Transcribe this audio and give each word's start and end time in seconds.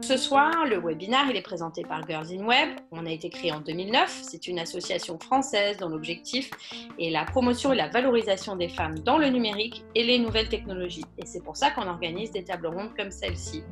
Ce 0.00 0.18
soir, 0.18 0.66
le 0.66 0.78
webinaire 0.78 1.34
est 1.34 1.42
présenté 1.42 1.82
par 1.82 2.06
Girls 2.06 2.28
in 2.30 2.44
Web. 2.44 2.78
On 2.92 3.06
a 3.06 3.10
été 3.10 3.30
créé 3.30 3.52
en 3.52 3.60
2009. 3.60 4.20
C'est 4.22 4.46
une 4.46 4.58
association 4.58 5.18
française 5.18 5.78
dont 5.78 5.88
l'objectif 5.88 6.50
est 6.98 7.10
la 7.10 7.24
promotion 7.24 7.72
et 7.72 7.76
la 7.76 7.88
valorisation 7.88 8.54
des 8.54 8.68
femmes 8.68 8.98
dans 8.98 9.16
le 9.16 9.28
numérique 9.28 9.82
et 9.94 10.04
les 10.04 10.18
nouvelles 10.18 10.50
technologies. 10.50 11.04
Et 11.16 11.26
c'est 11.26 11.42
pour 11.42 11.56
ça 11.56 11.70
qu'on 11.70 11.88
organise 11.88 12.30
des 12.32 12.44
tables 12.44 12.66
rondes 12.66 12.94
comme 12.96 13.10
celle-ci. 13.10 13.62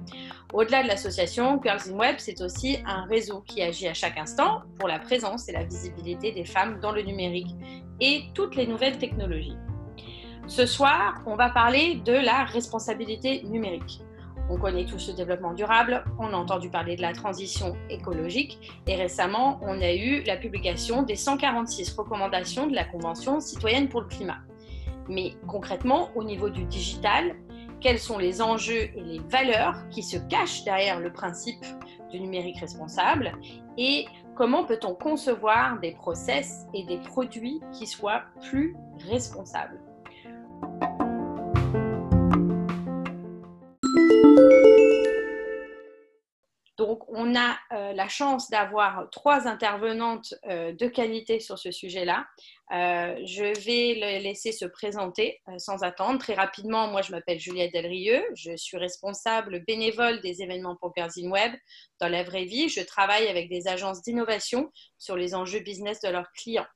Au-delà 0.54 0.82
de 0.82 0.88
l'association, 0.88 1.60
Girls 1.62 1.90
in 1.90 1.98
Web, 1.98 2.16
c'est 2.18 2.40
aussi 2.40 2.78
un 2.86 3.04
réseau 3.04 3.42
qui 3.46 3.62
agit 3.62 3.88
à 3.88 3.94
chaque 3.94 4.16
instant 4.16 4.62
pour 4.78 4.88
la 4.88 4.98
présence 4.98 5.48
et 5.50 5.52
la 5.52 5.64
visibilité 5.64 6.32
des 6.32 6.44
femmes 6.44 6.80
dans 6.80 6.92
le 6.92 7.02
numérique 7.02 7.54
et 8.00 8.24
toutes 8.34 8.56
les 8.56 8.66
nouvelles 8.66 8.98
technologies. 8.98 9.56
Ce 10.48 10.66
soir, 10.66 11.22
on 11.26 11.36
va 11.36 11.50
parler 11.50 12.02
de 12.04 12.12
la 12.12 12.44
responsabilité 12.44 13.42
numérique. 13.44 14.00
On 14.50 14.58
connaît 14.58 14.84
tous 14.84 15.08
le 15.08 15.14
développement 15.14 15.54
durable, 15.54 16.04
on 16.18 16.32
a 16.32 16.36
entendu 16.36 16.68
parler 16.68 16.96
de 16.96 17.02
la 17.02 17.12
transition 17.12 17.74
écologique 17.88 18.58
et 18.86 18.96
récemment, 18.96 19.60
on 19.62 19.80
a 19.80 19.94
eu 19.94 20.22
la 20.24 20.36
publication 20.36 21.02
des 21.02 21.14
146 21.16 21.94
recommandations 21.94 22.66
de 22.66 22.74
la 22.74 22.84
Convention 22.84 23.40
citoyenne 23.40 23.88
pour 23.88 24.02
le 24.02 24.08
climat. 24.08 24.38
Mais 25.08 25.34
concrètement, 25.46 26.10
au 26.16 26.24
niveau 26.24 26.50
du 26.50 26.64
digital, 26.64 27.36
quels 27.80 27.98
sont 27.98 28.18
les 28.18 28.42
enjeux 28.42 28.90
et 28.94 29.02
les 29.02 29.20
valeurs 29.20 29.88
qui 29.90 30.02
se 30.02 30.16
cachent 30.16 30.64
derrière 30.64 31.00
le 31.00 31.12
principe 31.12 31.64
du 32.10 32.20
numérique 32.20 32.58
responsable 32.58 33.32
et 33.78 34.06
comment 34.34 34.64
peut-on 34.64 34.94
concevoir 34.94 35.78
des 35.80 35.92
process 35.92 36.66
et 36.74 36.84
des 36.84 36.98
produits 36.98 37.60
qui 37.72 37.86
soient 37.86 38.22
plus 38.42 38.76
responsables? 39.08 39.80
Donc, 46.78 47.04
on 47.08 47.36
a 47.36 47.58
euh, 47.72 47.92
la 47.92 48.08
chance 48.08 48.50
d'avoir 48.50 49.08
trois 49.12 49.46
intervenantes 49.46 50.34
euh, 50.48 50.72
de 50.72 50.88
qualité 50.88 51.38
sur 51.38 51.56
ce 51.56 51.70
sujet-là. 51.70 52.26
Euh, 52.72 53.20
je 53.24 53.44
vais 53.60 53.94
les 53.94 54.18
laisser 54.18 54.50
se 54.50 54.64
présenter 54.64 55.40
sans 55.58 55.84
attendre. 55.84 56.18
Très 56.18 56.34
rapidement, 56.34 56.88
moi, 56.88 57.02
je 57.02 57.12
m'appelle 57.12 57.38
Juliette 57.38 57.72
Delrieux. 57.72 58.24
Je 58.34 58.56
suis 58.56 58.78
responsable 58.78 59.62
bénévole 59.64 60.20
des 60.22 60.42
événements 60.42 60.74
pour 60.74 60.92
Girls 60.96 61.12
in 61.18 61.30
Web. 61.30 61.52
Dans 62.00 62.08
la 62.08 62.24
vraie 62.24 62.46
vie, 62.46 62.68
je 62.68 62.80
travaille 62.80 63.28
avec 63.28 63.48
des 63.48 63.68
agences 63.68 64.02
d'innovation 64.02 64.72
sur 64.98 65.14
les 65.14 65.36
enjeux 65.36 65.60
business 65.60 66.00
de 66.00 66.08
leurs 66.08 66.32
clients. 66.32 66.66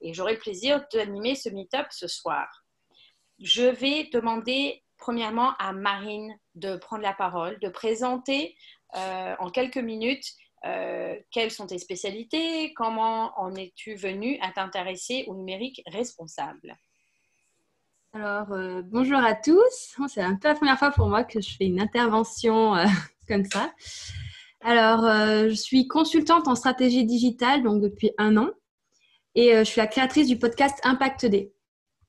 Et 0.00 0.14
j'aurai 0.14 0.32
le 0.32 0.38
plaisir 0.38 0.82
d'animer 0.94 1.34
ce 1.34 1.50
meet-up 1.50 1.88
ce 1.90 2.06
soir. 2.06 2.59
Je 3.40 3.62
vais 3.62 4.08
demander 4.12 4.82
premièrement 4.98 5.54
à 5.58 5.72
Marine 5.72 6.34
de 6.54 6.76
prendre 6.76 7.02
la 7.02 7.14
parole, 7.14 7.58
de 7.60 7.70
présenter 7.70 8.54
euh, 8.96 9.34
en 9.38 9.50
quelques 9.50 9.78
minutes 9.78 10.26
euh, 10.66 11.16
quelles 11.30 11.50
sont 11.50 11.66
tes 11.66 11.78
spécialités, 11.78 12.74
comment 12.74 13.32
en 13.40 13.54
es-tu 13.54 13.94
venue 13.94 14.38
à 14.42 14.52
t'intéresser 14.52 15.24
au 15.26 15.34
numérique 15.34 15.80
responsable? 15.86 16.76
Alors, 18.12 18.52
euh, 18.52 18.82
bonjour 18.84 19.20
à 19.20 19.34
tous. 19.34 19.96
C'est 20.08 20.20
un 20.20 20.36
peu 20.36 20.48
la 20.48 20.54
première 20.54 20.78
fois 20.78 20.90
pour 20.90 21.08
moi 21.08 21.24
que 21.24 21.40
je 21.40 21.56
fais 21.56 21.64
une 21.64 21.80
intervention 21.80 22.74
comme 23.28 23.46
ça. 23.46 23.72
Alors, 24.60 25.00
je 25.48 25.54
suis 25.54 25.88
consultante 25.88 26.46
en 26.46 26.54
stratégie 26.54 27.06
digitale 27.06 27.62
donc 27.62 27.80
depuis 27.80 28.10
un 28.18 28.36
an 28.36 28.50
et 29.34 29.52
je 29.54 29.64
suis 29.64 29.80
la 29.80 29.86
créatrice 29.86 30.26
du 30.26 30.38
podcast 30.38 30.78
Impact 30.84 31.24
D. 31.24 31.54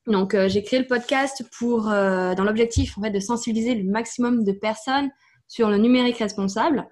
Donc, 0.08 0.36
j'ai 0.48 0.64
créé 0.64 0.80
le 0.80 0.88
podcast 0.88 1.44
pour, 1.58 1.84
dans 1.84 2.44
l'objectif 2.44 2.98
en 2.98 3.02
fait, 3.02 3.12
de 3.12 3.20
sensibiliser 3.20 3.76
le 3.76 3.90
maximum 3.90 4.44
de 4.44 4.52
personnes 4.52 5.12
sur 5.48 5.70
le 5.70 5.78
numérique 5.78 6.18
responsable. 6.18 6.88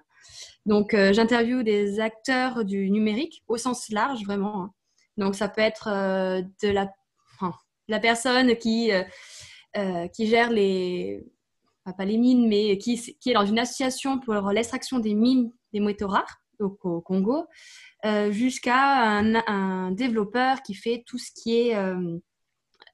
Donc, 0.66 0.94
euh, 0.94 1.12
j'interviewe 1.12 1.62
des 1.62 2.00
acteurs 2.00 2.64
du 2.64 2.90
numérique 2.90 3.42
au 3.48 3.56
sens 3.56 3.88
large, 3.88 4.22
vraiment. 4.24 4.64
Hein. 4.64 4.70
Donc, 5.16 5.34
ça 5.34 5.48
peut 5.48 5.62
être 5.62 5.88
euh, 5.88 6.42
de 6.62 6.68
la, 6.68 6.92
la 7.88 8.00
personne 8.00 8.56
qui, 8.56 8.92
euh, 8.92 10.08
qui 10.08 10.26
gère 10.26 10.50
les, 10.50 11.24
pas 11.96 12.04
les 12.04 12.18
mines, 12.18 12.46
mais 12.46 12.76
qui, 12.78 13.16
qui 13.18 13.30
est 13.30 13.34
dans 13.34 13.46
une 13.46 13.58
association 13.58 14.20
pour 14.20 14.34
l'extraction 14.50 14.98
des 14.98 15.14
mines 15.14 15.50
des 15.72 15.80
métaux 15.80 16.08
rares 16.08 16.40
au, 16.58 17.00
Congo, 17.00 17.46
jusqu'à 18.30 19.18
un, 19.18 19.90
développeur 19.92 20.62
qui 20.62 20.74
fait 20.74 21.02
tout 21.06 21.16
ce 21.16 21.30
qui 21.32 21.58
est 21.58 21.74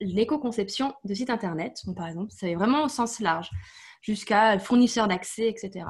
l'éco-conception 0.00 0.94
de 1.04 1.14
sites 1.14 1.30
internet. 1.30 1.82
Par 1.96 2.08
exemple, 2.08 2.32
c'est 2.36 2.54
vraiment 2.54 2.84
au 2.84 2.88
sens 2.88 3.20
large 3.20 3.50
jusqu'à 4.02 4.58
fournisseurs 4.58 5.08
d'accès, 5.08 5.48
etc. 5.48 5.86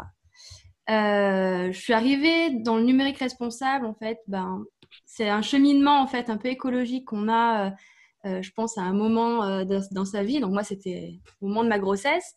Euh, 0.89 1.73
je 1.73 1.79
suis 1.79 1.93
arrivée 1.93 2.51
dans 2.51 2.77
le 2.77 2.85
numérique 2.85 3.19
responsable, 3.19 3.87
en 3.87 3.95
fait, 3.95 4.19
ben, 4.29 4.65
c'est 5.05 5.29
un 5.29 5.43
cheminement 5.43 6.01
en 6.01 6.07
fait 6.07 6.31
un 6.31 6.37
peu 6.37 6.49
écologique 6.49 7.07
qu'on 7.07 7.29
a, 7.29 7.67
euh, 7.67 7.71
euh, 8.27 8.43
je 8.43 8.53
pense, 8.53 8.79
à 8.79 8.83
un 8.83 8.93
moment 8.93 9.65
dans 9.65 10.05
sa 10.05 10.23
vie. 10.23 10.41
Donc 10.41 10.53
moi, 10.53 10.63
c'était 10.63 11.19
au 11.41 11.49
moment 11.49 11.65
de 11.65 11.69
ma 11.69 11.79
grossesse. 11.79 12.35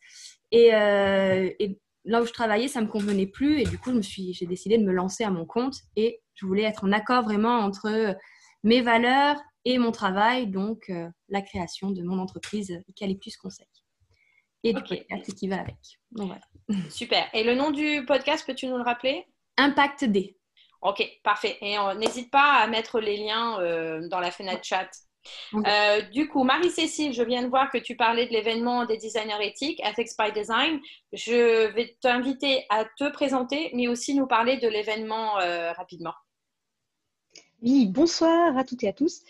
Et, 0.52 0.68
et, 0.68 1.80
là 2.06 2.22
où 2.22 2.26
je 2.26 2.34
travaillais, 2.34 2.68
ça 2.68 2.82
me 2.82 2.88
convenait 2.88 3.28
plus. 3.28 3.60
Et 3.60 3.66
du 3.66 3.78
coup, 3.78 3.94
je 3.94 4.02
suis, 4.02 4.34
j'ai 4.34 4.46
décidé 4.46 4.78
de 4.78 4.84
me 4.84 4.94
lancer 4.94 5.24
à 5.24 5.30
mon 5.30 5.46
compte. 5.46 5.76
Et 5.96 6.22
je 6.34 6.46
voulais 6.46 6.64
être 6.64 6.86
en 6.86 6.92
accord 6.92 7.24
vraiment 7.24 7.60
entre 7.60 8.16
mes 8.64 8.82
valeurs 8.82 9.40
et 9.70 9.78
mon 9.78 9.92
travail, 9.92 10.48
donc 10.48 10.92
la 11.30 11.42
création 11.42 11.92
de 11.92 12.02
mon 12.02 12.20
entreprise 12.20 12.82
Eucalyptus 12.90 13.38
Conseil 13.38 13.68
et 14.64 14.74
du 14.74 14.82
podcast 14.82 15.36
qui 15.36 15.48
va 15.48 15.62
avec. 15.62 15.78
Super. 16.90 17.30
Et 17.34 17.44
le 17.44 17.56
nom 17.56 17.72
du 17.72 18.06
podcast, 18.06 18.46
peux-tu 18.46 18.68
nous 18.68 18.78
le 18.78 18.84
rappeler? 18.84 19.26
Impact 19.58 20.06
D. 20.06 20.38
Ok, 20.82 21.04
parfait. 21.24 21.58
Et 21.62 21.76
n'hésite 21.98 22.32
pas 22.32 22.54
à 22.54 22.68
mettre 22.68 23.00
les 23.00 23.18
liens 23.18 23.60
euh, 23.60 24.08
dans 24.10 24.20
la 24.20 24.32
fenêtre 24.32 24.64
chat. 24.64 24.90
Euh, 25.54 26.02
du 26.02 26.30
coup, 26.30 26.44
Marie-Cécile, 26.44 27.14
je 27.14 27.22
viens 27.22 27.44
de 27.44 27.50
voir 27.50 27.70
que 27.70 27.78
tu 27.78 27.96
parlais 27.96 28.26
de 28.26 28.32
l'événement 28.32 28.86
des 28.86 28.98
designers 28.98 29.46
éthiques, 29.46 29.82
Ethics 29.86 30.12
by 30.18 30.32
Design. 30.32 30.80
Je 31.12 31.68
vais 31.74 31.98
t'inviter 32.02 32.66
à 32.70 32.86
te 32.86 33.10
présenter, 33.12 33.72
mais 33.74 33.88
aussi 33.88 34.16
nous 34.16 34.28
parler 34.28 34.58
de 34.58 34.68
l'événement 34.68 35.40
euh, 35.40 35.74
rapidement. 35.74 36.14
Oui, 37.62 37.88
bonsoir 37.88 38.58
à 38.58 38.64
toutes 38.64 38.84
et 38.84 38.88
à 38.88 38.94
tous. 38.94 39.22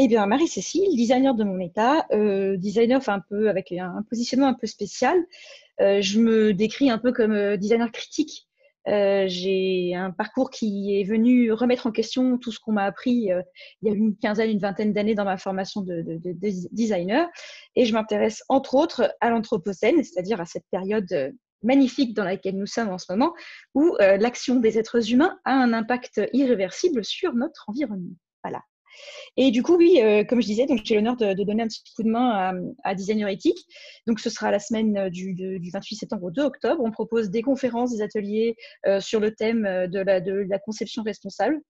Eh 0.00 0.06
bien, 0.06 0.26
Marie-Cécile, 0.26 0.94
designer 0.94 1.34
de 1.34 1.42
mon 1.42 1.58
état, 1.58 2.06
euh, 2.12 2.56
designer 2.56 3.00
un 3.08 3.18
peu 3.18 3.48
avec 3.48 3.72
un, 3.72 4.04
positionnement 4.08 4.46
un 4.46 4.54
peu 4.54 4.68
spécial. 4.68 5.18
Euh, 5.80 6.00
je 6.00 6.20
me 6.20 6.54
décris 6.54 6.88
un 6.88 6.98
peu 6.98 7.12
comme 7.12 7.32
euh, 7.32 7.56
designer 7.56 7.90
critique. 7.90 8.46
J'ai 8.86 9.94
un 9.96 10.12
parcours 10.12 10.50
qui 10.50 10.98
est 10.98 11.04
venu 11.04 11.52
remettre 11.52 11.88
en 11.88 11.90
question 11.90 12.38
tout 12.38 12.52
ce 12.52 12.60
qu'on 12.60 12.72
m'a 12.72 12.84
appris 12.84 13.28
il 13.82 13.88
y 13.88 13.90
a 13.90 13.92
une 13.92 14.16
quinzaine, 14.16 14.50
une 14.50 14.60
vingtaine 14.60 14.94
d'années 14.94 15.14
dans 15.14 15.26
ma 15.26 15.36
formation 15.36 15.82
de, 15.82 16.02
de 16.06 16.32
designer. 16.72 17.28
Et 17.76 17.84
je 17.84 17.92
m'intéresse 17.92 18.42
entre 18.48 18.76
autres 18.76 19.14
à 19.20 19.28
l'anthropocène, 19.28 20.02
c'est-à-dire 20.02 20.40
à 20.40 20.46
cette 20.46 20.64
période 20.70 21.34
magnifique 21.62 22.14
dans 22.14 22.24
laquelle 22.24 22.56
nous 22.56 22.66
sommes 22.66 22.88
en 22.88 22.96
ce 22.96 23.12
moment, 23.12 23.34
où 23.74 23.94
l'action 23.98 24.54
des 24.54 24.78
êtres 24.78 25.12
humains 25.12 25.38
a 25.44 25.52
un 25.52 25.74
impact 25.74 26.22
irréversible 26.32 27.04
sur 27.04 27.34
notre 27.34 27.64
environnement. 27.68 28.16
Voilà. 28.42 28.62
Et 29.36 29.50
du 29.50 29.62
coup, 29.62 29.76
oui, 29.76 30.00
euh, 30.02 30.24
comme 30.24 30.40
je 30.40 30.46
disais, 30.46 30.66
j'ai 30.84 30.94
l'honneur 30.96 31.16
de, 31.16 31.32
donner 31.32 31.62
un 31.62 31.68
petit 31.68 31.82
coup 31.94 32.02
de 32.02 32.10
main 32.10 32.52
à, 32.84 32.94
Designer 32.94 33.28
Éthique. 33.28 33.58
Donc, 34.06 34.20
ce 34.20 34.30
sera 34.30 34.50
la 34.50 34.58
semaine 34.58 34.96
euh, 34.96 35.10
du, 35.10 35.34
28 35.72 35.96
septembre 35.96 36.24
au 36.24 36.30
2 36.30 36.42
octobre. 36.42 36.82
On 36.84 36.90
propose 36.90 37.30
des 37.30 37.42
conférences, 37.42 37.92
des 37.92 38.02
ateliers 38.02 38.56
euh, 38.86 39.00
sur 39.00 39.20
le 39.20 39.34
thème 39.34 39.62
de 39.62 40.00
la, 40.00 40.20
de 40.20 40.32
la, 40.48 40.58
conception 40.58 41.02
responsable. 41.02 41.60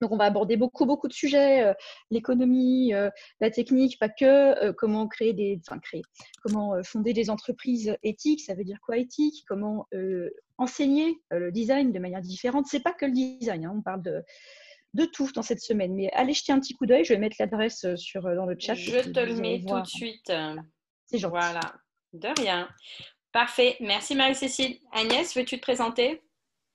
Donc, 0.00 0.12
on 0.12 0.16
va 0.16 0.24
aborder 0.24 0.56
beaucoup, 0.56 0.86
beaucoup 0.86 1.08
de 1.08 1.12
sujets, 1.12 1.74
l'économie, 2.10 2.94
la 3.40 3.50
technique, 3.50 3.98
pas 3.98 4.08
que, 4.08 4.70
comment 4.70 5.06
créer 5.06 5.34
des, 5.34 5.60
enfin, 5.68 5.78
créer, 5.78 6.00
comment 6.42 6.82
fonder 6.82 7.12
des 7.12 7.28
entreprises 7.28 7.94
éthiques, 8.02 8.40
ça 8.40 8.54
veut 8.54 8.64
dire 8.64 8.78
quoi 8.82 8.96
éthique, 8.96 9.44
comment 9.46 9.86
enseigner 10.56 11.20
le 11.30 11.52
design 11.52 11.92
de 11.92 11.98
manière 11.98 12.22
différente. 12.22 12.64
C'est 12.66 12.80
pas 12.80 12.94
que 12.94 13.04
le 13.04 13.12
design, 13.12 13.66
hein. 13.66 13.74
on 13.76 13.82
parle 13.82 14.00
de, 14.00 14.22
de 14.94 15.04
tout 15.04 15.30
dans 15.34 15.42
cette 15.42 15.60
semaine. 15.60 15.94
Mais 15.94 16.10
allez 16.12 16.32
jeter 16.32 16.52
un 16.52 16.60
petit 16.60 16.74
coup 16.74 16.86
d'œil. 16.86 17.04
Je 17.04 17.14
vais 17.14 17.18
mettre 17.18 17.36
l'adresse 17.38 17.84
euh, 17.84 17.96
sur, 17.96 18.26
euh, 18.26 18.34
dans 18.34 18.46
le 18.46 18.56
chat. 18.58 18.74
Je 18.74 19.00
te 19.00 19.20
le 19.20 19.34
mets 19.34 19.62
tout 19.66 19.80
de 19.80 19.86
suite. 19.86 20.32
C'est 21.06 21.18
gentil. 21.18 21.30
Voilà. 21.30 21.60
De 22.12 22.28
rien. 22.40 22.68
Parfait. 23.32 23.76
Merci 23.80 24.14
Marie-Cécile. 24.14 24.78
Agnès, 24.92 25.36
veux-tu 25.36 25.56
te 25.56 25.62
présenter? 25.62 26.22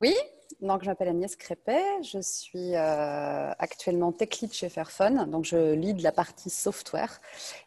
Oui. 0.02 0.14
Donc, 0.62 0.84
je 0.84 0.90
m'appelle 0.90 1.10
Agnès 1.10 1.36
Crépet. 1.36 1.84
Je 2.04 2.22
suis 2.22 2.76
euh, 2.76 3.52
actuellement 3.60 4.14
tech 4.14 4.40
lead 4.42 4.54
chez 4.54 4.70
Fairphone. 4.70 5.30
Donc, 5.30 5.44
je 5.44 5.74
lead 5.74 6.02
la 6.02 6.12
partie 6.12 6.50
software. 6.50 7.20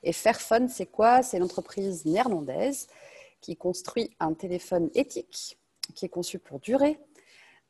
Et 0.02 0.12
Fairphone, 0.12 0.68
c'est 0.68 0.86
quoi? 0.86 1.22
C'est 1.22 1.38
l'entreprise 1.38 2.06
néerlandaise 2.06 2.88
qui 3.40 3.56
construit 3.56 4.16
un 4.20 4.32
téléphone 4.32 4.90
éthique 4.94 5.58
qui 5.94 6.04
est 6.04 6.08
conçu 6.08 6.38
pour 6.38 6.60
durer, 6.60 6.98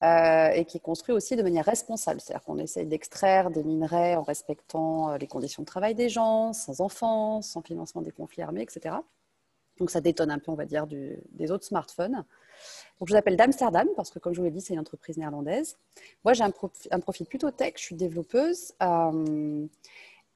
euh, 0.04 0.50
et 0.50 0.64
qui 0.64 0.76
est 0.76 0.80
construit 0.80 1.14
aussi 1.14 1.36
de 1.36 1.42
manière 1.42 1.64
responsable. 1.64 2.20
C'est-à-dire 2.20 2.44
qu'on 2.44 2.58
essaye 2.58 2.86
d'extraire 2.86 3.50
des 3.50 3.64
minerais 3.64 4.14
en 4.14 4.22
respectant 4.22 5.10
euh, 5.10 5.18
les 5.18 5.26
conditions 5.26 5.62
de 5.62 5.66
travail 5.66 5.94
des 5.94 6.08
gens, 6.08 6.52
sans 6.52 6.80
enfants, 6.80 7.42
sans 7.42 7.62
financement 7.62 8.02
des 8.02 8.12
conflits 8.12 8.42
armés, 8.42 8.62
etc. 8.62 8.96
Donc 9.78 9.90
ça 9.90 10.00
détonne 10.00 10.30
un 10.30 10.38
peu, 10.38 10.50
on 10.50 10.56
va 10.56 10.66
dire, 10.66 10.86
des 10.86 11.50
autres 11.50 11.64
smartphones. 11.64 12.24
Donc 12.98 13.08
je 13.08 13.12
vous 13.12 13.18
appelle 13.18 13.36
d'Amsterdam 13.36 13.88
parce 13.96 14.10
que, 14.10 14.18
comme 14.18 14.34
je 14.34 14.40
vous 14.40 14.44
l'ai 14.44 14.50
dit, 14.50 14.60
c'est 14.60 14.74
une 14.74 14.80
entreprise 14.80 15.16
néerlandaise. 15.16 15.76
Moi, 16.24 16.32
j'ai 16.32 16.44
un, 16.44 17.00
profil 17.00 17.26
plutôt 17.26 17.50
tech, 17.50 17.74
je 17.76 17.82
suis 17.82 17.94
développeuse. 17.94 18.72
Euh, 18.82 19.66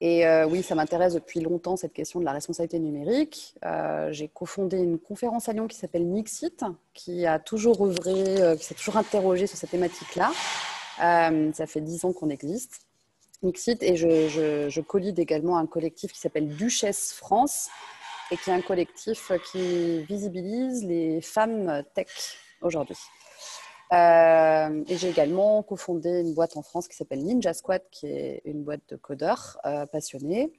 et 0.05 0.27
euh, 0.27 0.45
oui, 0.45 0.63
ça 0.63 0.75
m'intéresse 0.75 1.13
depuis 1.13 1.39
longtemps 1.39 1.77
cette 1.77 1.93
question 1.93 2.19
de 2.19 2.25
la 2.25 2.33
responsabilité 2.33 2.77
numérique. 2.77 3.55
Euh, 3.63 4.11
j'ai 4.11 4.27
cofondé 4.27 4.77
une 4.77 4.99
conférence 4.99 5.47
à 5.47 5.53
Lyon 5.53 5.65
qui 5.65 5.77
s'appelle 5.77 6.05
Nixit, 6.05 6.65
qui 6.93 7.25
a 7.25 7.39
toujours 7.39 7.85
œuvré, 7.85 8.57
qui 8.57 8.65
s'est 8.65 8.73
toujours 8.73 8.97
interrogé 8.97 9.47
sur 9.47 9.57
cette 9.57 9.69
thématique-là. 9.69 10.33
ça 10.97 11.65
fait 11.67 11.79
dix 11.79 12.03
ans 12.03 12.11
qu'on 12.11 12.29
existe. 12.29 12.81
Nixit, 13.43 13.81
et 13.81 13.95
je, 13.95 14.27
je, 14.27 14.67
je 14.67 15.21
également 15.21 15.57
un 15.57 15.65
collectif 15.65 16.11
qui 16.11 16.19
s'appelle 16.19 16.49
Duchesse 16.49 17.13
France, 17.13 17.69
et 18.29 18.35
qui 18.35 18.49
est 18.49 18.53
un 18.53 18.61
collectif 18.61 19.31
qui 19.53 20.03
visibilise 20.03 20.83
les 20.83 21.21
femmes 21.21 21.81
tech 21.95 22.09
aujourd'hui. 22.61 22.97
Euh, 23.93 24.83
et 24.87 24.97
j'ai 24.97 25.09
également 25.09 25.61
cofondé 25.61 26.21
une 26.21 26.33
boîte 26.33 26.57
en 26.57 26.63
France 26.63 26.87
qui 26.87 26.95
s'appelle 26.95 27.23
Ninja 27.23 27.53
Squad, 27.53 27.83
qui 27.91 28.07
est 28.07 28.41
une 28.45 28.63
boîte 28.63 28.81
de 28.89 28.95
codeurs 28.95 29.59
euh, 29.65 29.85
passionnés 29.85 30.51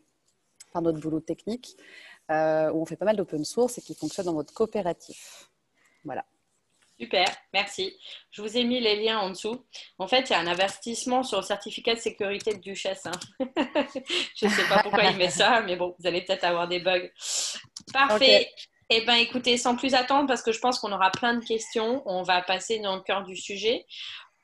par 0.72 0.82
notre 0.82 1.00
boulot 1.00 1.20
technique, 1.20 1.76
euh, 2.30 2.70
où 2.70 2.82
on 2.82 2.86
fait 2.86 2.96
pas 2.96 3.04
mal 3.04 3.16
d'open 3.16 3.44
source 3.44 3.78
et 3.78 3.82
qui 3.82 3.94
fonctionne 3.94 4.26
dans 4.26 4.34
votre 4.34 4.54
coopératif. 4.54 5.50
Voilà. 6.04 6.24
Super, 7.00 7.26
merci. 7.52 7.96
Je 8.30 8.40
vous 8.40 8.56
ai 8.56 8.62
mis 8.62 8.78
les 8.78 9.02
liens 9.02 9.18
en 9.18 9.30
dessous. 9.30 9.64
En 9.98 10.06
fait, 10.06 10.30
il 10.30 10.30
y 10.30 10.36
a 10.36 10.38
un 10.38 10.46
investissement 10.46 11.24
sur 11.24 11.38
le 11.38 11.44
certificat 11.44 11.94
de 11.94 11.98
sécurité 11.98 12.54
de 12.54 12.60
Duchesse. 12.60 13.06
Hein. 13.06 13.18
je 14.36 14.46
ne 14.46 14.50
sais 14.50 14.68
pas 14.68 14.80
pourquoi 14.80 15.04
il 15.04 15.16
met 15.16 15.30
ça, 15.30 15.60
mais 15.62 15.74
bon, 15.74 15.96
vous 15.98 16.06
allez 16.06 16.22
peut-être 16.22 16.44
avoir 16.44 16.68
des 16.68 16.78
bugs. 16.78 17.10
Parfait. 17.92 18.48
Eh 18.90 19.00
bien, 19.00 19.16
écoutez, 19.16 19.56
sans 19.56 19.76
plus 19.76 19.94
attendre, 19.94 20.28
parce 20.28 20.42
que 20.42 20.52
je 20.52 20.58
pense 20.58 20.78
qu'on 20.78 20.92
aura 20.92 21.10
plein 21.10 21.34
de 21.34 21.44
questions, 21.44 22.02
on 22.04 22.22
va 22.22 22.42
passer 22.42 22.80
dans 22.80 22.96
le 22.96 23.02
cœur 23.02 23.24
du 23.24 23.34
sujet. 23.34 23.86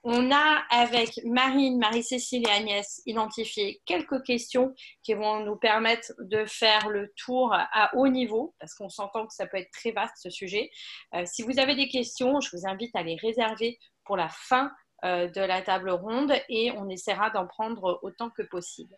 On 0.03 0.33
a 0.33 0.63
avec 0.71 1.21
Marine, 1.25 1.79
Marie-Cécile 1.79 2.49
et 2.49 2.51
Agnès 2.51 3.03
identifié 3.05 3.83
quelques 3.85 4.23
questions 4.25 4.75
qui 5.03 5.13
vont 5.13 5.45
nous 5.45 5.57
permettre 5.57 6.13
de 6.21 6.47
faire 6.47 6.89
le 6.89 7.13
tour 7.17 7.53
à 7.53 7.95
haut 7.95 8.09
niveau, 8.09 8.55
parce 8.59 8.75
qu'on 8.75 8.89
s'entend 8.89 9.27
que 9.27 9.35
ça 9.35 9.47
peut 9.47 9.59
être 9.59 9.71
très 9.73 9.91
vaste 9.91 10.17
ce 10.17 10.31
sujet. 10.31 10.71
Euh, 11.15 11.25
si 11.27 11.43
vous 11.43 11.59
avez 11.59 11.75
des 11.75 11.89
questions, 11.89 12.41
je 12.41 12.49
vous 12.57 12.67
invite 12.67 12.97
à 12.97 13.03
les 13.03 13.17
réserver 13.17 13.79
pour 14.07 14.17
la 14.17 14.31
fin 14.31 14.73
euh, 15.05 15.29
de 15.29 15.43
la 15.43 15.61
table 15.61 15.91
ronde 15.91 16.33
et 16.49 16.73
on 16.73 16.89
essaiera 16.89 17.29
d'en 17.29 17.47
prendre 17.47 18.01
autant 18.03 18.31
que 18.31 18.43
possible. 18.43 18.97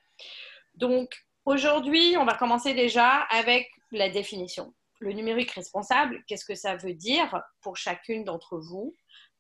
Donc, 0.75 1.11
aujourd'hui, 1.45 2.17
on 2.17 2.25
va 2.25 2.35
commencer 2.35 2.75
déjà 2.75 3.27
avec 3.33 3.69
la 3.91 4.09
définition. 4.09 4.73
Le 5.03 5.13
numérique 5.13 5.51
responsable, 5.51 6.23
qu'est-ce 6.29 6.45
que 6.45 6.55
ça 6.55 6.77
veut 6.77 6.95
dire 6.95 7.43
pour 7.61 7.77
chacune 7.77 8.23
d'entre 8.23 8.57
vous 8.57 8.95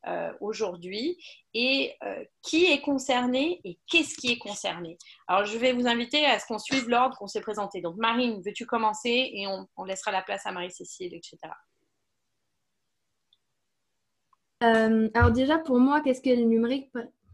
euh, 0.08 0.32
aujourd'hui 0.40 1.16
et 1.54 1.94
euh, 2.02 2.24
qui 2.42 2.64
est 2.64 2.80
concerné 2.80 3.60
et 3.62 3.78
qu'est-ce 3.86 4.16
qui 4.16 4.32
est 4.32 4.38
concerné. 4.38 4.98
Alors, 5.28 5.44
je 5.44 5.56
vais 5.56 5.72
vous 5.72 5.86
inviter 5.86 6.26
à 6.26 6.40
ce 6.40 6.46
qu'on 6.46 6.58
suive 6.58 6.88
l'ordre 6.88 7.16
qu'on 7.16 7.28
s'est 7.28 7.40
présenté. 7.40 7.80
Donc, 7.80 7.94
Marine, 7.98 8.42
veux-tu 8.44 8.66
commencer 8.66 9.30
et 9.32 9.46
on, 9.46 9.84
laissera 9.84 10.10
la 10.10 10.22
place 10.22 10.44
à 10.44 10.50
Marie-Cécile, 10.50 11.14
etc. 11.14 11.38
Euh, 14.64 15.08
alors 15.14 15.30
déjà, 15.30 15.60
pour 15.60 15.78
moi, 15.78 16.00
qu'est-ce 16.00 16.20
que 16.20 16.30
le 16.30 16.46
numérique 16.46 16.90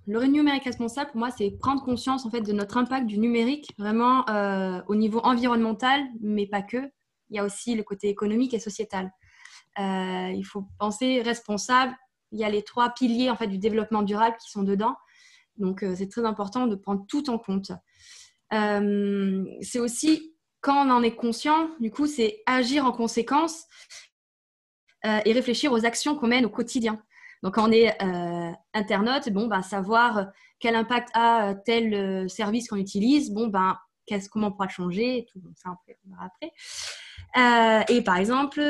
Le 0.06 0.24
numérique 0.26 0.64
responsable, 0.64 1.12
pour 1.12 1.20
moi, 1.20 1.30
c'est 1.30 1.50
prendre 1.52 1.82
conscience 1.82 2.26
en 2.26 2.30
fait 2.30 2.42
de 2.42 2.52
notre 2.52 2.76
impact 2.76 3.06
du 3.06 3.16
numérique, 3.16 3.70
vraiment 3.78 4.26
au 4.88 4.94
niveau 4.94 5.20
environnemental, 5.20 6.04
mais 6.20 6.46
pas 6.46 6.60
que. 6.60 6.90
Il 7.30 7.36
y 7.36 7.38
a 7.38 7.44
aussi 7.44 7.74
le 7.74 7.82
côté 7.82 8.08
économique 8.08 8.54
et 8.54 8.60
sociétal. 8.60 9.10
il 9.78 10.44
faut 10.44 10.64
penser 10.78 11.22
responsable 11.22 11.94
il 12.32 12.38
y 12.38 12.44
a 12.44 12.50
les 12.50 12.62
trois 12.62 12.90
piliers 12.90 13.30
en 13.30 13.36
fait, 13.36 13.46
du 13.46 13.58
développement 13.58 14.02
durable 14.02 14.36
qui 14.40 14.50
sont 14.50 14.62
dedans. 14.62 14.96
Donc, 15.56 15.82
euh, 15.82 15.94
c'est 15.96 16.08
très 16.08 16.24
important 16.24 16.66
de 16.66 16.76
prendre 16.76 17.04
tout 17.06 17.30
en 17.30 17.38
compte. 17.38 17.72
Euh, 18.52 19.44
c'est 19.60 19.80
aussi, 19.80 20.34
quand 20.60 20.86
on 20.86 20.90
en 20.90 21.02
est 21.02 21.14
conscient, 21.14 21.70
du 21.80 21.90
coup, 21.90 22.06
c'est 22.06 22.42
agir 22.46 22.84
en 22.84 22.92
conséquence 22.92 23.64
euh, 25.04 25.20
et 25.24 25.32
réfléchir 25.32 25.72
aux 25.72 25.84
actions 25.84 26.16
qu'on 26.16 26.28
mène 26.28 26.46
au 26.46 26.50
quotidien. 26.50 27.02
Donc, 27.42 27.54
quand 27.54 27.68
on 27.68 27.72
est 27.72 27.96
internaute, 28.74 29.28
bon, 29.30 29.46
bah, 29.46 29.62
savoir 29.62 30.26
quel 30.58 30.74
impact 30.74 31.10
a 31.14 31.54
tel 31.54 32.28
service 32.28 32.66
qu'on 32.66 32.76
utilise, 32.76 33.30
bon, 33.30 33.46
ben, 33.46 33.78
comment 34.30 34.48
on 34.48 34.52
pourra 34.52 34.68
changer, 34.68 35.26
tout 35.32 35.40
ça 35.54 35.70
on 35.70 36.10
verra 36.10 36.26
après. 36.26 36.52
Euh, 37.36 37.82
et 37.88 38.02
par 38.02 38.16
exemple, 38.16 38.60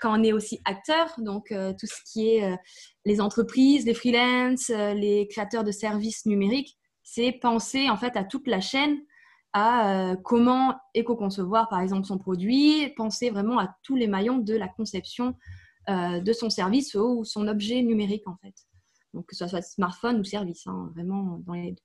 quand 0.00 0.18
on 0.18 0.22
est 0.22 0.32
aussi 0.32 0.60
acteur, 0.64 1.12
donc 1.18 1.52
euh, 1.52 1.72
tout 1.78 1.86
ce 1.86 2.00
qui 2.10 2.28
est 2.28 2.44
euh, 2.44 2.56
les 3.04 3.20
entreprises, 3.20 3.84
les 3.84 3.94
freelances, 3.94 4.68
les 4.68 5.28
créateurs 5.28 5.64
de 5.64 5.72
services 5.72 6.26
numériques, 6.26 6.78
c'est 7.02 7.32
penser 7.32 7.90
en 7.90 7.96
fait 7.96 8.16
à 8.16 8.24
toute 8.24 8.46
la 8.46 8.60
chaîne, 8.60 8.98
à 9.52 10.16
comment 10.24 10.74
éco-concevoir 10.92 11.68
par 11.68 11.80
exemple 11.80 12.04
son 12.04 12.18
produit, 12.18 12.92
penser 12.96 13.30
vraiment 13.30 13.58
à 13.58 13.74
tous 13.84 13.96
les 13.96 14.06
maillons 14.06 14.38
de 14.38 14.54
la 14.54 14.68
conception 14.68 15.34
de 15.88 16.32
son 16.32 16.50
service 16.50 16.94
ou 16.94 17.24
son 17.24 17.46
objet 17.46 17.80
numérique 17.82 18.26
en 18.26 18.36
fait. 18.42 18.54
Donc 19.14 19.26
que 19.26 19.36
ce 19.36 19.46
soit 19.46 19.62
smartphone 19.62 20.18
ou 20.18 20.24
service, 20.24 20.66
hein, 20.66 20.90
vraiment 20.94 21.38
dans 21.46 21.54
les 21.54 21.72
deux. 21.72 21.82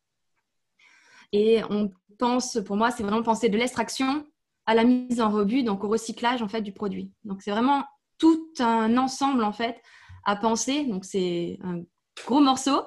Et 1.31 1.61
on 1.69 1.91
pense, 2.17 2.59
pour 2.65 2.75
moi, 2.75 2.91
c'est 2.91 3.03
vraiment 3.03 3.23
penser 3.23 3.49
de 3.49 3.57
l'extraction 3.57 4.25
à 4.65 4.75
la 4.75 4.83
mise 4.83 5.19
en 5.21 5.29
rebut, 5.29 5.63
donc 5.63 5.83
au 5.83 5.89
recyclage 5.89 6.41
en 6.41 6.47
fait 6.47 6.61
du 6.61 6.71
produit. 6.71 7.11
Donc 7.23 7.41
c'est 7.41 7.51
vraiment 7.51 7.83
tout 8.17 8.47
un 8.59 8.95
ensemble 8.97 9.43
en 9.43 9.51
fait 9.51 9.81
à 10.23 10.35
penser. 10.35 10.85
Donc 10.85 11.03
c'est 11.05 11.57
un 11.63 11.81
gros 12.25 12.39
morceau, 12.39 12.83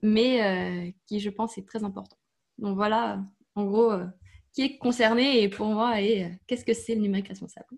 mais 0.00 0.42
euh, 0.42 0.90
qui 1.06 1.20
je 1.20 1.30
pense 1.30 1.58
est 1.58 1.66
très 1.66 1.84
important. 1.84 2.16
Donc 2.58 2.76
voilà, 2.76 3.20
en 3.54 3.64
gros, 3.64 3.92
euh, 3.92 4.06
qui 4.52 4.62
est 4.62 4.78
concerné 4.78 5.42
et 5.42 5.48
pour 5.48 5.66
moi 5.66 6.00
et 6.00 6.24
euh, 6.24 6.28
qu'est-ce 6.46 6.64
que 6.64 6.74
c'est 6.74 6.94
le 6.94 7.02
numérique 7.02 7.28
responsable? 7.28 7.68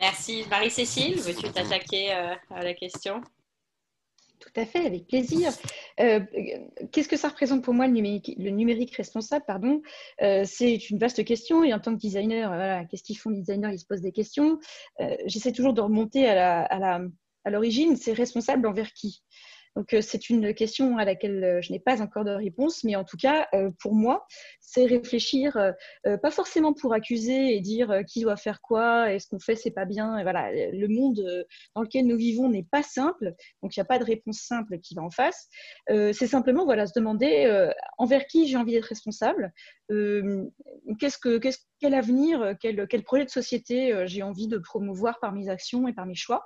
Merci 0.00 0.44
Marie-Cécile, 0.50 1.18
veux-tu 1.18 1.50
t'attaquer 1.50 2.12
à 2.12 2.62
la 2.62 2.74
question? 2.74 3.20
Tout 4.46 4.60
à 4.60 4.64
fait, 4.64 4.86
avec 4.86 5.06
plaisir. 5.06 5.52
Euh, 6.00 6.20
qu'est-ce 6.92 7.08
que 7.08 7.16
ça 7.16 7.28
représente 7.28 7.64
pour 7.64 7.74
moi 7.74 7.86
le 7.86 7.92
numérique, 7.92 8.32
le 8.38 8.50
numérique 8.50 8.94
responsable 8.94 9.44
pardon? 9.46 9.82
Euh, 10.22 10.44
C'est 10.46 10.90
une 10.90 10.98
vaste 10.98 11.24
question 11.24 11.64
et 11.64 11.74
en 11.74 11.80
tant 11.80 11.92
que 11.94 12.00
designer, 12.00 12.86
qu'est-ce 12.88 13.02
qu'ils 13.02 13.18
font 13.18 13.30
les 13.30 13.40
designers 13.40 13.70
Ils 13.72 13.78
se 13.78 13.86
posent 13.86 14.02
des 14.02 14.12
questions. 14.12 14.58
Euh, 15.00 15.16
j'essaie 15.26 15.52
toujours 15.52 15.74
de 15.74 15.80
remonter 15.80 16.28
à 16.28 17.08
l'origine. 17.46 17.92
À 17.92 17.96
c'est 17.96 18.12
responsable 18.12 18.66
envers 18.66 18.92
qui? 18.92 19.22
Donc, 19.76 19.92
euh, 19.92 20.00
c'est 20.00 20.30
une 20.30 20.54
question 20.54 20.96
à 20.96 21.04
laquelle 21.04 21.44
euh, 21.44 21.60
je 21.60 21.70
n'ai 21.70 21.78
pas 21.78 22.00
encore 22.00 22.24
de 22.24 22.30
réponse, 22.30 22.82
mais 22.82 22.96
en 22.96 23.04
tout 23.04 23.18
cas, 23.18 23.46
euh, 23.54 23.70
pour 23.78 23.94
moi, 23.94 24.26
c'est 24.60 24.86
réfléchir, 24.86 25.56
pas 26.22 26.30
forcément 26.30 26.72
pour 26.72 26.92
accuser 26.92 27.54
et 27.56 27.60
dire 27.60 28.00
qui 28.06 28.22
doit 28.22 28.36
faire 28.36 28.60
quoi, 28.60 29.12
et 29.12 29.18
ce 29.20 29.28
qu'on 29.28 29.38
fait, 29.38 29.54
c'est 29.54 29.70
pas 29.70 29.84
bien. 29.84 30.18
Et 30.18 30.22
voilà, 30.22 30.50
le 30.52 30.88
monde 30.88 31.46
dans 31.74 31.82
lequel 31.82 32.06
nous 32.06 32.16
vivons 32.16 32.48
n'est 32.48 32.66
pas 32.70 32.82
simple, 32.82 33.32
donc 33.62 33.76
il 33.76 33.78
n'y 33.78 33.82
a 33.82 33.86
pas 33.86 33.98
de 33.98 34.04
réponse 34.04 34.38
simple 34.38 34.78
qui 34.80 34.94
va 34.94 35.02
en 35.02 35.10
face. 35.10 35.48
c'est 35.88 36.26
simplement, 36.26 36.64
voilà, 36.64 36.86
se 36.86 36.92
demander 36.94 37.70
envers 37.96 38.26
qui 38.26 38.48
j'ai 38.48 38.56
envie 38.56 38.72
d'être 38.72 38.86
responsable, 38.86 39.52
qu'est-ce 39.88 41.18
que, 41.18 41.40
quel 41.78 41.94
avenir, 41.94 42.54
quel, 42.60 42.88
quel, 42.88 43.02
projet 43.04 43.24
de 43.24 43.30
société 43.30 44.04
j'ai 44.06 44.22
envie 44.22 44.48
de 44.48 44.58
promouvoir 44.58 45.20
par 45.20 45.32
mes 45.32 45.48
actions 45.48 45.86
et 45.86 45.92
par 45.92 46.06
mes 46.06 46.16
choix. 46.16 46.44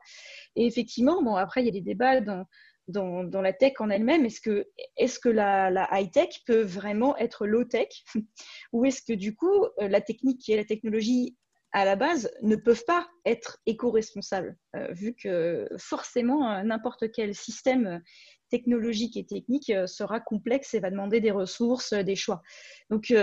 Et 0.56 0.66
effectivement, 0.66 1.22
bon, 1.22 1.36
après, 1.36 1.62
il 1.62 1.66
y 1.66 1.70
a 1.70 1.72
des 1.72 1.80
débats 1.80 2.20
dans 2.20 2.44
dans, 2.88 3.40
la 3.40 3.52
tech 3.52 3.74
en 3.78 3.90
elle-même 3.90 4.24
Est-ce 4.24 4.40
que, 4.40 4.66
est 4.96 5.20
que 5.20 5.28
la, 5.28 5.88
high-tech 5.92 6.42
peut 6.46 6.62
vraiment 6.62 7.16
être 7.16 7.46
low-tech 7.46 7.88
Ou 8.72 8.84
est-ce 8.84 9.02
que 9.02 9.12
du 9.12 9.34
coup, 9.34 9.64
euh, 9.80 9.88
la 9.88 10.00
technique 10.00 10.48
et 10.48 10.56
la 10.56 10.64
technologie 10.64 11.36
à 11.72 11.84
la 11.84 11.94
base 11.94 12.30
ne 12.42 12.56
peuvent 12.56 12.84
pas 12.84 13.08
être 13.24 13.58
éco-responsables, 13.64 14.56
euh, 14.74 14.88
vu 14.92 15.14
que 15.14 15.68
forcément, 15.78 16.50
euh, 16.50 16.62
n'importe 16.62 17.12
quel 17.12 17.34
système 17.34 18.02
technologique 18.50 19.16
et 19.16 19.24
technique 19.24 19.72
sera 19.86 20.18
complexe 20.18 20.74
et 20.74 20.80
va 20.80 20.90
demander 20.90 21.20
des 21.20 21.30
ressources, 21.30 21.92
des 21.92 22.16
choix. 22.16 22.42
Donc, 22.90 23.14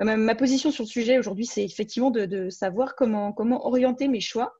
ma, 0.00 0.34
position 0.34 0.72
sur 0.72 0.82
le 0.82 0.88
sujet 0.88 1.16
aujourd'hui, 1.16 1.46
c'est 1.46 1.64
effectivement 1.64 2.10
de, 2.10 2.50
savoir 2.50 2.96
comment 2.96 3.36
orienter 3.64 4.08
mes 4.08 4.18
choix 4.18 4.52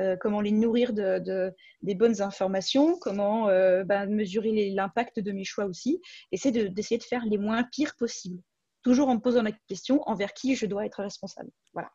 euh, 0.00 0.16
comment 0.18 0.40
les 0.40 0.52
nourrir 0.52 0.94
de, 0.94 1.52
des 1.82 1.94
bonnes 1.94 2.22
informations, 2.22 2.98
comment 2.98 3.48
euh, 3.48 3.84
ben, 3.84 4.06
mesurer 4.06 4.70
l'impact 4.70 5.20
de 5.20 5.32
mes 5.32 5.44
choix 5.44 5.66
aussi, 5.66 6.00
et 6.30 6.38
c'est 6.38 6.50
d'essayer 6.50 6.98
de, 6.98 7.04
faire 7.04 7.24
les 7.26 7.36
moins 7.36 7.62
pires 7.64 7.94
possibles, 7.96 8.40
toujours 8.82 9.08
en 9.08 9.16
me 9.16 9.20
posant 9.20 9.42
la 9.42 9.52
question 9.68 10.02
envers 10.08 10.32
qui 10.32 10.56
je 10.56 10.64
dois 10.64 10.86
être 10.86 11.02
responsable. 11.02 11.50
Voilà. 11.74 11.90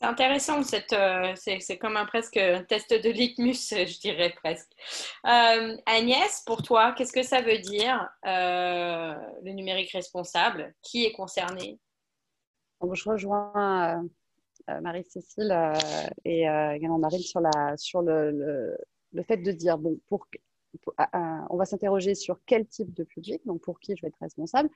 C'est 0.00 0.06
intéressant, 0.06 0.60
euh, 0.92 1.32
c'est 1.36 1.78
comme 1.78 1.96
un 1.96 2.06
presque 2.06 2.40
test 2.68 2.90
de 2.90 3.10
litmus, 3.10 3.68
je 3.70 3.98
dirais 3.98 4.32
presque. 4.42 4.70
Agnès, 5.24 6.42
pour 6.46 6.62
toi, 6.62 6.94
qu'est-ce 6.96 7.12
que 7.12 7.24
ça 7.24 7.42
veut 7.42 7.58
dire 7.58 8.08
le 8.24 9.52
numérique 9.52 9.92
responsable? 9.92 10.72
Qui 10.82 11.04
est 11.04 11.12
concerné? 11.12 11.78
Je 12.80 13.10
rejoins 13.10 14.08
Marie-Cécile 14.82 15.54
et 16.24 16.42
également 16.42 16.98
Marine 16.98 17.20
sur, 17.20 17.40
le, 18.02 18.76
fait 19.26 19.38
de 19.38 19.52
dire, 19.52 19.78
bon, 19.78 19.98
pour, 20.08 20.26
on 21.50 21.56
va 21.56 21.64
s'interroger 21.64 22.14
sur 22.14 22.40
quel 22.46 22.66
type 22.66 22.92
de 22.94 23.04
public, 23.04 23.40
donc 23.46 23.60
pour 23.62 23.80
qui 23.80 23.96
je 23.96 24.02
vais 24.02 24.08
être 24.08 24.20
responsable. 24.20 24.68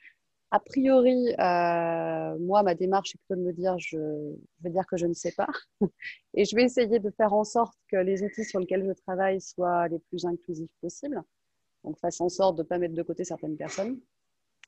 A 0.51 0.61
priori, 0.61 1.35
moi, 1.39 2.63
ma 2.63 2.75
démarche 2.75 3.15
est 3.15 3.19
plutôt 3.19 3.41
de 3.41 3.47
me 3.47 3.53
dire, 3.53 3.79
je, 3.79 3.97
je 3.97 4.63
vais 4.63 4.71
dire 4.71 4.87
que 4.87 4.99
je 4.99 5.07
ne 5.07 5.15
sais 5.15 5.33
pas. 5.33 5.49
et 6.35 6.45
je 6.45 6.55
vais 6.55 6.65
essayer 6.65 6.99
de 6.99 7.11
faire 7.11 7.33
en 7.33 7.45
sorte 7.45 7.75
que 7.89 7.97
les 7.97 8.23
outils 8.23 8.45
sur 8.45 8.61
lesquels 8.61 8.85
je 8.87 8.93
travaille 9.03 9.41
soient 9.41 9.89
les 9.89 9.99
plus 9.99 10.27
inclusifs 10.27 10.71
possibles. 10.81 11.23
Donc, 11.85 11.99
fasse 11.99 12.21
en 12.21 12.29
sorte 12.29 12.57
de 12.57 12.63
ne 12.63 12.69
pas 12.69 12.79
mettre 12.79 12.95
de 12.95 13.03
côté 13.03 13.25
certaines 13.25 13.57
personnes. 13.57 13.99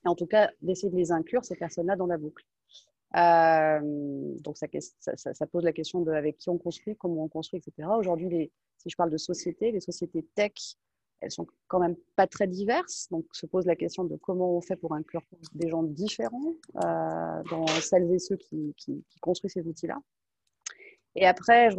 Et 0.03 0.07
en 0.07 0.15
tout 0.15 0.25
cas, 0.25 0.49
d'essayer 0.61 0.89
de 0.89 0.95
les 0.95 1.11
inclure, 1.11 1.45
ces 1.45 1.55
personnes-là, 1.55 1.95
dans 1.95 2.07
la 2.07 2.17
boucle. 2.17 2.43
Euh, 3.15 3.79
donc, 4.41 4.57
ça, 4.57 5.47
pose 5.47 5.63
la 5.63 5.73
question 5.73 6.01
de 6.01 6.11
avec 6.11 6.37
qui 6.37 6.49
on 6.49 6.57
construit, 6.57 6.95
comment 6.97 7.23
on 7.23 7.29
construit, 7.29 7.59
etc. 7.59 7.87
Aujourd'hui, 7.97 8.51
si 8.77 8.89
je 8.89 8.95
parle 8.95 9.09
de 9.09 9.17
sociétés, 9.17 9.71
les 9.71 9.79
sociétés 9.79 10.25
tech, 10.35 10.53
elles 11.21 11.31
sont 11.31 11.47
quand 11.67 11.79
même 11.79 11.95
pas 12.15 12.27
très 12.27 12.47
diverses. 12.47 13.07
Donc, 13.09 13.25
se 13.31 13.45
pose 13.45 13.65
la 13.65 13.75
question 13.75 14.03
de 14.03 14.17
comment 14.17 14.57
on 14.57 14.61
fait 14.61 14.75
pour 14.75 14.93
inclure 14.93 15.21
des 15.53 15.69
gens 15.69 15.83
différents 15.83 16.53
euh, 16.83 17.43
dans 17.49 17.67
celles 17.67 18.11
et 18.11 18.19
ceux 18.19 18.35
qui, 18.35 18.75
construisent 19.21 19.53
ces 19.53 19.67
outils-là. 19.67 19.97
Et 21.15 21.25
après, 21.25 21.71
je, 21.71 21.77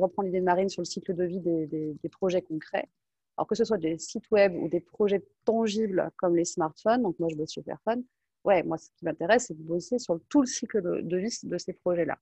reprends 0.00 0.22
l'idée 0.22 0.38
de 0.38 0.44
Marine 0.44 0.68
sur 0.68 0.82
le 0.82 0.86
cycle 0.86 1.14
de 1.14 1.24
vie 1.24 1.40
des, 1.40 2.08
projets 2.12 2.42
concrets. 2.42 2.88
Alors 3.36 3.48
que 3.48 3.56
ce 3.56 3.64
soit 3.64 3.78
des 3.78 3.98
sites 3.98 4.30
web 4.30 4.54
ou 4.54 4.68
des 4.68 4.80
projets 4.80 5.24
tangibles 5.44 6.10
comme 6.16 6.36
les 6.36 6.44
smartphones, 6.44 7.02
donc 7.02 7.18
moi 7.18 7.28
je 7.30 7.36
bosse 7.36 7.50
sur 7.50 7.64
Fairphone, 7.64 8.04
ouais, 8.44 8.62
moi 8.62 8.78
ce 8.78 8.88
qui 8.96 9.04
m'intéresse 9.04 9.46
c'est 9.46 9.58
de 9.58 9.62
bosser 9.62 9.98
sur 9.98 10.18
tout 10.28 10.40
le 10.40 10.46
cycle 10.46 11.02
de, 11.02 11.16
vie 11.16 11.36
de 11.42 11.58
ces 11.58 11.72
projets-là. 11.72 12.18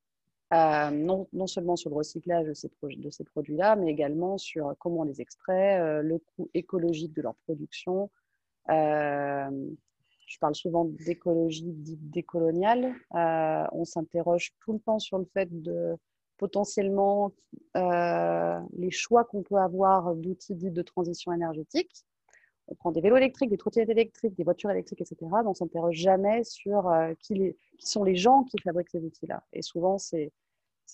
Euh, 0.54 0.90
non, 0.90 1.46
seulement 1.46 1.76
sur 1.76 1.90
le 1.90 1.96
recyclage 1.96 2.46
de 2.46 2.54
ces, 2.54 3.24
produits-là, 3.24 3.76
mais 3.76 3.90
également 3.90 4.38
sur 4.38 4.74
comment 4.78 5.00
on 5.00 5.04
les 5.04 5.20
extrait, 5.20 5.78
euh, 5.78 6.02
le 6.02 6.18
coût 6.18 6.48
écologique 6.54 7.12
de 7.12 7.20
leur 7.20 7.34
production. 7.46 8.10
Euh, 8.70 9.50
je 10.26 10.38
parle 10.38 10.54
souvent 10.54 10.86
d'écologie 10.86 11.72
dite 11.72 12.10
décoloniale. 12.10 12.94
on 13.12 13.84
s'interroge 13.84 14.52
tout 14.60 14.72
le 14.72 14.78
temps 14.78 14.98
sur 14.98 15.18
le 15.18 15.26
fait 15.34 15.48
de 15.62 15.96
potentiellement 16.38 17.32
les 17.74 18.90
choix 18.90 19.24
qu'on 19.24 19.42
peut 19.42 19.56
avoir 19.56 20.14
d'outils 20.14 20.54
dits 20.54 20.70
de 20.70 20.82
transition 20.82 21.32
énergétique. 21.32 22.04
On 22.68 22.74
prend 22.74 22.92
des 22.92 23.00
vélos 23.00 23.16
électriques, 23.16 23.50
des 23.50 23.56
trottinettes 23.56 23.88
électriques, 23.88 24.34
des 24.34 24.44
voitures 24.44 24.70
électriques, 24.70 25.00
etc. 25.00 25.16
Mais 25.22 25.46
on 25.46 25.50
ne 25.50 25.54
s'interroge 25.54 25.96
jamais 25.96 26.44
sur 26.44 26.88
euh, 26.88 27.14
qui, 27.18 27.56
sont 27.78 28.04
les 28.04 28.14
gens 28.14 28.44
qui 28.44 28.58
fabriquent 28.62 28.90
ces 28.90 29.02
outils-là. 29.02 29.42
Et 29.52 29.62
souvent, 29.62 29.98
c'est 29.98 30.32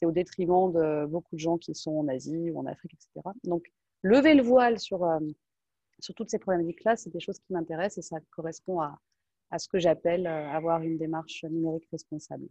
au 0.03 0.11
détriment 0.11 0.73
de 0.73 1.07
beaucoup 1.07 1.35
de 1.35 1.41
gens 1.41 1.59
qui 1.59 1.75
sont 1.75 1.93
en 1.93 2.09
Asie 2.09 2.51
ou 2.51 2.59
en 2.59 2.67
Afrique, 2.67 2.95
etc. 2.95 3.29
Donc, 3.45 3.73
lever 4.03 4.35
le 4.35 4.43
voile 4.43 4.79
sur, 4.79 5.05
euh, 5.05 5.19
sur 5.99 6.15
toutes 6.15 6.31
ces 6.31 6.39
problématiques-là, 6.39 6.97
c'est 6.97 7.11
des 7.11 7.21
choses 7.21 7.39
qui 7.39 7.53
m'intéressent 7.53 7.99
et 7.99 8.09
ça 8.09 8.19
correspond 8.31 8.81
à, 8.81 8.99
à 9.51 9.59
ce 9.59 9.69
que 9.69 9.79
j'appelle 9.79 10.27
avoir 10.27 10.83
une 10.83 10.99
démarche 10.99 11.45
numérique 11.45 11.89
responsable. 11.91 12.49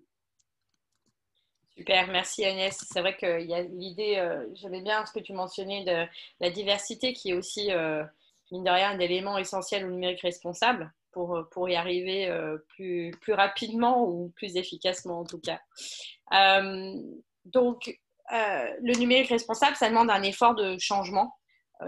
Super, 1.76 2.08
merci 2.12 2.46
Agnès. 2.46 2.78
C'est 2.88 3.02
vrai 3.02 3.18
qu'il 3.18 3.50
y 3.50 3.54
a 3.54 3.64
l'idée, 3.64 4.18
euh, 4.18 4.46
bien 4.82 5.06
ce 5.06 5.12
que 5.12 5.20
tu 5.20 5.34
mentionnais 5.34 5.84
de 5.84 6.06
la 6.40 6.52
diversité 6.52 7.14
qui 7.14 7.32
est 7.32 7.34
aussi, 7.34 7.72
euh, 7.72 8.04
mine 8.54 8.64
de 8.64 8.70
rien, 8.70 8.92
un 8.92 9.00
élément 9.00 9.38
essentiel 9.38 9.86
au 9.86 9.90
numérique 9.90 10.22
responsable 10.22 10.92
pour, 11.12 11.36
euh, 11.36 11.44
pour 11.52 11.70
y 11.70 11.76
arriver 11.76 12.32
plus, 12.70 13.12
plus 13.22 13.34
rapidement 13.34 14.08
ou 14.08 14.32
plus 14.36 14.56
efficacement 14.56 15.20
en 15.20 15.26
tout 15.26 15.40
cas. 15.40 15.60
donc, 17.46 18.00
le 18.32 18.98
numérique 18.98 19.30
responsable, 19.30 19.76
ça 19.76 19.90
demande 19.90 20.10
un 20.10 20.24
effort 20.24 20.56
de 20.56 20.78
changement 20.80 21.36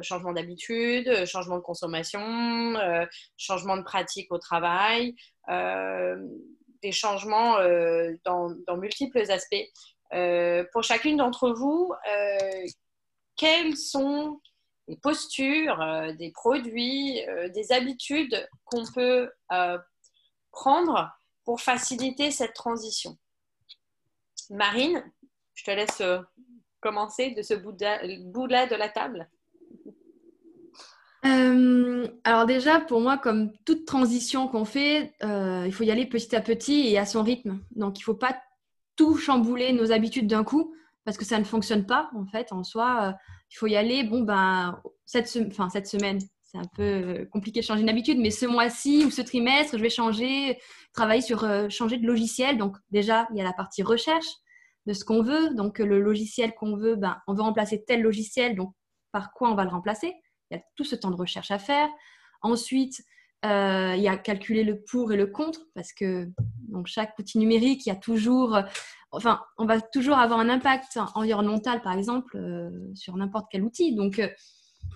changement 0.02 0.34
d'habitude, 0.34 1.26
changement 1.26 1.56
de 1.56 1.62
consommation, 1.62 2.76
changement 3.38 3.78
de 3.78 3.84
pratique 3.84 4.30
au 4.30 4.38
travail, 4.38 5.16
des 6.86 6.92
changements 6.92 7.58
euh, 7.58 8.14
dans, 8.24 8.78
multiples 8.78 9.20
aspects. 9.32 9.68
Euh, 10.14 10.64
pour 10.72 10.84
chacune 10.84 11.18
d'entre 11.18 11.50
vous, 11.50 11.92
euh, 12.12 12.66
quelles 13.36 13.76
sont 13.76 14.40
les 14.88 14.98
postures, 14.98 15.80
des 16.18 16.32
produits, 16.32 17.22
des 17.54 17.72
habitudes 17.72 18.48
qu'on 18.66 18.86
peut 18.94 19.30
prendre 20.52 21.12
pour 21.44 21.62
faciliter 21.62 22.32
cette 22.32 22.54
transition 22.54 23.18
Marine, 24.50 25.04
je 25.56 25.64
te 25.64 25.72
laisse 25.72 26.02
commencer 26.82 27.32
de 27.32 27.42
ce 27.42 27.54
bout-là 27.56 28.68
de 28.68 28.76
la 28.76 28.90
table. 28.90 29.28
Euh, 31.26 32.08
alors 32.24 32.46
déjà, 32.46 32.80
pour 32.80 33.02
moi, 33.02 33.18
comme 33.18 33.52
toute 33.66 33.86
transition 33.86 34.48
qu'on 34.48 34.66
fait, 34.66 35.14
euh, 35.24 35.64
il 35.66 35.74
faut 35.74 35.84
y 35.84 35.92
aller 35.92 36.06
petit 36.06 36.36
à 36.36 36.42
petit 36.42 36.88
et 36.88 37.00
à 37.00 37.06
son 37.06 37.24
rythme. 37.24 37.60
Donc, 37.72 37.98
il 37.98 38.02
ne 38.02 38.06
faut 38.06 38.14
pas 38.14 38.40
tout 38.96 39.18
chambouler 39.18 39.74
nos 39.74 39.92
habitudes 39.92 40.28
d'un 40.28 40.44
coup 40.44 40.76
parce 41.04 41.18
que 41.18 41.26
ça 41.26 41.40
ne 41.40 41.44
fonctionne 41.44 41.86
pas 41.86 42.10
en 42.16 42.26
fait 42.26 42.52
en 42.52 42.64
soi. 42.64 43.16
Euh, 43.56 43.58
il 43.58 43.58
faut 43.58 43.68
y 43.68 43.76
aller. 43.76 44.04
Bon 44.04 44.22
ben 44.22 44.82
cette, 45.06 45.28
cette 45.28 45.88
semaine, 45.88 46.20
c'est 46.44 46.58
un 46.58 46.68
peu 46.76 47.28
compliqué 47.32 47.62
de 47.62 47.66
changer 47.66 47.82
une 47.82 47.90
habitude, 47.90 48.20
mais 48.20 48.32
ce 48.32 48.46
mois-ci 48.46 49.06
ou 49.06 49.12
ce 49.12 49.22
trimestre, 49.22 49.78
je 49.78 49.82
vais 49.82 49.90
changer, 49.90 50.58
travailler 50.94 51.22
sur 51.22 51.48
changer 51.70 51.98
de 51.98 52.08
logiciel. 52.08 52.58
Donc 52.58 52.78
déjà, 52.92 53.28
il 53.32 53.38
y 53.38 53.42
a 53.42 53.44
la 53.44 53.54
partie 53.54 53.84
recherche 53.84 54.28
de 54.86 54.94
ce 54.94 55.04
qu'on 55.04 55.24
veut. 55.24 55.54
Donc 55.56 55.80
le 55.80 56.00
logiciel 56.02 56.54
qu'on 56.54 56.76
veut, 56.76 56.96
ben 56.96 57.18
on 57.28 57.34
veut 57.34 57.44
remplacer 57.44 57.84
tel 57.86 58.02
logiciel. 58.02 58.56
Donc 58.56 58.74
par 59.12 59.32
quoi 59.32 59.50
on 59.50 59.56
va 59.56 59.64
le 59.64 59.70
remplacer? 59.70 60.14
Il 60.52 60.58
y 60.58 60.60
a 60.60 60.64
tout 60.76 60.84
ce 60.84 60.96
temps 60.96 61.12
de 61.12 61.16
recherche 61.16 61.52
à 61.52 61.60
faire. 61.60 61.90
Ensuite, 62.42 63.02
euh, 63.46 63.94
il 63.96 64.02
y 64.02 64.08
a 64.08 64.18
calculer 64.18 64.64
le 64.64 64.82
pour 64.82 65.12
et 65.12 65.18
le 65.18 65.28
contre 65.28 65.62
parce 65.76 65.94
que 65.94 66.30
donc 66.70 66.88
chaque 66.88 67.18
outil 67.20 67.38
numérique, 67.38 67.86
il 67.86 67.90
y 67.90 67.92
a 67.92 67.96
toujours, 67.96 68.58
enfin, 69.16 69.42
on 69.58 69.66
va 69.66 69.82
toujours 69.82 70.18
avoir 70.18 70.40
un 70.40 70.50
impact 70.50 71.00
environnemental, 71.16 71.82
par 71.82 71.94
exemple, 71.94 72.38
euh, 72.38 72.70
sur 72.94 73.16
n'importe 73.18 73.48
quel 73.52 73.64
outil. 73.64 73.96
Donc, 73.96 74.20
euh, 74.20 74.28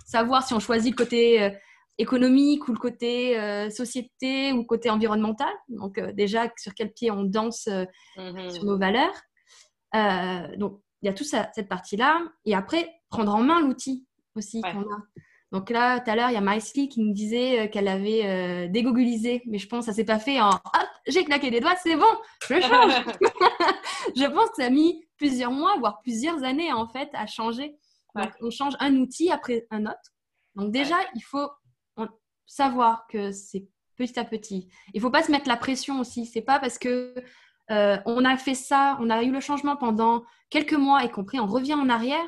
savoir 0.05 0.45
si 0.45 0.53
on 0.53 0.59
choisit 0.59 0.91
le 0.91 0.97
côté 0.97 1.51
économique 1.97 2.67
ou 2.67 2.73
le 2.73 2.77
côté 2.77 3.35
société 3.71 4.53
ou 4.53 4.59
le 4.59 4.63
côté 4.65 4.89
environnemental. 4.89 5.51
Donc, 5.67 5.99
déjà, 6.13 6.49
sur 6.57 6.73
quel 6.73 6.93
pied 6.93 7.11
on 7.11 7.23
danse 7.23 7.67
mm-hmm. 8.17 8.51
sur 8.51 8.65
nos 8.65 8.77
valeurs. 8.77 9.15
donc, 10.57 10.81
il 11.01 11.07
y 11.07 11.09
a 11.09 11.13
tout 11.13 11.23
ça, 11.23 11.49
cette 11.53 11.69
partie-là. 11.69 12.21
Et 12.45 12.55
après, 12.55 12.89
prendre 13.09 13.33
en 13.33 13.41
main 13.41 13.61
l'outil 13.61 14.05
aussi 14.35 14.61
qu'on 14.61 14.81
a. 14.81 15.03
Donc 15.51 15.71
là, 15.71 15.99
tout 15.99 16.11
à 16.11 16.15
l'heure, 16.15 16.29
il 16.29 16.33
y 16.33 16.37
a 16.37 16.41
Maïsli 16.41 16.89
qui 16.89 17.01
nous 17.01 17.13
disait 17.13 17.61
euh, 17.61 17.67
qu'elle 17.67 17.87
avait 17.87 18.25
euh, 18.25 18.67
dégogulisé, 18.67 19.41
mais 19.47 19.57
je 19.57 19.67
pense 19.67 19.85
que 19.85 19.91
ça 19.91 19.95
s'est 19.95 20.05
pas 20.05 20.19
fait 20.19 20.39
en 20.39 20.49
hop, 20.49 20.89
j'ai 21.09 21.25
claqué 21.25 21.51
des 21.51 21.59
doigts, 21.59 21.75
c'est 21.81 21.95
bon, 21.95 22.05
je 22.47 22.59
change. 22.61 22.93
je 24.15 24.25
pense 24.25 24.49
que 24.49 24.55
ça 24.57 24.65
a 24.65 24.69
mis 24.69 25.05
plusieurs 25.17 25.51
mois, 25.51 25.75
voire 25.77 25.99
plusieurs 26.01 26.43
années 26.43 26.71
en 26.71 26.87
fait 26.87 27.09
à 27.13 27.25
changer. 27.27 27.75
Donc, 28.15 28.31
on 28.41 28.49
change 28.49 28.73
un 28.79 28.95
outil 28.95 29.31
après 29.31 29.67
un 29.69 29.85
autre. 29.85 30.13
Donc 30.55 30.71
déjà, 30.71 30.95
il 31.15 31.21
faut 31.21 31.49
savoir 32.45 33.05
que 33.07 33.31
c'est 33.31 33.67
petit 33.95 34.19
à 34.19 34.25
petit. 34.25 34.67
Il 34.93 35.01
faut 35.01 35.11
pas 35.11 35.23
se 35.23 35.31
mettre 35.31 35.47
la 35.47 35.57
pression 35.57 35.99
aussi. 35.99 36.25
C'est 36.25 36.41
pas 36.41 36.59
parce 36.59 36.79
que 36.79 37.13
euh, 37.69 37.97
on 38.05 38.25
a 38.25 38.35
fait 38.37 38.55
ça, 38.55 38.97
on 38.99 39.09
a 39.11 39.21
eu 39.23 39.31
le 39.31 39.39
changement 39.39 39.77
pendant 39.77 40.23
quelques 40.49 40.73
mois 40.73 41.03
et 41.03 41.11
compris, 41.11 41.39
on 41.39 41.45
revient 41.45 41.75
en 41.75 41.87
arrière 41.89 42.27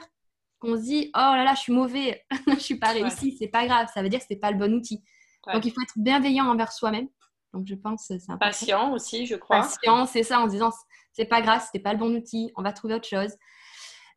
qu'on 0.61 0.77
se 0.77 0.83
dit 0.83 1.11
oh 1.15 1.19
là 1.19 1.43
là 1.43 1.55
je 1.55 1.61
suis 1.61 1.73
mauvais 1.73 2.23
je 2.47 2.59
suis 2.59 2.77
pas 2.77 2.89
réussi 2.91 3.35
c'est 3.37 3.47
pas 3.47 3.65
grave 3.65 3.87
ça 3.93 4.03
veut 4.03 4.09
dire 4.09 4.19
que 4.19 4.25
c'est 4.29 4.35
pas 4.35 4.51
le 4.51 4.57
bon 4.57 4.71
outil 4.73 5.03
donc 5.51 5.65
il 5.65 5.71
faut 5.71 5.81
être 5.81 5.95
bienveillant 5.97 6.45
envers 6.45 6.71
soi-même 6.71 7.07
donc 7.53 7.67
je 7.67 7.75
pense 7.75 8.05
c'est 8.07 8.13
important. 8.13 8.37
patient 8.39 8.93
aussi 8.93 9.25
je 9.25 9.35
crois. 9.35 9.61
Patient 9.61 10.05
c'est 10.05 10.23
ça 10.23 10.39
en 10.39 10.47
disant 10.47 10.71
c'est 11.13 11.25
pas 11.25 11.41
grave 11.41 11.61
c'était 11.65 11.83
pas 11.83 11.93
le 11.93 11.99
bon 11.99 12.15
outil 12.15 12.51
on 12.55 12.61
va 12.61 12.71
trouver 12.73 12.95
autre 12.95 13.07
chose. 13.07 13.31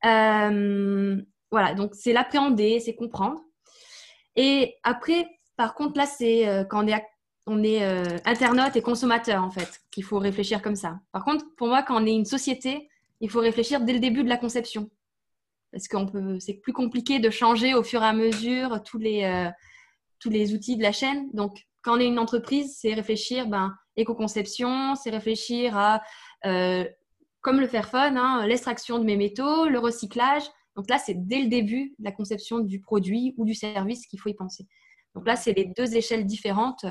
Euh, 0.05 1.21
voilà 1.50 1.75
donc 1.75 1.95
c'est 1.95 2.12
l'appréhender 2.12 2.81
c'est 2.81 2.95
comprendre. 2.95 3.41
Et 4.37 4.76
après 4.83 5.26
par 5.57 5.75
contre 5.75 5.99
là 5.99 6.07
c'est 6.07 6.49
euh, 6.49 6.64
quand 6.64 6.85
on 6.85 6.88
est 6.88 7.05
on 7.47 7.62
est 7.62 7.85
euh, 7.85 8.17
internaute 8.25 8.75
et 8.76 8.83
consommateur 8.83 9.43
en 9.43 9.50
fait 9.50 9.81
qu'il 9.91 10.05
faut 10.05 10.19
réfléchir 10.19 10.62
comme 10.62 10.76
ça. 10.76 11.00
Par 11.12 11.25
contre 11.25 11.45
pour 11.57 11.69
moi 11.69 11.83
quand 11.83 12.00
on 12.00 12.07
est 12.07 12.14
une 12.14 12.25
société 12.25 12.88
il 13.21 13.31
faut 13.31 13.41
réfléchir 13.41 13.81
dès 13.81 13.93
le 13.93 14.00
début 14.00 14.23
de 14.25 14.29
la 14.29 14.37
conception. 14.37 14.91
Parce 15.73 15.88
qu'on 15.88 16.07
peut, 16.07 16.38
c'est 16.38 16.55
plus 16.55 16.73
compliqué 16.73 17.19
de 17.19 17.31
changer 17.31 17.75
au 17.75 17.83
fur 17.83 18.00
et 18.03 18.07
à 18.07 18.12
mesure 18.12 18.81
tous 18.85 18.99
les, 18.99 19.50
tous 20.21 20.31
les 20.31 20.55
outils 20.55 20.76
de 20.76 20.83
la 20.83 20.93
chaîne. 20.93 21.31
Donc, 21.33 21.67
quand 21.85 21.97
on 21.97 22.00
est 22.00 22.07
une 22.07 22.19
entreprise, 22.19 22.76
c'est 22.79 22.95
réfléchir, 22.95 23.47
ben, 23.47 23.76
éco-conception, 23.97 24.95
c'est 24.95 25.11
réfléchir 25.11 25.76
à, 25.76 26.03
euh, 26.47 26.85
comme 27.43 27.61
le 27.61 27.69
Fairphone, 27.69 28.17
hein, 28.17 28.47
l'extraction 28.47 28.99
de 28.99 29.05
mes 29.05 29.17
métaux, 29.17 29.69
le 29.69 29.79
recyclage. 29.79 30.45
Donc 30.76 30.88
là, 30.88 30.99
c'est 30.99 31.14
dès 31.14 31.43
le 31.43 31.49
début 31.49 31.95
de 31.99 32.05
la 32.05 32.12
conception 32.12 32.59
du 32.59 32.81
produit 32.81 33.35
ou 33.37 33.45
du 33.45 33.55
service 33.55 34.07
qu'il 34.07 34.19
faut 34.19 34.31
y 34.31 34.35
penser. 34.35 34.67
Donc 35.14 35.26
là, 35.26 35.37
c'est 35.37 35.53
les 35.53 35.67
deux 35.67 35.95
échelles 35.95 36.25
différentes 36.25 36.87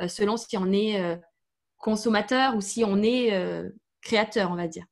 euh, 0.00 0.08
selon 0.08 0.36
si 0.36 0.56
on 0.56 0.72
est 0.72 1.18
consommateur 1.76 2.56
ou 2.56 2.60
si 2.60 2.84
on 2.84 3.02
est 3.02 3.32
créateur, 4.00 4.50
on 4.50 4.56
va 4.56 4.68
dire. 4.68 4.84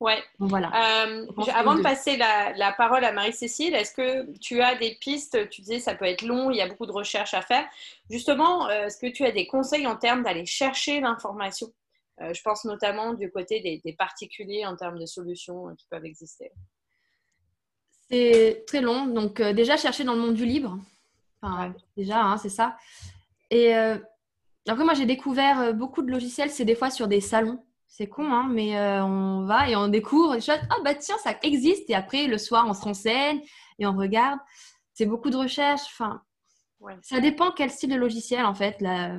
Ouais. 0.00 0.22
voilà. 0.38 1.02
Euh, 1.08 1.26
avant 1.52 1.74
de 1.74 1.82
passer 1.82 2.16
la, 2.16 2.72
parole 2.76 3.04
à 3.04 3.12
Marie-Cécile, 3.12 3.74
est-ce 3.74 3.92
que 3.92 4.30
tu 4.38 4.60
as 4.60 4.76
des 4.76 4.94
pistes? 5.00 5.48
Tu 5.50 5.62
disais 5.62 5.80
ça 5.80 5.94
peut 5.94 6.04
être 6.04 6.22
long, 6.22 6.50
il 6.50 6.56
y 6.56 6.60
a 6.60 6.68
beaucoup 6.68 6.86
de 6.86 6.92
recherches 6.92 7.34
à 7.34 7.42
faire. 7.42 7.66
Justement, 8.08 8.68
euh, 8.68 8.86
est-ce 8.86 8.98
que 8.98 9.10
tu 9.10 9.24
as 9.24 9.32
des 9.32 9.46
conseils 9.46 9.86
en 9.86 9.96
termes 9.96 10.22
d'aller 10.22 10.46
chercher 10.46 11.00
l'information? 11.00 11.72
Euh, 12.20 12.32
Je 12.32 12.42
pense 12.42 12.64
notamment 12.64 13.12
du 13.14 13.30
côté 13.30 13.60
des, 13.60 13.92
particuliers 13.92 14.64
en 14.66 14.76
termes 14.76 15.00
de 15.00 15.06
solutions 15.06 15.74
qui 15.76 15.86
peuvent 15.90 16.04
exister. 16.04 16.52
C'est 18.08 18.64
très 18.68 18.80
long. 18.80 19.06
Donc 19.06 19.42
déjà 19.42 19.76
chercher 19.76 20.04
dans 20.04 20.14
le 20.14 20.20
monde 20.20 20.34
du 20.34 20.46
libre. 20.46 20.78
Enfin, 21.42 21.74
déjà, 21.96 22.22
hein, 22.22 22.36
c'est 22.36 22.48
ça. 22.48 22.76
Et 23.50 23.72
après, 23.72 24.84
moi, 24.84 24.94
j'ai 24.94 25.06
découvert 25.06 25.74
beaucoup 25.74 26.02
de 26.02 26.10
logiciels, 26.10 26.50
c'est 26.50 26.64
des 26.64 26.74
fois 26.76 26.90
sur 26.90 27.08
des 27.08 27.20
salons. 27.20 27.62
C'est 27.90 28.06
con, 28.06 28.30
hein, 28.30 28.46
mais 28.50 28.78
euh, 28.78 29.02
on 29.02 29.44
va 29.46 29.68
et 29.68 29.74
on 29.74 29.88
découvre 29.88 30.34
des 30.34 30.42
choses. 30.42 30.58
Ah, 30.70 30.76
bah 30.84 30.94
tiens, 30.94 31.16
ça 31.18 31.34
existe. 31.42 31.88
Et 31.88 31.94
après, 31.94 32.26
le 32.26 32.36
soir, 32.36 32.66
on 32.68 32.74
se 32.74 32.82
renseigne 32.82 33.40
et 33.78 33.86
on 33.86 33.96
regarde. 33.96 34.38
C'est 34.92 35.06
beaucoup 35.06 35.30
de 35.30 35.36
recherche. 35.36 35.80
Enfin, 35.86 36.22
ça 37.02 37.20
dépend 37.20 37.50
quel 37.50 37.70
style 37.70 37.90
de 37.90 37.96
logiciel, 37.96 38.44
en 38.44 38.54
fait. 38.54 38.80
Là, 38.82 39.18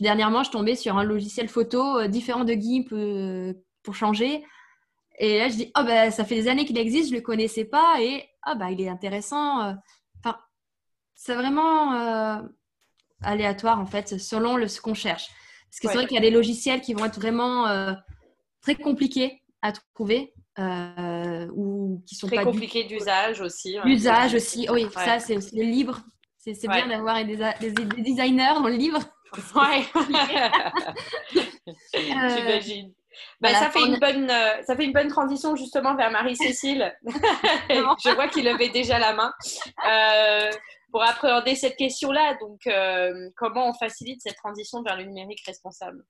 dernièrement, 0.00 0.42
je 0.42 0.50
tombais 0.50 0.76
sur 0.76 0.96
un 0.96 1.04
logiciel 1.04 1.48
photo 1.48 1.98
euh, 1.98 2.08
différent 2.08 2.44
de 2.44 2.54
GIMP 2.54 2.92
euh, 2.92 3.52
pour 3.82 3.94
changer. 3.94 4.44
Et 5.18 5.38
là, 5.38 5.48
je 5.50 5.56
dis, 5.56 5.72
oh, 5.78 5.82
bah, 5.84 6.10
ça 6.10 6.24
fait 6.24 6.36
des 6.36 6.48
années 6.48 6.64
qu'il 6.64 6.78
existe, 6.78 7.10
je 7.10 7.14
ne 7.14 7.18
le 7.18 7.24
connaissais 7.24 7.66
pas. 7.66 8.00
Et 8.00 8.24
oh, 8.48 8.54
bah, 8.56 8.70
il 8.70 8.80
est 8.80 8.88
intéressant. 8.88 9.76
Enfin, 10.18 10.38
c'est 11.14 11.34
vraiment 11.34 12.40
aléatoire, 13.22 13.78
en 13.78 13.86
fait, 13.86 14.18
selon 14.18 14.56
le, 14.56 14.68
ce 14.68 14.80
qu'on 14.80 14.94
cherche. 14.94 15.28
Parce 15.70 15.80
que 15.80 15.88
c'est 15.88 15.94
vrai 15.94 16.06
qu'il 16.06 16.16
y 16.16 16.18
a 16.18 16.22
des 16.22 16.30
logiciels 16.30 16.80
qui 16.80 16.94
vont 16.94 17.04
être 17.04 17.20
vraiment 17.20 17.68
euh, 17.68 17.92
très 18.60 18.74
compliqués 18.74 19.42
à 19.62 19.72
trouver 19.94 20.34
euh, 20.58 21.46
ou 21.54 22.02
qui 22.06 22.16
sont 22.16 22.26
très 22.26 22.42
compliqués 22.42 22.84
d'usage 22.84 23.40
aussi. 23.40 23.76
D'usage 23.84 24.34
aussi, 24.34 24.66
oui, 24.70 24.86
ça 24.92 25.20
c'est 25.20 25.36
le 25.36 25.62
libre. 25.62 26.00
C'est 26.38 26.66
bien 26.66 26.88
d'avoir 26.88 27.24
des, 27.24 27.36
designers 27.98 28.54
dans 28.54 28.68
le 28.68 28.74
livre. 28.76 29.00
Ouais. 29.54 29.84
Euh, 31.94 32.36
J'imagine. 32.36 32.92
Bah, 33.40 33.54
ça, 33.54 33.70
fait 33.70 33.84
une 33.84 33.98
bonne, 33.98 34.28
ça 34.66 34.74
fait 34.74 34.84
une 34.84 34.92
bonne 34.92 35.06
transition 35.06 35.54
justement 35.54 35.94
vers 35.94 36.10
Marie-Cécile. 36.10 36.92
Je 37.04 38.14
vois 38.14 38.26
qu'il 38.26 38.44
levait 38.44 38.70
déjà 38.70 38.98
la 38.98 39.12
main 39.12 39.32
pour 40.90 41.02
appréhender 41.02 41.54
cette 41.54 41.76
question-là. 41.76 42.36
Donc, 42.40 42.66
euh, 42.66 43.30
comment 43.36 43.68
on 43.68 43.74
facilite 43.74 44.22
cette 44.22 44.36
transition 44.36 44.82
vers 44.82 44.96
le 44.96 45.04
numérique 45.04 45.42
responsable? 45.46 46.04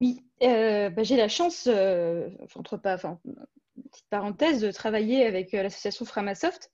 Oui, 0.00 0.20
euh, 0.42 0.90
bah, 0.90 1.02
j'ai 1.02 1.16
la 1.16 1.28
chance, 1.28 1.66
euh, 1.66 2.28
entre 2.56 2.76
pas, 2.76 2.94
enfin, 2.94 3.20
petite 3.90 4.06
parenthèse, 4.10 4.60
de 4.60 4.70
travailler 4.70 5.24
avec 5.24 5.52
l'association 5.52 6.04
Framasoft, 6.04 6.70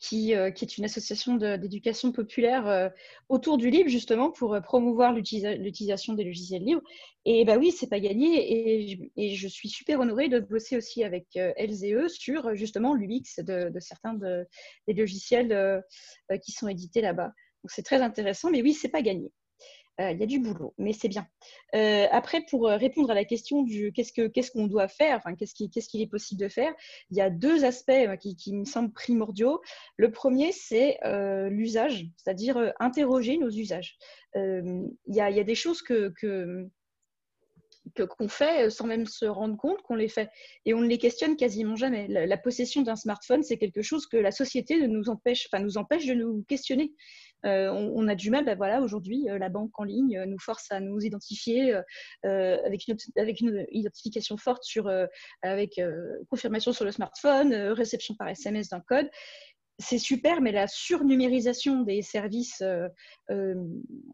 qui, 0.00 0.32
qui, 0.54 0.64
est 0.64 0.78
une 0.78 0.84
association 0.84 1.36
d'éducation 1.36 2.12
populaire 2.12 2.90
autour 3.28 3.58
du 3.58 3.70
livre, 3.70 3.88
justement, 3.88 4.30
pour 4.30 4.56
promouvoir 4.62 5.12
l'utilisation 5.12 6.14
des 6.14 6.24
logiciels 6.24 6.62
libres. 6.62 6.82
Et 7.24 7.44
bah 7.44 7.56
oui, 7.58 7.72
c'est 7.72 7.88
pas 7.88 8.00
gagné. 8.00 9.02
Et, 9.16 9.34
je 9.34 9.48
suis 9.48 9.68
super 9.68 10.00
honorée 10.00 10.28
de 10.28 10.40
bosser 10.40 10.76
aussi 10.76 11.04
avec 11.04 11.26
elles 11.34 11.84
et 11.84 11.92
eux 11.92 12.08
sur 12.08 12.54
justement 12.54 12.94
l'UX 12.94 13.38
de, 13.38 13.70
de, 13.70 13.80
certains 13.80 14.14
des 14.14 14.94
logiciels 14.94 15.82
qui 16.42 16.52
sont 16.52 16.68
édités 16.68 17.00
là-bas. 17.00 17.32
Donc 17.64 17.70
c'est 17.70 17.82
très 17.82 18.00
intéressant, 18.02 18.50
mais 18.50 18.62
oui, 18.62 18.72
c'est 18.72 18.88
pas 18.88 19.02
gagné. 19.02 19.32
Euh, 20.00 20.12
il 20.12 20.20
y 20.20 20.22
a 20.22 20.26
du 20.26 20.38
boulot, 20.38 20.74
mais 20.78 20.92
c'est 20.92 21.08
bien. 21.08 21.26
Euh, 21.74 22.06
après, 22.12 22.42
pour 22.48 22.68
euh, 22.68 22.76
répondre 22.76 23.10
à 23.10 23.14
la 23.14 23.24
question 23.24 23.62
du 23.62 23.92
qu'est-ce 23.92 24.50
qu'on 24.52 24.66
doit 24.68 24.86
faire, 24.86 25.20
qu'est-ce 25.36 25.88
qu'il 25.88 26.00
est 26.00 26.06
possible 26.06 26.40
de 26.40 26.48
faire, 26.48 26.72
il 27.10 27.16
y 27.16 27.20
a 27.20 27.30
deux 27.30 27.64
aspects 27.64 28.16
qui, 28.20 28.54
me 28.54 28.64
semblent 28.64 28.92
primordiaux. 28.92 29.60
Le 29.96 30.10
premier, 30.10 30.52
c'est 30.52 30.98
l'usage, 31.50 32.06
c'est-à-dire 32.16 32.72
interroger 32.78 33.38
nos 33.38 33.50
usages. 33.50 33.98
Il 34.34 34.90
y, 35.08 35.20
a, 35.20 35.44
des 35.44 35.54
choses 35.54 35.82
que, 35.82 36.12
qu'on 37.96 38.28
fait 38.28 38.70
sans 38.70 38.86
même 38.86 39.06
se 39.06 39.24
rendre 39.24 39.56
compte 39.56 39.82
qu'on 39.82 39.96
les 39.96 40.08
fait. 40.08 40.30
Et 40.64 40.74
on 40.74 40.80
ne 40.80 40.86
les 40.86 40.98
questionne 40.98 41.36
quasiment 41.36 41.76
jamais. 41.76 42.06
La, 42.08 42.36
possession 42.36 42.82
d'un 42.82 42.96
smartphone, 42.96 43.42
c'est 43.42 43.58
quelque 43.58 43.82
chose 43.82 44.06
que 44.06 44.16
la 44.16 44.30
société 44.30 44.86
nous 44.86 45.08
empêche, 45.08 45.48
enfin, 45.50 45.62
nous 45.62 45.76
empêche 45.76 46.06
de 46.06 46.14
nous 46.14 46.44
questionner. 46.48 46.92
Euh, 47.46 47.70
on, 47.70 48.08
a 48.08 48.14
du 48.14 48.30
mal, 48.30 48.44
ben 48.44 48.56
voilà, 48.56 48.80
aujourd'hui, 48.80 49.28
euh, 49.30 49.38
la 49.38 49.48
banque 49.48 49.78
en 49.78 49.84
ligne 49.84 50.18
euh, 50.18 50.26
nous 50.26 50.38
force 50.38 50.70
à 50.70 50.80
nous 50.80 51.00
identifier 51.00 51.74
avec, 52.24 52.88
une, 52.88 53.66
identification 53.70 54.36
forte 54.36 54.64
sur, 54.64 54.90
avec 55.42 55.80
confirmation 56.28 56.72
sur 56.72 56.84
le 56.84 56.92
smartphone, 56.92 57.54
réception 57.54 58.14
par 58.14 58.28
SMS 58.28 58.68
d'un 58.68 58.80
code 58.80 59.08
c'est 59.80 59.98
super, 59.98 60.40
mais 60.40 60.50
la 60.50 60.66
surnumérisation 60.66 61.82
des 61.82 62.02
services 62.02 62.64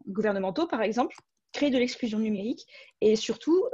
gouvernementaux, 0.07 0.67
par 0.67 0.83
exemple, 0.83 1.15
crée 1.53 1.71
de 1.71 1.79
l'exclusion 1.79 2.19
numérique 2.19 2.67
et 3.01 3.15
surtout 3.15 3.65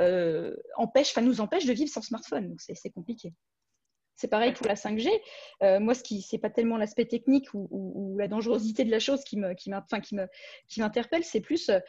empêche, 0.78 1.18
nous 1.18 1.42
empêche 1.42 1.66
de 1.66 1.74
vivre 1.74 1.92
sans 1.92 2.02
smartphone. 2.02 2.48
Donc 2.48 2.62
c'est 2.62 2.90
compliqué. 2.92 3.34
C'est 4.22 4.28
pareil 4.28 4.54
pour 4.54 4.68
la 4.68 4.76
5G. 4.76 5.10
Euh, 5.64 5.80
moi, 5.80 5.96
ce 5.96 6.04
qui 6.04 6.22
c'est 6.22 6.38
pas 6.38 6.52
tellement 6.52 6.78
l'aspect 6.78 7.06
technique 7.06 7.48
ou, 7.56 8.16
la 8.20 8.28
dangerosité 8.28 8.84
de 8.84 8.92
la 8.92 9.00
chose 9.00 9.24
qui 9.24 9.36
me, 9.36 9.56
qui 9.56 10.80
m'interpelle, 10.80 11.24
c'est 11.24 11.42
plus 11.42 11.70
euh, 11.70 11.80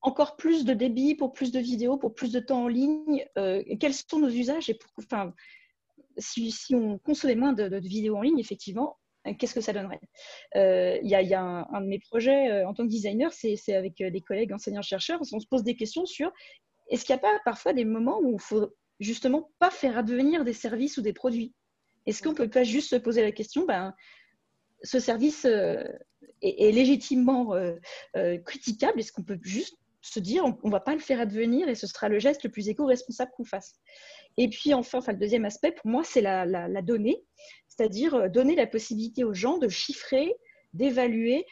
encore 0.00 0.34
plus 0.34 0.64
de 0.64 0.74
débit 0.74 1.14
pour 1.14 1.32
plus 1.32 1.52
de 1.52 1.60
vidéos, 1.60 1.96
pour 1.96 2.12
plus 2.12 2.32
de 2.32 2.40
temps 2.40 2.64
en 2.64 2.68
ligne. 2.68 3.24
Euh, 3.38 3.62
quels 3.78 3.94
sont 3.94 4.18
nos 4.18 4.28
usages 4.28 4.68
et 4.68 4.74
pour, 4.74 4.90
enfin, 4.98 5.32
si, 6.18 6.74
on 6.74 6.98
consommait 6.98 7.36
moins 7.36 7.52
de, 7.52 7.76
vidéos 7.76 8.16
en 8.16 8.22
ligne, 8.22 8.40
effectivement, 8.40 8.98
qu'est-ce 9.38 9.54
que 9.54 9.60
ça 9.60 9.72
donnerait? 9.72 10.00
Il 10.56 11.08
y, 11.08 11.14
a, 11.34 11.40
un, 11.70 11.80
de 11.82 11.86
mes 11.86 12.00
projets 12.00 12.64
en 12.64 12.74
tant 12.74 12.82
que 12.82 12.90
designer, 12.90 13.32
c'est 13.32 13.74
avec 13.76 13.98
des 13.98 14.20
collègues 14.22 14.52
enseignants-chercheurs, 14.52 15.20
on 15.20 15.38
se 15.38 15.46
pose 15.46 15.62
des 15.62 15.76
questions 15.76 16.04
sur 16.04 16.32
est-ce 16.88 17.04
qu'il 17.04 17.14
n'y 17.14 17.20
a 17.20 17.22
pas 17.22 17.38
parfois 17.44 17.72
des 17.72 17.84
moments 17.84 18.18
où 18.20 18.32
il 18.32 18.40
faut 18.40 18.74
justement 18.98 19.52
pas 19.60 19.70
faire 19.70 19.96
advenir 19.96 20.44
des 20.44 20.52
services 20.52 20.98
ou 20.98 21.02
des 21.02 21.12
produits? 21.12 21.54
Est-ce 22.06 22.22
qu'on 22.22 22.30
ne 22.30 22.36
peut 22.36 22.48
pas 22.48 22.64
juste 22.64 22.90
se 22.90 22.96
poser 22.96 23.22
la 23.22 23.32
question, 23.32 23.66
ben, 23.66 23.94
ce 24.82 24.98
service 24.98 25.44
euh, 25.44 25.84
est, 26.42 26.72
légitimement 26.72 27.54
euh, 27.54 27.76
euh, 28.16 28.38
critiquable. 28.38 29.00
Est-ce 29.00 29.12
qu'on 29.12 29.22
peut 29.22 29.38
juste 29.42 29.76
se 30.02 30.18
dire, 30.18 30.44
on 30.44 30.66
ne 30.66 30.72
va 30.72 30.80
pas 30.80 30.94
le 30.94 31.00
faire 31.00 31.20
advenir 31.20 31.68
et 31.68 31.74
ce 31.74 31.86
sera 31.86 32.08
le 32.08 32.18
geste 32.18 32.42
le 32.44 32.50
plus 32.50 32.68
éco-responsable 32.68 33.30
qu'on 33.36 33.44
fasse? 33.44 33.74
Et 34.38 34.48
puis 34.48 34.72
enfin, 34.72 34.98
enfin, 34.98 35.12
le 35.12 35.18
deuxième 35.18 35.44
aspect, 35.44 35.72
pour 35.72 35.86
moi, 35.86 36.02
c'est 36.04 36.22
la, 36.22 36.46
la, 36.46 36.82
donnée, 36.82 37.22
c'est-à-dire 37.68 38.30
donner 38.30 38.54
la 38.54 38.66
possibilité 38.66 39.24
aux 39.24 39.34
gens 39.34 39.58
de 39.58 39.68
chiffrer, 39.68 40.32
d'évaluer 40.72 41.44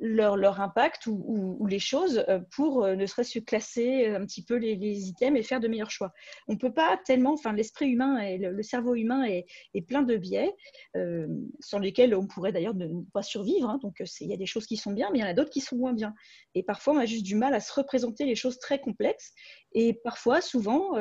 leur, 0.00 0.60
impact 0.60 1.06
ou, 1.06 1.66
les 1.66 1.78
choses 1.78 2.24
euh, 2.28 2.40
pour 2.54 2.84
euh, 2.84 2.96
ne 2.96 3.06
serait-ce 3.06 3.38
que 3.38 3.44
classer 3.44 4.06
un 4.06 4.24
petit 4.26 4.44
peu 4.44 4.56
les, 4.56 4.74
items 5.08 5.38
et 5.38 5.42
faire 5.42 5.60
de 5.60 5.68
meilleurs 5.68 5.90
choix. 5.90 6.12
On 6.48 6.54
ne 6.54 6.58
peut 6.58 6.72
pas 6.72 6.98
tellement, 7.04 7.34
enfin 7.34 7.52
l'esprit 7.52 7.88
humain 7.88 8.18
et 8.18 8.38
le, 8.38 8.62
cerveau 8.62 8.94
humain 8.94 9.24
est, 9.24 9.46
plein 9.86 10.02
de 10.02 10.16
biais 10.16 10.54
euh, 10.96 11.26
sans 11.60 11.78
lesquels 11.78 12.14
on 12.14 12.26
pourrait 12.26 12.52
d'ailleurs 12.52 12.74
ne 12.74 12.88
pas 13.12 13.22
survivre. 13.22 13.68
Hein. 13.68 13.78
donc 13.82 14.02
il 14.20 14.28
y 14.28 14.34
a 14.34 14.36
des 14.36 14.46
choses 14.46 14.66
qui 14.66 14.76
sont 14.76 14.92
bien, 14.92 15.08
mais 15.12 15.18
il 15.18 15.22
y 15.22 15.24
en 15.24 15.28
a 15.28 15.34
d'autres 15.34 15.50
qui 15.50 15.60
sont 15.60 15.76
moins 15.76 15.92
bien. 15.92 16.14
Et 16.54 16.62
parfois 16.62 16.94
on 16.94 16.98
a 16.98 17.06
juste 17.06 17.24
du 17.24 17.36
mal 17.36 17.54
à 17.54 17.60
se 17.60 17.72
représenter 17.72 18.24
les 18.24 18.34
choses 18.34 18.58
très 18.58 18.80
complexes 18.80 19.32
et 19.72 19.94
parfois, 19.94 20.40
souvent, 20.40 20.92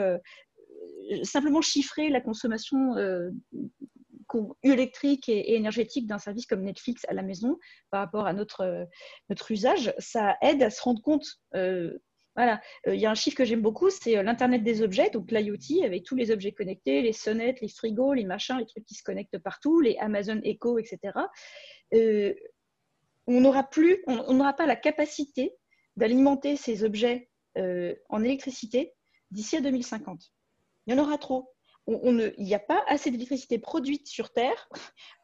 simplement 1.23 1.61
chiffrer 1.61 2.09
la 2.09 2.21
consommation 2.21 2.95
électrique 4.63 5.29
et, 5.29 5.55
énergétique 5.55 6.07
d'un 6.07 6.17
service 6.17 6.45
comme 6.45 6.63
Netflix 6.63 7.05
à 7.07 7.13
la 7.13 7.21
maison 7.21 7.57
par 7.89 8.01
rapport 8.01 8.25
à 8.25 8.33
notre, 8.33 8.61
euh, 8.61 8.85
notre 9.29 9.51
usage, 9.51 9.93
ça 9.97 10.37
aide 10.41 10.63
à 10.63 10.69
se 10.69 10.81
rendre 10.81 11.01
compte. 11.01 11.25
Euh, 11.55 11.97
voilà, 12.35 12.61
euh, 12.87 12.95
il 12.95 13.01
y 13.01 13.05
a 13.05 13.11
un 13.11 13.15
chiffre 13.15 13.37
que 13.37 13.45
j'aime 13.45 13.61
beaucoup, 13.61 13.89
c'est 13.89 14.21
l'Internet 14.23 14.63
des 14.63 14.81
objets, 14.81 15.09
donc 15.09 15.31
l'IoT, 15.31 15.83
avec 15.83 16.03
tous 16.03 16.15
les 16.15 16.31
objets 16.31 16.53
connectés, 16.53 17.01
les 17.01 17.13
sonnettes, 17.13 17.59
les 17.61 17.67
frigos, 17.67 18.13
les 18.13 18.23
machins, 18.23 18.57
les 18.57 18.65
trucs 18.65 18.85
qui 18.85 18.95
se 18.95 19.03
connectent 19.03 19.39
partout, 19.39 19.81
les 19.81 19.97
Amazon 19.97 20.39
Echo, 20.43 20.79
etc. 20.79 21.13
on 21.91 23.41
n'aura 23.41 23.63
plus, 23.69 24.01
on 24.07 24.33
n'aura 24.33 24.53
pas 24.53 24.65
la 24.65 24.77
capacité 24.77 25.53
d'alimenter 25.97 26.55
ces 26.55 26.85
objets 26.85 27.29
en 27.57 28.23
électricité 28.23 28.93
d'ici 29.31 29.57
à 29.57 29.61
2050. 29.61 30.31
Il 30.87 30.95
y 30.95 30.97
en 30.97 31.03
aura 31.03 31.17
trop 31.17 31.51
il 31.87 32.33
n'y 32.37 32.55
a 32.55 32.59
pas 32.59 32.83
assez 32.87 33.11
d'électricité 33.11 33.59
produite 33.59 34.07
sur 34.07 34.31
Terre 34.31 34.69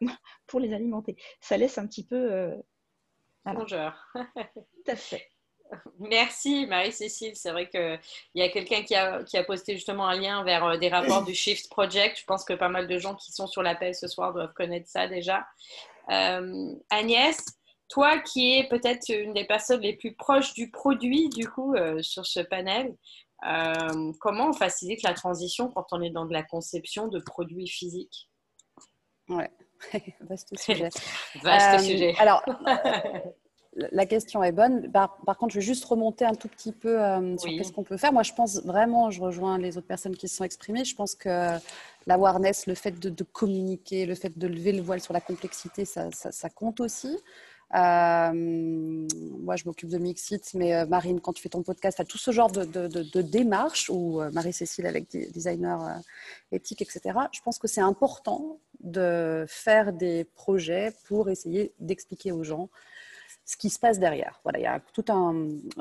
pour 0.48 0.60
les 0.60 0.74
alimenter. 0.74 1.16
Ça 1.40 1.58
laisse 1.58 1.78
un 1.78 1.88
petit 1.88 2.06
peu. 2.06 2.32
Euh, 2.32 2.56
Tout 3.46 4.92
à 4.92 4.96
fait. 4.96 5.30
Merci 6.00 6.66
Marie-Cécile. 6.66 7.36
C'est 7.36 7.52
vrai 7.52 7.70
qu'il 7.70 8.00
y 8.36 8.42
a 8.42 8.50
quelqu'un 8.50 8.84
qui 8.84 8.96
a, 8.96 9.24
qui 9.24 9.38
a, 9.38 9.44
posté 9.44 9.76
justement 9.76 10.08
un 10.08 10.20
lien 10.20 10.44
vers 10.44 10.64
euh, 10.66 10.78
des 10.78 10.90
rapports 10.90 11.24
du 11.24 11.34
Shift 11.36 11.70
Project. 11.70 12.20
Je 12.20 12.26
pense 12.26 12.44
que 12.44 12.54
pas 12.54 12.70
mal 12.70 12.88
de 12.88 12.98
gens 12.98 13.16
qui 13.16 13.32
sont 13.32 13.48
sur 13.48 13.64
l'appel 13.64 13.96
ce 13.96 14.08
soir 14.08 14.34
doivent 14.34 14.54
connaître 14.54 14.88
ça 14.88 15.08
déjà. 15.08 15.46
Euh, 16.10 16.74
Agnès, 16.90 17.38
toi 17.90 18.20
qui 18.20 18.58
es 18.58 18.68
peut-être 18.68 19.10
une 19.10 19.34
des 19.34 19.46
personnes 19.46 19.82
les 19.82 19.96
plus 19.96 20.14
proches 20.14 20.54
du 20.54 20.72
produit 20.72 21.30
du 21.30 21.48
coup 21.50 21.76
euh, 21.76 22.02
sur 22.02 22.26
ce 22.26 22.40
panel, 22.40 22.96
comment 23.42 24.50
on 24.50 24.54
facilite 24.54 25.04
la 25.04 25.14
transition 25.14 25.70
quand 25.70 25.88
on 25.92 26.02
est 26.02 26.10
dans 26.10 26.26
de 26.26 26.34
la 26.34 26.44
conception 26.44 27.08
de 27.08 27.20
produits 27.20 27.68
physiques? 27.68 28.30
Ouais, 29.30 29.52
vaste 30.22 30.58
sujet. 30.60 30.90
vaste 31.42 31.86
sujet. 31.86 32.16
Alors, 32.20 32.44
la 33.74 34.06
question 34.06 34.44
est 34.44 34.52
bonne. 34.52 34.92
Par, 34.92 35.38
contre, 35.38 35.54
je 35.54 35.60
vais 35.60 35.66
juste 35.66 35.86
remonter 35.86 36.26
un 36.26 36.34
tout 36.34 36.48
petit 36.48 36.72
peu 36.72 37.02
euh, 37.02 37.38
sur 37.38 37.66
ce 37.66 37.72
qu'on 37.72 37.84
peut 37.84 37.98
faire. 37.98 38.14
Moi, 38.14 38.24
je 38.24 38.34
pense 38.34 38.64
vraiment, 38.64 39.12
je 39.12 39.22
rejoins 39.22 39.58
les 39.58 39.78
autres 39.78 39.88
personnes 39.88 40.16
qui 40.16 40.28
se 40.28 40.38
sont 40.38 40.44
exprimées, 40.44 40.86
je 40.86 40.96
pense 40.96 41.16
que 41.16 41.58
l'awareness, 42.08 42.68
le 42.68 42.76
fait 42.76 43.00
de, 43.00 43.24
communiquer, 43.24 44.06
le 44.06 44.16
fait 44.16 44.38
de 44.38 44.48
lever 44.48 44.72
le 44.72 44.82
voile 44.82 45.02
sur 45.02 45.14
la 45.14 45.22
complexité, 45.22 45.86
ça, 45.86 46.10
compte 46.56 46.80
aussi. 46.80 47.18
Euh, 47.76 48.32
moi, 48.34 49.56
je 49.56 49.66
m'occupe 49.66 49.90
de 49.90 49.98
Mixit, 49.98 50.54
mais 50.54 50.76
euh, 50.76 50.86
Marine, 50.86 51.20
quand 51.20 51.34
tu 51.34 51.42
fais 51.42 51.50
ton 51.50 51.64
podcast, 51.64 52.02
tout 52.08 52.18
ce 52.18 52.32
genre 52.32 52.52
de, 52.52 52.64
de 52.66 53.22
démarche, 53.22 53.90
ou 53.90 54.22
Marie-Cécile 54.32 54.86
avec 54.86 55.10
des 55.12 55.28
designers 55.28 56.00
éthiques, 56.52 56.82
etc., 56.82 57.02
je 57.32 57.42
pense 57.42 57.60
que 57.60 57.68
c'est 57.68 57.82
important 57.82 58.60
de 58.80 59.46
faire 59.48 59.94
des 59.94 60.24
projets 60.24 60.94
pour 61.06 61.30
essayer 61.30 61.74
d'expliquer 61.80 62.32
aux 62.32 62.44
gens 62.44 62.70
ce 63.48 63.56
qui 63.56 63.70
se 63.70 63.80
passe 63.80 63.98
derrière. 63.98 64.40
Voilà, 64.44 64.60
il 64.60 64.64
y 64.64 64.66
a 64.66 64.82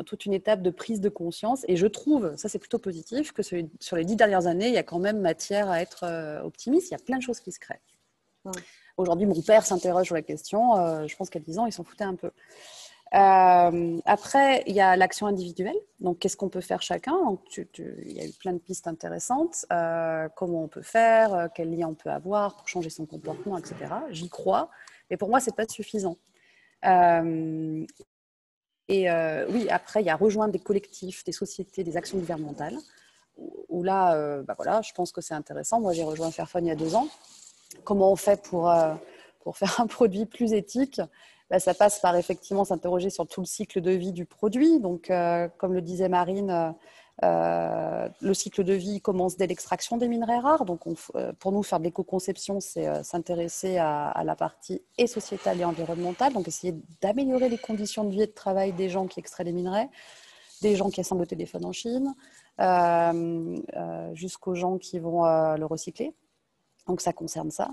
toute 0.04 0.26
une 0.26 0.32
étape 0.32 0.62
de 0.62 0.70
prise 0.70 1.00
de 1.00 1.08
conscience 1.08 1.64
et 1.68 1.76
je 1.76 1.86
trouve, 1.88 2.34
ça 2.36 2.48
c'est 2.48 2.60
plutôt 2.60 2.78
positif, 2.78 3.32
que 3.32 3.42
sur 3.42 3.96
les 3.96 4.04
dix 4.04 4.14
dernières 4.16 4.46
années, 4.46 4.68
il 4.68 4.74
y 4.74 4.78
a 4.78 4.84
quand 4.84 5.00
même 5.00 5.20
matière 5.20 5.68
à 5.68 5.82
être 5.82 6.04
euh, 6.04 6.40
optimiste. 6.42 6.88
Il 6.88 6.92
y 6.92 6.94
a 6.94 7.04
plein 7.04 7.18
de 7.18 7.22
choses 7.22 7.40
qui 7.40 7.50
se 7.50 7.58
créent. 7.58 7.80
Aujourd'hui, 8.96 9.26
mon 9.26 9.40
père 9.42 9.64
s'interroge 9.66 10.06
sur 10.06 10.14
la 10.14 10.22
question. 10.22 10.76
Euh, 10.76 11.06
je 11.06 11.16
pense 11.16 11.30
qu'à 11.30 11.38
10 11.38 11.58
ans, 11.58 11.66
il 11.66 11.72
s'en 11.72 11.84
foutait 11.84 12.04
un 12.04 12.14
peu. 12.14 12.30
Euh, 13.14 13.98
après, 14.04 14.64
il 14.66 14.74
y 14.74 14.80
a 14.80 14.96
l'action 14.96 15.26
individuelle. 15.26 15.76
Donc, 16.00 16.18
qu'est-ce 16.18 16.36
qu'on 16.36 16.48
peut 16.48 16.60
faire 16.60 16.82
chacun? 16.82 17.16
Il 17.56 18.12
y 18.12 18.20
a 18.20 18.24
eu 18.24 18.32
plein 18.32 18.52
de 18.52 18.58
pistes 18.58 18.86
intéressantes. 18.86 19.66
comment 20.34 20.64
on 20.64 20.68
peut 20.68 20.82
faire? 20.82 21.48
Quel 21.54 21.76
lien 21.76 21.88
on 21.88 21.94
peut 21.94 22.10
avoir 22.10 22.56
pour 22.56 22.68
changer 22.68 22.90
son 22.90 23.06
comportement, 23.06 23.58
etc. 23.58 23.76
J'y 24.10 24.28
crois. 24.28 24.70
Mais 25.10 25.16
pour 25.16 25.28
moi, 25.28 25.40
ce 25.40 25.50
n'est 25.50 25.56
pas 25.56 25.68
suffisant. 25.68 26.16
Euh, 26.84 27.86
et 28.88 29.10
euh, 29.10 29.46
oui, 29.50 29.68
après, 29.68 30.02
il 30.02 30.06
y 30.06 30.10
a 30.10 30.16
rejoindre 30.16 30.52
des 30.52 30.58
collectifs, 30.58 31.24
des 31.24 31.32
sociétés, 31.32 31.82
des 31.84 31.96
actions 31.96 32.18
gouvernementales, 32.18 32.76
où, 33.68 33.82
là, 33.82 34.14
euh, 34.14 34.42
bah 34.42 34.54
voilà, 34.56 34.80
je 34.82 34.92
pense 34.92 35.12
que 35.12 35.20
c'est 35.20 35.34
intéressant. 35.34 35.80
Moi, 35.80 35.92
j'ai 35.92 36.04
rejoint 36.04 36.30
Fairphone 36.30 36.66
il 36.66 36.68
y 36.68 36.72
a 36.72 36.76
deux 36.76 36.94
ans. 36.94 37.08
Comment 37.84 38.12
on 38.12 38.16
fait 38.16 38.42
pour, 38.42 38.72
pour 39.40 39.56
faire 39.56 39.80
un 39.80 39.86
produit 39.86 40.26
plus 40.26 40.52
éthique 40.52 41.00
bah, 41.50 41.58
Ça 41.58 41.74
passe 41.74 42.00
par 42.00 42.16
effectivement 42.16 42.64
s'interroger 42.64 43.10
sur 43.10 43.26
tout 43.26 43.40
le 43.40 43.46
cycle 43.46 43.80
de 43.80 43.90
vie 43.90 44.12
du 44.12 44.26
produit. 44.26 44.80
Donc, 44.80 45.10
comme 45.58 45.72
le 45.72 45.82
disait 45.82 46.08
Marine, 46.08 46.74
euh, 47.24 48.08
le 48.20 48.34
cycle 48.34 48.62
de 48.62 48.74
vie 48.74 49.00
commence 49.00 49.36
dès 49.36 49.46
l'extraction 49.46 49.96
des 49.96 50.08
minerais 50.08 50.38
rares. 50.38 50.64
Donc, 50.64 50.82
euh, 51.14 51.32
pour 51.38 51.52
nous, 51.52 51.62
faire 51.62 51.78
de 51.78 51.84
l'éco-conception, 51.84 52.60
c'est 52.60 52.86
euh, 52.86 53.02
s'intéresser 53.02 53.78
à, 53.78 54.22
la 54.24 54.36
partie 54.36 54.82
et 54.98 55.06
sociétale 55.06 55.60
et 55.60 55.64
environnementale. 55.64 56.32
Donc, 56.32 56.46
essayer 56.46 56.74
d'améliorer 57.00 57.48
les 57.48 57.58
conditions 57.58 58.04
de 58.04 58.10
vie 58.10 58.22
et 58.22 58.26
de 58.26 58.32
travail 58.32 58.72
des 58.72 58.88
gens 58.90 59.06
qui 59.06 59.20
extraient 59.20 59.44
les 59.44 59.52
minerais, 59.52 59.88
des 60.60 60.76
gens 60.76 60.90
qui 60.90 61.00
assemblent 61.00 61.22
le 61.22 61.26
téléphone 61.26 61.64
en 61.64 61.72
Chine, 61.72 62.14
jusqu'aux 64.14 64.54
gens 64.54 64.78
qui 64.78 64.98
vont 64.98 65.24
le 65.24 65.64
recycler. 65.64 66.14
Donc, 66.86 67.00
ça 67.00 67.12
concerne 67.12 67.50
ça. 67.50 67.70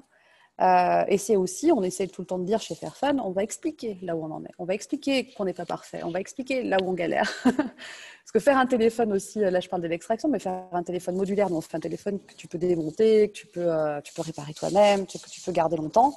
Euh, 0.62 1.04
et 1.08 1.18
c'est 1.18 1.36
aussi, 1.36 1.72
on 1.72 1.82
essaie 1.82 2.08
tout 2.08 2.22
le 2.22 2.28
temps 2.28 2.38
de 2.38 2.46
dire 2.46 2.62
chez 2.62 2.76
Fairphone, 2.76 3.20
on 3.20 3.32
va 3.32 3.42
expliquer 3.42 3.98
là 4.04 4.16
où 4.16 4.24
on 4.24 4.32
en 4.32 4.44
est. 4.44 4.52
On 4.60 4.66
va 4.66 4.76
expliquer 4.76 5.34
qu'on 5.34 5.46
n'est 5.46 5.54
pas 5.54 5.66
parfait. 5.66 6.02
On 6.04 6.12
va 6.12 6.20
expliquer 6.20 6.64
là 6.64 6.78
où 6.82 6.90
on 6.90 6.94
galère. 6.94 7.32
Parce 7.44 8.32
que 8.32 8.40
faire 8.40 8.58
un 8.58 8.68
téléphone 8.68 9.14
aussi, 9.14 9.40
là 9.40 9.60
je 9.60 9.68
parle 9.68 9.82
de 9.82 9.88
l'extraction, 9.88 10.30
mais 10.30 10.40
faire 10.40 10.66
un 10.72 10.84
téléphone 10.84 11.16
modulaire, 11.16 11.50
donc 11.50 11.64
un 11.74 11.80
téléphone 11.80 12.20
que 12.20 12.36
tu 12.36 12.48
peux 12.48 12.60
démonter, 12.60 13.30
que 13.30 13.34
tu 13.34 13.48
peux, 13.48 13.72
euh, 13.72 14.00
tu 14.02 14.14
peux 14.14 14.22
réparer 14.22 14.54
toi-même, 14.54 15.08
que 15.08 15.18
tu 15.18 15.42
peux 15.42 15.52
garder 15.52 15.76
longtemps. 15.76 16.14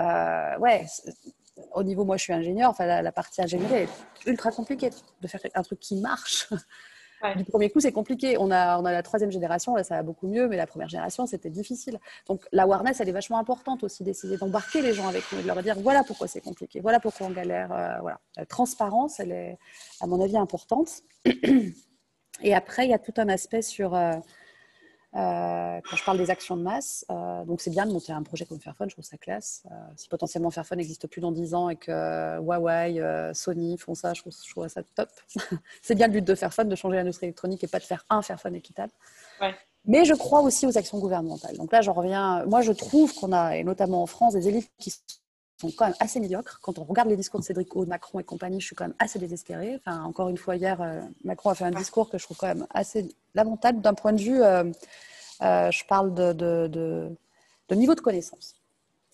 Euh, 0.00 0.58
ouais, 0.58 0.86
au 1.74 1.82
niveau, 1.84 2.04
moi 2.04 2.16
je 2.16 2.24
suis 2.24 2.32
ingénieur, 2.32 2.70
enfin 2.70 2.86
la, 2.86 3.02
la 3.02 3.12
partie 3.12 3.40
ingénierie 3.40 3.82
est 3.84 4.26
ultra 4.26 4.50
compliquée 4.50 4.90
de 5.20 5.28
faire 5.28 5.40
un 5.54 5.62
truc 5.62 5.78
qui 5.78 5.96
marche. 5.96 6.48
Du 7.36 7.44
premier 7.44 7.70
coup, 7.70 7.80
c'est 7.80 7.92
compliqué. 7.92 8.36
On 8.38 8.50
a, 8.50 8.78
on 8.78 8.84
a 8.84 8.92
la 8.92 9.02
troisième 9.02 9.30
génération, 9.30 9.74
là, 9.74 9.84
ça 9.84 9.96
va 9.96 10.02
beaucoup 10.02 10.26
mieux, 10.26 10.48
mais 10.48 10.56
la 10.56 10.66
première 10.66 10.88
génération, 10.88 11.26
c'était 11.26 11.50
difficile. 11.50 11.98
Donc, 12.26 12.44
la 12.52 12.62
l'awareness, 12.62 13.00
elle 13.00 13.08
est 13.08 13.12
vachement 13.12 13.38
importante 13.38 13.84
aussi 13.84 14.04
d'essayer 14.04 14.36
d'embarquer 14.38 14.80
les 14.80 14.94
gens 14.94 15.08
avec 15.08 15.24
nous, 15.32 15.42
de 15.42 15.46
leur 15.46 15.62
dire 15.62 15.78
voilà 15.78 16.02
pourquoi 16.04 16.28
c'est 16.28 16.40
compliqué, 16.40 16.80
voilà 16.80 16.98
pourquoi 16.98 17.26
on 17.26 17.30
galère. 17.30 17.72
Euh, 17.72 17.98
voilà. 18.00 18.20
La 18.36 18.46
transparence, 18.46 19.20
elle 19.20 19.32
est, 19.32 19.58
à 20.00 20.06
mon 20.06 20.20
avis, 20.20 20.36
importante. 20.36 21.02
Et 22.42 22.54
après, 22.54 22.86
il 22.86 22.90
y 22.90 22.94
a 22.94 22.98
tout 22.98 23.14
un 23.18 23.28
aspect 23.28 23.62
sur. 23.62 23.94
Euh, 23.94 24.12
euh, 25.16 25.80
quand 25.88 25.96
je 25.96 26.04
parle 26.04 26.18
des 26.18 26.30
actions 26.30 26.56
de 26.56 26.62
masse, 26.62 27.04
euh, 27.10 27.44
donc 27.44 27.60
c'est 27.60 27.70
bien 27.70 27.84
de 27.84 27.92
monter 27.92 28.12
un 28.12 28.22
projet 28.22 28.44
comme 28.44 28.60
Fairphone, 28.60 28.88
je 28.88 28.94
trouve 28.94 29.04
ça 29.04 29.16
classe. 29.16 29.64
Euh, 29.70 29.74
si 29.96 30.08
potentiellement 30.08 30.50
Fairphone 30.50 30.78
n'existe 30.78 31.08
plus 31.08 31.20
dans 31.20 31.32
10 31.32 31.54
ans 31.54 31.68
et 31.68 31.76
que 31.76 32.38
Huawei, 32.38 33.00
Sony 33.34 33.76
font 33.76 33.94
ça, 33.94 34.14
je 34.14 34.22
trouve, 34.22 34.68
ça 34.68 34.82
top. 34.94 35.08
c'est 35.82 35.96
bien 35.96 36.06
le 36.06 36.12
but 36.12 36.24
de 36.24 36.34
Fairphone, 36.34 36.68
de 36.68 36.76
changer 36.76 36.96
l'industrie 36.96 37.26
électronique 37.26 37.64
et 37.64 37.68
pas 37.68 37.80
de 37.80 37.84
faire 37.84 38.04
un 38.08 38.22
Fairphone 38.22 38.54
équitable. 38.54 38.92
Mais 39.86 40.04
je 40.04 40.14
crois 40.14 40.42
aussi 40.42 40.66
aux 40.66 40.76
actions 40.76 40.98
gouvernementales. 40.98 41.56
Donc 41.56 41.72
là, 41.72 41.80
j'en 41.80 41.94
reviens. 41.94 42.44
Moi, 42.44 42.60
je 42.60 42.70
trouve 42.70 43.14
qu'on 43.14 43.32
a, 43.32 43.56
et 43.56 43.64
notamment 43.64 44.02
en 44.02 44.06
France, 44.06 44.34
des 44.34 44.46
élites 44.46 44.70
qui 44.78 44.92
sont 45.60 45.70
quand 45.76 45.86
même 45.86 45.96
assez 46.00 46.20
médiocres. 46.20 46.58
Quand 46.62 46.78
on 46.78 46.84
regarde 46.84 47.08
les 47.08 47.16
discours 47.16 47.40
de 47.40 47.44
Cédric 47.44 47.74
O, 47.76 47.84
Macron 47.86 48.20
et 48.20 48.24
compagnie, 48.24 48.60
je 48.60 48.66
suis 48.66 48.76
quand 48.76 48.84
même 48.84 48.96
assez 48.98 49.18
désespérée. 49.18 49.80
Enfin, 49.84 50.02
encore 50.04 50.28
une 50.28 50.38
fois, 50.38 50.56
hier, 50.56 50.78
Macron 51.24 51.50
a 51.50 51.54
fait 51.54 51.64
un 51.64 51.70
discours 51.70 52.08
que 52.08 52.18
je 52.18 52.24
trouve 52.24 52.36
quand 52.36 52.48
même 52.48 52.66
assez 52.70 53.08
lamentable 53.34 53.80
d'un 53.80 53.94
point 53.94 54.12
de 54.12 54.20
vue 54.20 54.42
euh, 55.42 55.70
je 55.70 55.84
parle 55.84 56.14
de, 56.14 56.32
de, 56.32 57.74
niveau 57.74 57.94
de 57.94 58.00
connaissance. 58.00 58.54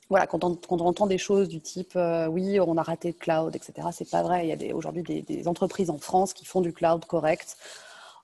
Voilà, 0.08 0.26
quand 0.26 0.44
on, 0.44 0.56
entend 0.80 1.06
des 1.06 1.18
choses 1.18 1.48
du 1.48 1.60
type 1.60 1.92
euh, 1.96 2.26
oui, 2.26 2.60
on 2.60 2.76
a 2.76 2.82
raté 2.82 3.08
le 3.08 3.14
cloud, 3.14 3.56
etc., 3.56 3.88
c'est 3.92 4.08
pas 4.08 4.22
vrai. 4.22 4.46
Il 4.46 4.62
y 4.62 4.70
a 4.70 4.74
aujourd'hui 4.74 5.02
des, 5.02 5.48
entreprises 5.48 5.90
en 5.90 5.98
France 5.98 6.32
qui 6.32 6.44
font 6.44 6.60
du 6.60 6.72
cloud 6.72 7.04
correct 7.06 7.56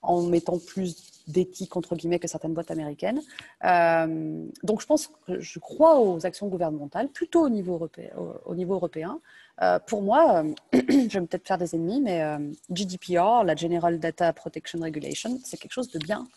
en 0.03 0.21
mettant 0.21 0.59
plus 0.59 1.11
d'éthique 1.27 1.75
entre 1.77 1.95
guillemets 1.95 2.19
que 2.19 2.27
certaines 2.27 2.53
boîtes 2.53 2.71
américaines. 2.71 3.21
Euh, 3.63 4.45
donc 4.63 4.81
je 4.81 4.85
pense 4.85 5.09
je 5.27 5.59
crois 5.59 5.99
aux 5.99 6.25
actions 6.25 6.47
gouvernementales 6.47 7.07
plutôt 7.07 7.41
au 7.41 7.49
niveau 7.49 7.73
européen. 7.73 8.11
Européen. 8.15 9.19
pour 9.87 10.01
moi, 10.01 10.43
je 10.73 11.19
vais 11.19 11.25
peut-être 11.25 11.47
faire 11.47 11.57
des 11.57 11.75
ennemis, 11.75 12.01
mais 12.01 12.21
GDPR, 12.69 13.43
la 13.43 13.55
General 13.55 13.97
Data 13.99 14.33
Protection 14.33 14.79
Regulation, 14.79 15.39
c'est 15.43 15.57
quelque 15.57 15.73
chose 15.73 15.89
de 15.89 15.99
bien 15.99 16.27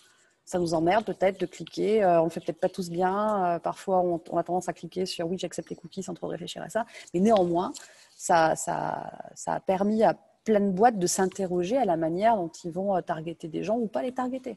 ça 0.46 0.60
nous 0.60 0.74
emmerde 0.74 1.04
peut-être 1.04 1.40
de 1.40 1.46
cliquer. 1.46 2.02
Euh, 2.02 2.22
on 2.22 2.26
ne 2.26 2.30
fait 2.30 2.40
peut-être 2.40 2.60
pas 2.60 2.68
tous 2.68 2.88
bien. 2.88 3.44
Euh, 3.44 3.58
parfois, 3.58 4.00
on, 4.00 4.38
a 4.38 4.42
tendance 4.44 4.68
à 4.68 4.72
cliquer 4.72 5.04
sur 5.04 5.28
oui, 5.28 5.36
j'accepte 5.38 5.68
les 5.68 5.76
cookies 5.76 6.04
sans 6.04 6.14
trop 6.14 6.28
réfléchir 6.28 6.62
à 6.62 6.70
ça. 6.70 6.86
Mais 7.12 7.20
néanmoins, 7.20 7.72
ça 8.16 8.54
a 8.66 9.60
permis 9.60 10.04
à 10.04 10.16
plein 10.46 10.60
de 10.60 10.70
boîtes 10.70 10.98
de 10.98 11.06
s'interroger 11.06 11.76
à 11.76 11.84
la 11.84 11.98
manière 11.98 12.36
dont 12.36 12.48
ils 12.64 12.70
vont 12.70 12.96
euh, 12.96 13.02
targeter 13.02 13.48
des 13.48 13.62
gens 13.62 13.76
ou 13.76 13.86
pas 13.86 14.02
les 14.02 14.12
targeter. 14.12 14.56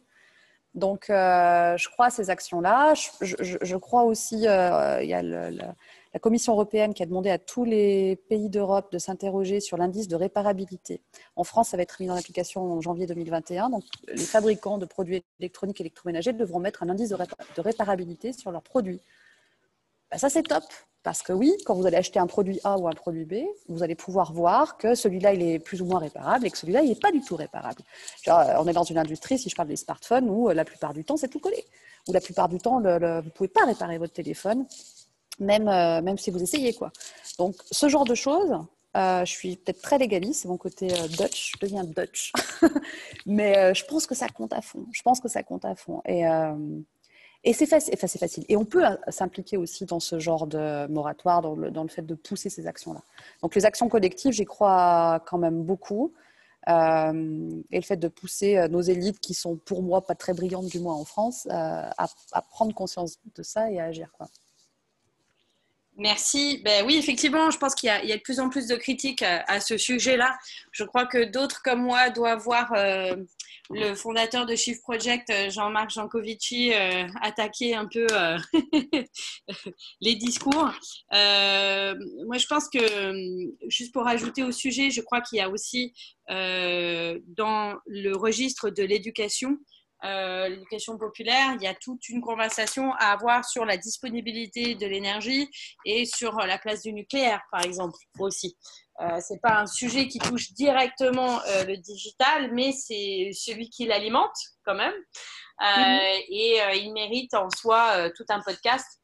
Donc, 0.75 1.05
je 1.09 1.89
crois 1.89 2.05
à 2.05 2.09
ces 2.11 2.29
actions-là. 2.29 2.93
Je, 2.93 3.75
crois 3.75 4.03
aussi, 4.03 4.35
il 4.35 4.41
y 4.43 4.47
a 4.47 5.21
la 6.13 6.19
Commission 6.19 6.53
européenne 6.53 6.93
qui 6.93 7.03
a 7.03 7.05
demandé 7.05 7.29
à 7.29 7.37
tous 7.37 7.63
les 7.63 8.15
pays 8.29 8.49
d'Europe 8.49 8.91
de 8.91 8.97
s'interroger 8.97 9.59
sur 9.59 9.77
l'indice 9.77 10.07
de 10.07 10.15
réparabilité. 10.15 11.01
En 11.35 11.43
France, 11.43 11.69
ça 11.69 11.77
va 11.77 11.83
être 11.83 12.01
mis 12.01 12.09
en 12.09 12.15
application 12.15 12.63
en 12.63 12.81
janvier 12.81 13.05
2021. 13.05 13.69
Donc, 13.69 13.83
les 14.07 14.17
fabricants 14.17 14.79
de 14.79 14.85
produits 14.85 15.23
électroniques 15.39 15.79
et 15.81 15.83
électroménagers 15.83 16.33
devront 16.33 16.59
mettre 16.59 16.81
un 16.81 16.89
indice 16.89 17.09
de, 17.09 17.61
réparabilité 17.61 18.33
sur 18.33 18.51
leurs 18.51 18.63
produits. 18.63 19.01
Ben, 20.09 20.17
ça, 20.17 20.29
c'est 20.29 20.43
top. 20.43 20.63
Parce 21.03 21.21
que 21.21 21.31
oui, 21.31 21.55
quand 21.65 21.75
vous 21.75 21.85
allez 21.87 21.97
acheter 21.97 22.19
un 22.19 22.27
produit 22.27 22.59
A 22.63 22.77
ou 22.77 22.87
un 22.87 22.93
produit 22.93 23.25
B, 23.25 23.35
vous 23.69 23.83
allez 23.83 23.95
pouvoir 23.95 24.33
voir 24.33 24.77
que 24.77 24.95
celui-là, 24.95 25.33
il 25.33 25.41
est 25.41 25.59
plus 25.59 25.81
ou 25.81 25.85
moins 25.85 25.99
réparable 25.99 26.45
et 26.45 26.51
que 26.51 26.57
celui-là, 26.57 26.81
il 26.81 26.89
n'est 26.89 26.95
pas 26.95 27.11
du 27.11 27.21
tout 27.21 27.35
réparable. 27.35 27.81
on 28.27 28.67
est 28.67 28.73
dans 28.73 28.83
une 28.83 28.97
industrie, 28.97 29.39
si 29.39 29.49
je 29.49 29.55
parle 29.55 29.69
des 29.69 29.77
smartphones, 29.77 30.29
où 30.29 30.49
euh, 30.49 30.53
la 30.53 30.65
plupart 30.65 30.93
du 30.93 31.05
temps, 31.05 31.17
c'est 31.17 31.29
tout 31.29 31.39
collé. 31.39 31.63
Où 32.07 32.13
la 32.13 32.21
plupart 32.21 32.49
du 32.49 32.57
temps, 32.57 32.81
vous 32.81 32.87
ne 32.87 33.29
pouvez 33.29 33.49
pas 33.49 33.65
réparer 33.65 33.97
votre 33.97 34.13
téléphone 34.13 34.65
même, 35.39 35.67
euh, 35.67 36.01
même 36.01 36.17
si 36.17 36.31
vous 36.31 36.41
essayez. 36.41 36.73
Quoi. 36.73 36.91
Donc, 37.37 37.55
ce 37.71 37.89
genre 37.89 38.05
de 38.05 38.15
choses, 38.15 38.57
euh, 38.97 39.25
je 39.25 39.31
suis 39.31 39.55
peut-être 39.55 39.81
très 39.81 39.97
légaliste, 39.97 40.41
c'est 40.41 40.47
mon 40.47 40.57
côté 40.57 40.91
euh, 40.91 41.07
Dutch, 41.07 41.53
je 41.53 41.65
deviens 41.65 41.83
Dutch. 41.83 42.31
Mais 43.25 43.73
je 43.73 43.85
pense 43.85 44.05
que 44.05 44.15
ça 44.15 44.27
compte 44.27 44.53
à 44.53 44.61
fond. 44.61 44.85
Je 44.91 45.01
pense 45.01 45.19
que 45.19 45.29
ça 45.29 45.43
compte 45.43 45.65
à 45.65 45.75
fond. 45.75 46.01
Et, 46.05 46.23
et 47.43 47.53
c'est 47.53 47.65
facile. 47.65 48.43
Et 48.49 48.57
on 48.57 48.65
peut 48.65 48.83
s'impliquer 49.07 49.57
aussi 49.57 49.85
dans 49.85 49.99
ce 49.99 50.19
genre 50.19 50.45
de 50.45 50.87
moratoire, 50.87 51.41
dans 51.41 51.55
le, 51.55 51.71
dans 51.71 51.83
le 51.83 51.89
fait 51.89 52.01
de 52.01 52.15
pousser 52.15 52.49
ces 52.49 52.67
actions-là. 52.67 53.01
Donc 53.41 53.55
les 53.55 53.65
actions 53.65 53.87
collectives, 53.87 54.33
j'y 54.33 54.45
crois 54.45 55.23
quand 55.25 55.37
même 55.37 55.63
beaucoup. 55.63 56.13
et 56.67 56.71
le 56.71 57.81
fait 57.81 57.97
de 57.97 58.07
pousser 58.09 58.67
nos 58.69 58.81
élites, 58.81 59.19
qui 59.19 59.33
sont 59.33 59.55
pour 59.55 59.83
moi 59.83 60.05
pas 60.05 60.15
très 60.15 60.33
brillantes, 60.33 60.67
du 60.67 60.79
moins 60.79 60.95
en 60.95 61.05
France, 61.05 61.47
à, 61.49 62.07
prendre 62.49 62.73
conscience 62.73 63.19
de 63.35 63.43
ça 63.43 63.71
et 63.71 63.79
à 63.79 63.85
agir. 63.85 64.11
Merci. 65.99 66.61
Ben 66.63 66.85
oui, 66.85 66.95
effectivement, 66.95 67.51
je 67.51 67.57
pense 67.57 67.75
qu'il 67.75 67.87
y, 67.87 67.91
a 67.91 68.15
de 68.15 68.21
plus 68.21 68.39
en 68.39 68.47
plus 68.47 68.67
de 68.67 68.75
critiques 68.77 69.21
à, 69.21 69.59
ce 69.59 69.77
sujet-là. 69.77 70.37
Je 70.71 70.85
crois 70.85 71.05
que 71.05 71.25
d'autres 71.25 71.61
comme 71.61 71.81
moi 71.81 72.09
doivent 72.09 72.41
voir 72.41 72.71
euh, 72.73 73.17
le 73.69 73.93
fondateur 73.95 74.45
de 74.45 74.55
Shift 74.55 74.81
Project, 74.81 75.29
euh, 75.29 75.49
Jean-Marc 75.49 75.89
Jancovici, 75.89 76.73
euh, 76.73 77.05
attaquer 77.21 77.75
un 77.75 77.85
peu 77.85 78.07
les 80.01 80.15
discours. 80.15 80.71
moi, 81.11 82.37
je 82.37 82.47
pense 82.47 82.69
que, 82.69 82.79
juste 83.67 83.91
pour 83.91 84.07
ajouter 84.07 84.43
au 84.43 84.53
sujet, 84.53 84.91
je 84.91 85.01
crois 85.01 85.19
qu'il 85.19 85.39
y 85.39 85.41
a 85.41 85.49
aussi 85.49 85.93
dans 86.29 87.75
le 87.87 88.15
registre 88.15 88.69
de 88.69 88.83
l'éducation, 88.83 89.57
euh, 90.05 90.47
l'éducation 90.47 90.97
populaire, 90.97 91.53
il 91.55 91.63
y 91.63 91.67
a 91.67 91.75
toute 91.75 92.07
une 92.09 92.21
conversation 92.21 92.93
à 92.93 93.11
avoir 93.11 93.43
sur 93.45 93.65
la 93.65 93.77
disponibilité 93.77 94.75
de 94.75 94.87
l'énergie 94.87 95.49
et 95.85 96.05
sur 96.05 96.33
la 96.37 96.57
place 96.57 96.83
du 96.83 96.93
nucléaire, 96.93 97.41
par 97.51 97.63
exemple, 97.65 97.97
aussi. 98.17 98.57
Euh, 99.01 99.19
c'est 99.21 99.39
pas 99.41 99.59
un 99.59 99.65
sujet 99.65 100.07
qui 100.07 100.19
touche 100.19 100.51
directement 100.51 101.41
euh, 101.43 101.63
le 101.63 101.77
digital, 101.77 102.53
mais 102.53 102.73
c'est 102.73 103.29
celui 103.33 103.69
qui 103.69 103.85
l'alimente 103.85 104.35
quand 104.65 104.75
même. 104.75 104.93
Euh, 105.61 106.17
et 106.29 106.59
il 106.75 106.91
mérite 106.93 107.33
en 107.33 107.49
soi 107.49 108.09
tout 108.11 108.25
un 108.29 108.41
podcast, 108.41 109.01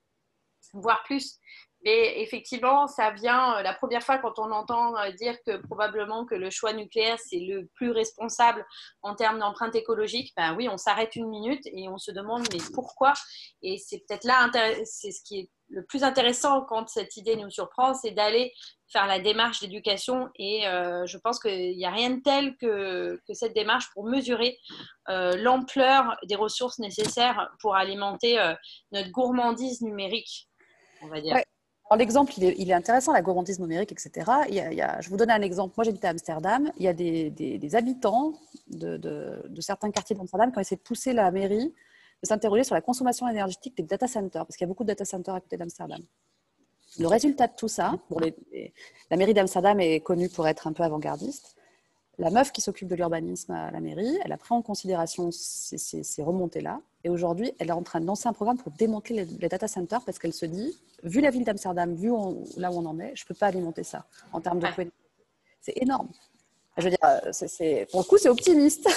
voire 0.74 1.02
plus. 1.04 1.38
Et 1.86 2.22
effectivement, 2.24 2.88
ça 2.88 3.12
vient 3.12 3.62
la 3.62 3.74
première 3.74 4.02
fois 4.02 4.18
quand 4.18 4.40
on 4.40 4.52
entend 4.52 4.96
dire 5.12 5.38
que 5.46 5.58
probablement 5.58 6.26
que 6.26 6.36
le 6.36 6.50
choix 6.50 6.74
nucléaire, 6.74 7.18
c'est 7.20 7.40
le 7.40 7.68
plus 7.76 7.92
responsable 7.92 8.66
en 9.04 9.16
termes 9.16 9.40
d'empreinte 9.40 9.76
écologique. 9.76 10.34
Ben 10.36 10.56
oui, 10.56 10.68
on 10.68 10.78
s'arrête 10.78 11.16
une 11.16 11.30
minute 11.30 11.66
et 11.66 11.88
on 11.88 12.00
se 12.00 12.12
demande 12.12 12.44
mais 12.52 12.60
pourquoi? 12.74 13.14
Et 13.62 13.78
c'est 13.78 14.00
peut-être 14.00 14.24
là, 14.24 14.50
c'est 14.84 15.12
ce 15.12 15.22
qui 15.24 15.40
est 15.42 15.50
le 15.70 15.84
plus 15.84 16.04
intéressant 16.04 16.62
quand 16.62 16.88
cette 16.90 17.18
idée 17.18 17.36
nous 17.36 17.50
surprend, 17.50 17.94
c'est 17.94 18.12
d'aller 18.12 18.54
faire 18.88 19.08
la 19.08 19.20
démarche 19.20 19.62
d'éducation. 19.62 20.30
Et 20.36 20.68
euh, 20.68 21.06
je 21.06 21.18
pense 21.18 21.40
qu'il 21.40 21.76
n'y 21.76 21.86
a 21.86 21.92
rien 21.92 22.12
de 22.12 22.22
tel 22.22 22.56
que, 22.58 23.20
cette 23.34 23.54
démarche 23.54 23.90
pour 23.94 24.06
mesurer 24.06 24.58
euh, 25.10 25.36
l'ampleur 25.38 26.18
des 26.24 26.36
ressources 26.36 26.80
nécessaires 26.80 27.50
pour 27.60 27.76
alimenter 27.76 28.40
euh, 28.40 28.54
notre 28.92 29.10
gourmandise 29.12 29.82
numérique, 29.82 30.48
on 31.02 31.08
va 31.08 31.22
dire. 31.22 31.36
L'exemple, 31.96 32.34
il 32.38 32.70
est, 32.70 32.74
intéressant, 32.74 33.14
la 33.14 33.22
gourmandise 33.22 33.60
numérique, 33.60 33.92
etc. 33.92 34.32
Il 34.50 34.56
y 34.56 34.82
a, 34.82 35.00
je 35.02 35.10
vous 35.10 35.18
donne 35.18 35.30
un 35.30 35.42
exemple. 35.42 35.76
Moi, 35.78 35.86
j'habite 35.86 36.04
à 36.04 36.10
Amsterdam. 36.10 36.72
Il 36.78 36.84
y 36.84 36.88
a 36.88 36.94
des, 36.94 37.76
habitants 37.76 38.34
de, 38.68 39.48
certains 39.60 39.92
quartiers 39.92 40.16
d'Amsterdam 40.16 40.52
qui 40.52 40.58
ont 40.58 40.62
essayé 40.62 40.78
de 40.78 40.82
pousser 40.82 41.14
la 41.14 41.30
mairie 41.30 41.74
de 42.24 42.28
s'interroger 42.28 42.64
sur 42.64 42.74
la 42.74 42.82
consommation 42.82 43.28
énergétique 43.28 43.78
des 43.78 43.84
data 43.84 44.08
centers, 44.08 44.46
parce 44.46 44.58
qu'il 44.58 44.66
y 44.66 44.68
a 44.68 44.70
beaucoup 44.70 44.84
de 44.84 44.88
data 44.88 45.06
centers 45.06 45.36
à 45.36 45.42
côté 45.42 45.58
d'Amsterdam. 45.58 46.02
Le 46.98 47.08
résultat 47.08 47.48
de 47.48 47.54
tout 47.56 47.68
ça, 47.68 47.94
la 49.12 49.18
mairie 49.18 49.34
d'Amsterdam 49.34 49.80
est 49.80 50.00
connue 50.00 50.30
pour 50.30 50.48
être 50.48 50.66
un 50.66 50.74
peu 50.74 50.84
avant-gardiste. 50.84 51.56
La 52.18 52.30
meuf 52.30 52.52
qui 52.52 52.62
s'occupe 52.62 52.88
de 52.88 52.96
l'urbanisme 52.96 53.52
à 53.52 53.72
la 53.72 53.80
mairie, 53.82 54.18
elle 54.24 54.32
a 54.32 54.38
pris 54.38 54.54
en 54.54 54.62
considération 54.62 55.30
ces, 55.32 55.78
ces, 55.78 56.24
remontées-là. 56.24 56.80
Et 57.04 57.10
aujourd'hui, 57.10 57.54
elle 57.60 57.70
est 57.70 57.74
en 57.74 57.84
train 57.84 58.00
de 58.00 58.06
lancer 58.06 58.28
un 58.28 58.34
programme 58.34 58.58
pour 58.58 58.72
démanteler 58.72 59.26
les, 59.26 59.50
data 59.50 59.68
centers 59.68 60.02
parce 60.06 60.18
qu'elle 60.18 60.34
se 60.34 60.46
dit, 60.46 60.78
vu 61.04 61.20
la 61.20 61.30
ville 61.30 61.44
d'Amsterdam, 61.44 61.94
vu 61.94 62.10
là 62.58 62.72
où 62.72 62.78
on 62.78 62.86
en 62.86 63.00
est, 63.00 63.16
je 63.16 63.24
ne 63.24 63.28
peux 63.28 63.34
pas 63.34 63.48
alimenter 63.48 63.84
ça 63.84 64.06
en 64.32 64.40
termes 64.40 64.60
de 64.60 64.68
C'est 65.62 65.78
énorme. 65.82 66.10
Je 66.78 66.84
veux 66.84 66.90
dire, 66.90 67.00
euh, 67.04 67.86
pour 67.92 68.02
le 68.02 68.06
coup, 68.06 68.18
c'est 68.18 68.30
optimiste. 68.30 68.90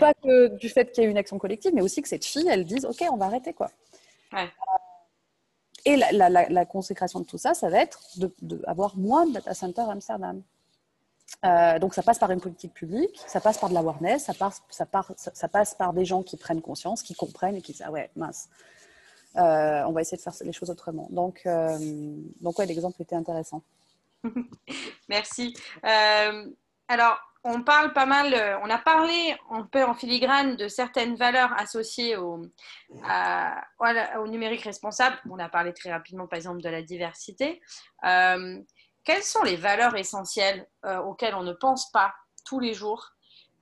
Pas 0.00 0.14
que 0.14 0.56
du 0.56 0.68
fait 0.68 0.92
qu'il 0.92 1.04
y 1.04 1.06
ait 1.06 1.10
une 1.10 1.18
action 1.18 1.38
collective, 1.38 1.72
mais 1.74 1.82
aussi 1.82 2.02
que 2.02 2.08
cette 2.08 2.24
fille, 2.24 2.48
elle 2.48 2.64
dise, 2.64 2.84
OK, 2.84 3.04
on 3.10 3.16
va 3.16 3.26
arrêter. 3.26 3.52
quoi. 3.52 3.70
Et 5.84 5.96
la, 5.96 6.64
consécration 6.66 7.20
de 7.20 7.24
tout 7.24 7.38
ça, 7.38 7.54
ça 7.54 7.68
va 7.68 7.80
être 7.80 8.00
d'avoir 8.42 8.94
de, 8.94 9.00
moins 9.00 9.26
de 9.26 9.32
data 9.32 9.54
centers 9.54 9.88
à 9.88 9.92
Amsterdam. 9.92 10.42
Euh, 11.44 11.78
donc 11.78 11.94
ça 11.94 12.02
passe 12.02 12.18
par 12.18 12.30
une 12.30 12.40
politique 12.40 12.74
publique, 12.74 13.20
ça 13.26 13.40
passe 13.40 13.58
par 13.58 13.70
de 13.70 13.74
l'awareness, 13.74 14.24
ça 14.24 14.34
passe, 14.34 14.62
ça, 14.68 14.86
ça, 15.14 15.48
passe 15.48 15.74
par 15.74 15.92
des 15.92 16.04
gens 16.04 16.22
qui 16.22 16.36
prennent 16.36 16.60
conscience, 16.60 17.02
qui 17.02 17.14
comprennent 17.14 17.56
et 17.56 17.62
qui 17.62 17.72
disent 17.72 17.84
ah 17.86 17.90
ouais 17.90 18.10
mince, 18.16 18.48
euh, 19.36 19.82
on 19.84 19.92
va 19.92 20.00
essayer 20.00 20.18
de 20.18 20.22
faire 20.22 20.34
les 20.42 20.52
choses 20.52 20.70
autrement. 20.70 21.08
Donc 21.10 21.46
donc 22.40 22.58
ouais 22.58 22.66
l'exemple 22.66 23.00
était 23.00 23.16
intéressant. 23.16 23.62
Merci. 25.08 25.54
Alors, 26.88 27.18
on 27.44 27.62
parle 27.62 27.92
pas 27.92 28.04
mal, 28.04 28.34
euh, 28.34 28.58
on 28.62 28.68
a 28.68 28.76
parlé 28.76 29.34
un 29.50 29.62
peu 29.62 29.82
en 29.84 29.94
filigrane 29.94 30.56
de 30.56 30.68
certaines 30.68 31.14
valeurs 31.14 31.52
associées 31.58 32.16
au, 32.16 32.42
numérique 34.26 34.62
responsable. 34.62 35.16
On 35.30 35.38
a 35.38 35.48
parlé 35.48 35.72
très 35.72 35.90
rapidement, 35.90 36.26
par 36.26 36.36
exemple, 36.36 36.60
de 36.60 36.68
la 36.68 36.82
diversité. 36.82 37.62
Euh, 39.00 39.04
quelles 39.04 39.22
sont 39.22 39.42
les 39.42 39.56
valeurs 39.56 39.96
essentielles 39.96 40.66
euh, 40.84 40.98
auxquelles 40.98 41.34
on 41.34 41.42
ne 41.42 41.52
pense 41.52 41.90
pas 41.90 42.14
tous 42.44 42.60
les 42.60 42.74
jours 42.74 43.10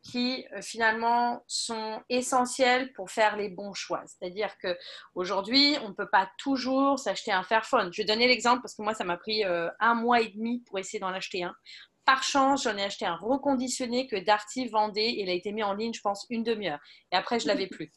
qui 0.02 0.46
finalement 0.62 1.42
sont 1.48 2.00
essentielles 2.08 2.92
pour 2.94 3.10
faire 3.10 3.36
les 3.36 3.50
bons 3.50 3.74
choix? 3.74 4.02
C'est-à-dire 4.06 4.56
qu'aujourd'hui, 4.58 5.76
on 5.82 5.88
ne 5.88 5.94
peut 5.94 6.08
pas 6.08 6.30
toujours 6.38 6.98
s'acheter 6.98 7.32
un 7.32 7.42
Fairphone. 7.42 7.92
Je 7.92 8.02
vais 8.02 8.06
donner 8.06 8.26
l'exemple 8.26 8.62
parce 8.62 8.74
que 8.74 8.82
moi, 8.82 8.94
ça 8.94 9.04
m'a 9.04 9.18
pris 9.18 9.42
un 9.44 9.94
mois 9.94 10.20
et 10.20 10.28
demi 10.28 10.60
pour 10.60 10.78
essayer 10.78 11.00
d'en 11.00 11.08
acheter 11.08 11.42
un 11.42 11.54
par 12.08 12.22
chance, 12.22 12.62
j'en 12.62 12.74
ai 12.78 12.84
acheté 12.84 13.04
un 13.04 13.16
reconditionné 13.16 14.06
que 14.06 14.16
Darty 14.16 14.66
vendait. 14.68 15.12
Il 15.18 15.28
a 15.28 15.34
été 15.34 15.52
mis 15.52 15.62
en 15.62 15.74
ligne, 15.74 15.92
je 15.92 16.00
pense, 16.00 16.24
une 16.30 16.42
demi-heure. 16.42 16.78
Et 17.12 17.16
après, 17.16 17.38
je 17.38 17.46
l'avais 17.46 17.66
plus. 17.76 17.92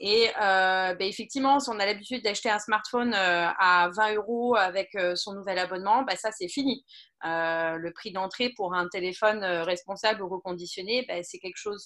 Et 0.00 0.28
euh, 0.40 0.94
ben, 0.94 1.08
effectivement, 1.08 1.60
si 1.60 1.70
on 1.70 1.78
a 1.78 1.86
l'habitude 1.86 2.24
d'acheter 2.24 2.50
un 2.50 2.58
smartphone 2.58 3.14
euh, 3.14 3.46
à 3.58 3.88
20 3.94 4.14
euros 4.14 4.56
avec 4.56 4.94
euh, 4.96 5.14
son 5.14 5.34
nouvel 5.34 5.58
abonnement, 5.58 6.02
ben, 6.02 6.16
ça, 6.16 6.32
c'est 6.32 6.48
fini. 6.48 6.84
le 7.24 7.90
prix 7.92 8.12
d'entrée 8.12 8.52
pour 8.56 8.74
un 8.74 8.88
téléphone 8.88 9.44
responsable 9.44 10.22
ou 10.22 10.28
reconditionné, 10.28 11.04
ben, 11.06 11.22
c'est 11.22 11.38
quelque 11.38 11.56
chose 11.56 11.84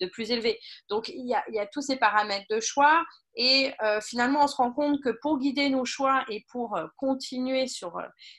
de 0.00 0.06
plus 0.06 0.32
élevé. 0.32 0.58
Donc, 0.88 1.08
il 1.08 1.24
y, 1.24 1.34
a, 1.34 1.66
tous 1.66 1.82
ces 1.82 1.96
paramètres 1.96 2.46
de 2.50 2.58
choix. 2.58 3.04
Et 3.36 3.72
finalement, 4.02 4.44
on 4.44 4.46
se 4.48 4.56
rend 4.56 4.72
compte 4.72 5.00
que 5.00 5.10
pour 5.22 5.38
guider 5.38 5.70
nos 5.70 5.84
choix 5.84 6.24
et 6.28 6.44
pour 6.50 6.78
continuer 6.96 7.66
sur 7.68 7.92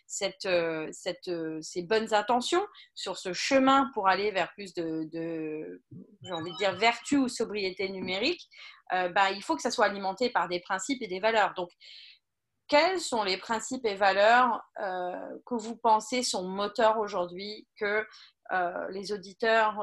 cette, 0.05 0.47
cette, 0.91 1.31
ces 1.61 1.81
bonnes 1.83 2.13
intentions, 2.13 2.65
sur 2.93 3.17
ce 3.17 3.31
chemin 3.33 3.89
pour 3.93 4.07
aller 4.09 4.31
vers 4.31 4.51
plus 4.53 4.73
de, 4.73 5.09
de 5.11 5.81
j'ai 6.21 6.33
envie 6.33 6.51
de 6.51 6.57
dire, 6.57 6.75
vertu 6.75 7.17
ou 7.17 7.27
sobriété 7.29 7.89
numérique, 7.89 8.49
euh, 8.91 9.09
bah, 9.09 9.31
il 9.31 9.43
faut 9.43 9.55
que 9.55 9.61
ça 9.61 9.71
soit 9.71 9.85
alimenté 9.85 10.29
par 10.29 10.47
des 10.47 10.59
principes 10.59 11.01
et 11.01 11.07
des 11.07 11.19
valeurs. 11.19 11.53
Donc, 11.55 11.71
quels 12.67 12.99
sont 12.99 13.23
les 13.23 13.37
principes 13.37 13.85
et 13.85 13.95
valeurs 13.95 14.61
euh, 14.79 15.37
que 15.45 15.55
vous 15.55 15.75
pensez 15.75 16.23
sont 16.23 16.47
moteurs 16.47 16.97
aujourd'hui 16.97 17.67
que 17.79 18.05
euh, 18.51 18.87
les 18.89 19.11
auditeurs 19.11 19.79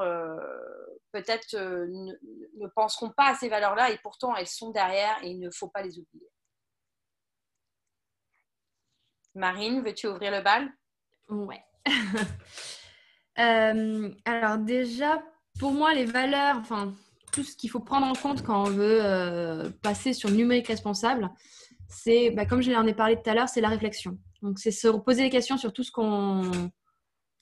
peut-être 1.11 1.55
ne, 1.55 2.67
penseront 2.75 3.11
pas 3.11 3.29
à 3.29 3.35
ces 3.35 3.49
valeurs-là 3.49 3.91
et 3.91 3.97
pourtant 3.99 4.35
elles 4.35 4.47
sont 4.47 4.71
derrière 4.71 5.17
et 5.23 5.29
il 5.29 5.39
ne 5.39 5.49
faut 5.51 5.69
pas 5.69 5.81
les 5.81 5.99
oublier? 5.99 6.27
Marine, 9.33 9.81
veux-tu 9.81 10.07
ouvrir 10.07 10.31
le 10.31 10.41
bal? 10.41 10.69
Ouais. 11.29 11.63
alors 14.25 14.57
déjà, 14.57 15.23
pour 15.59 15.71
moi, 15.71 15.93
les 15.93 16.05
valeurs, 16.05 16.61
tout 17.31 17.43
ce 17.43 17.55
qu'il 17.55 17.69
faut 17.69 17.79
prendre 17.79 18.05
en 18.05 18.13
compte 18.13 18.43
quand 18.43 18.61
on 18.61 18.69
veut 18.69 18.99
euh, 19.01 19.69
passer 19.81 20.13
sur 20.13 20.29
le 20.29 20.35
numérique 20.35 20.67
responsable, 20.67 21.29
c'est, 21.87 22.31
bah, 22.31 22.45
comme 22.45 22.61
je 22.61 22.71
l'en 22.71 22.85
ai 22.85 22.93
parlé 22.93 23.15
tout 23.15 23.29
à 23.29 23.33
l'heure, 23.33 23.49
c'est 23.49 23.61
la 23.61 23.69
réflexion. 23.69 24.17
Donc, 24.41 24.59
c'est 24.59 24.71
se 24.71 24.87
poser 24.87 25.23
des 25.23 25.29
questions 25.29 25.57
sur 25.57 25.73
tout 25.73 25.83
ce 25.83 25.91
qu'on 25.91 26.41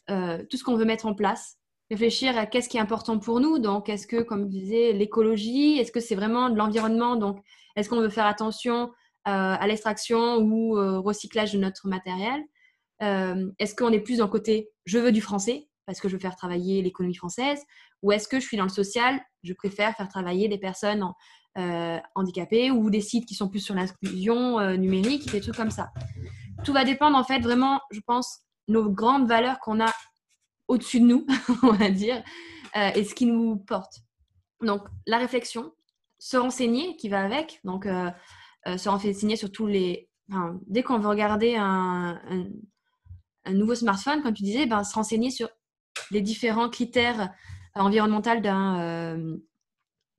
euh, 0.09 0.43
tout 0.49 0.57
ce 0.57 0.63
qu'on 0.63 0.75
veut 0.75 0.85
mettre 0.85 1.05
en 1.05 1.13
place. 1.13 1.57
Réfléchir 1.91 2.37
à 2.37 2.45
qu'est-ce 2.45 2.67
qui 2.67 2.77
est 2.77 2.81
important 2.81 3.19
pour 3.19 3.39
nous. 3.39 3.59
Donc, 3.59 3.89
est-ce 3.89 4.07
que, 4.07 4.21
comme 4.21 4.43
je 4.43 4.49
disais, 4.49 4.93
l'écologie, 4.93 5.77
est-ce 5.77 5.91
que 5.91 5.99
c'est 5.99 6.15
vraiment 6.15 6.49
de 6.49 6.55
l'environnement? 6.55 7.15
Donc, 7.15 7.43
est-ce 7.75 7.89
qu'on 7.89 8.01
veut 8.01 8.09
faire 8.09 8.25
attention 8.25 8.83
euh, 8.83 8.89
à 9.25 9.67
l'extraction 9.67 10.37
ou 10.37 10.77
au 10.77 11.01
recyclage 11.01 11.53
de 11.53 11.59
notre 11.59 11.87
matériel? 11.87 12.41
Est-ce 13.01 13.75
qu'on 13.75 13.93
est 13.93 14.01
plus 14.01 14.17
dans 14.17 14.27
côté 14.27 14.71
je 14.85 14.99
veux 14.99 15.13
du 15.13 15.21
français? 15.21 15.68
Parce 15.89 16.01
que 16.01 16.07
je 16.07 16.13
veux 16.13 16.19
faire 16.19 16.35
travailler 16.35 16.83
l'économie 16.83 17.15
française 17.15 17.59
Ou 18.03 18.11
est-ce 18.11 18.27
que 18.27 18.39
je 18.39 18.45
suis 18.45 18.57
dans 18.57 18.63
le 18.63 18.69
social 18.69 19.19
Je 19.41 19.53
préfère 19.53 19.95
faire 19.97 20.07
travailler 20.07 20.47
des 20.47 20.59
personnes 20.59 21.03
euh, 21.57 21.97
handicapées 22.13 22.69
ou 22.69 22.91
des 22.91 23.01
sites 23.01 23.25
qui 23.25 23.33
sont 23.33 23.49
plus 23.49 23.59
sur 23.59 23.73
l'inclusion 23.73 24.59
euh, 24.59 24.75
numérique, 24.75 25.31
des 25.31 25.41
trucs 25.41 25.55
comme 25.55 25.71
ça. 25.71 25.89
Tout 26.63 26.73
va 26.73 26.85
dépendre 26.85 27.17
en 27.17 27.23
fait 27.23 27.39
vraiment, 27.39 27.81
je 27.89 28.01
pense, 28.01 28.41
nos 28.67 28.91
grandes 28.91 29.27
valeurs 29.27 29.57
qu'on 29.61 29.83
a 29.83 29.91
au-dessus 30.67 30.99
de 30.99 31.05
nous, 31.05 31.25
on 31.63 31.71
va 31.71 31.89
dire, 31.89 32.23
euh, 32.75 32.91
et 32.93 33.03
ce 33.03 33.15
qui 33.15 33.25
nous 33.25 33.57
porte. 33.57 34.01
Donc 34.61 34.83
la 35.07 35.17
réflexion, 35.17 35.73
se 36.19 36.37
renseigner 36.37 36.97
qui 36.97 37.09
va 37.09 37.25
avec, 37.25 37.61
donc 37.63 37.85
se 37.85 38.89
renseigner 38.89 39.37
sur 39.37 39.51
tous 39.51 39.65
les... 39.65 40.07
dès 40.67 40.83
qu'on 40.83 40.99
veut 40.99 41.07
regarder 41.07 41.55
un, 41.55 42.21
un, 43.45 43.53
nouveau 43.53 43.73
smartphone, 43.73 44.21
comme 44.21 44.35
tu 44.35 44.43
disais, 44.43 44.67
ben, 44.67 44.83
se 44.83 44.93
renseigner 44.93 45.31
sur 45.31 45.49
les 46.11 46.21
différents 46.21 46.69
critères 46.69 47.33
environnementaux 47.75 48.29
euh, 48.45 49.37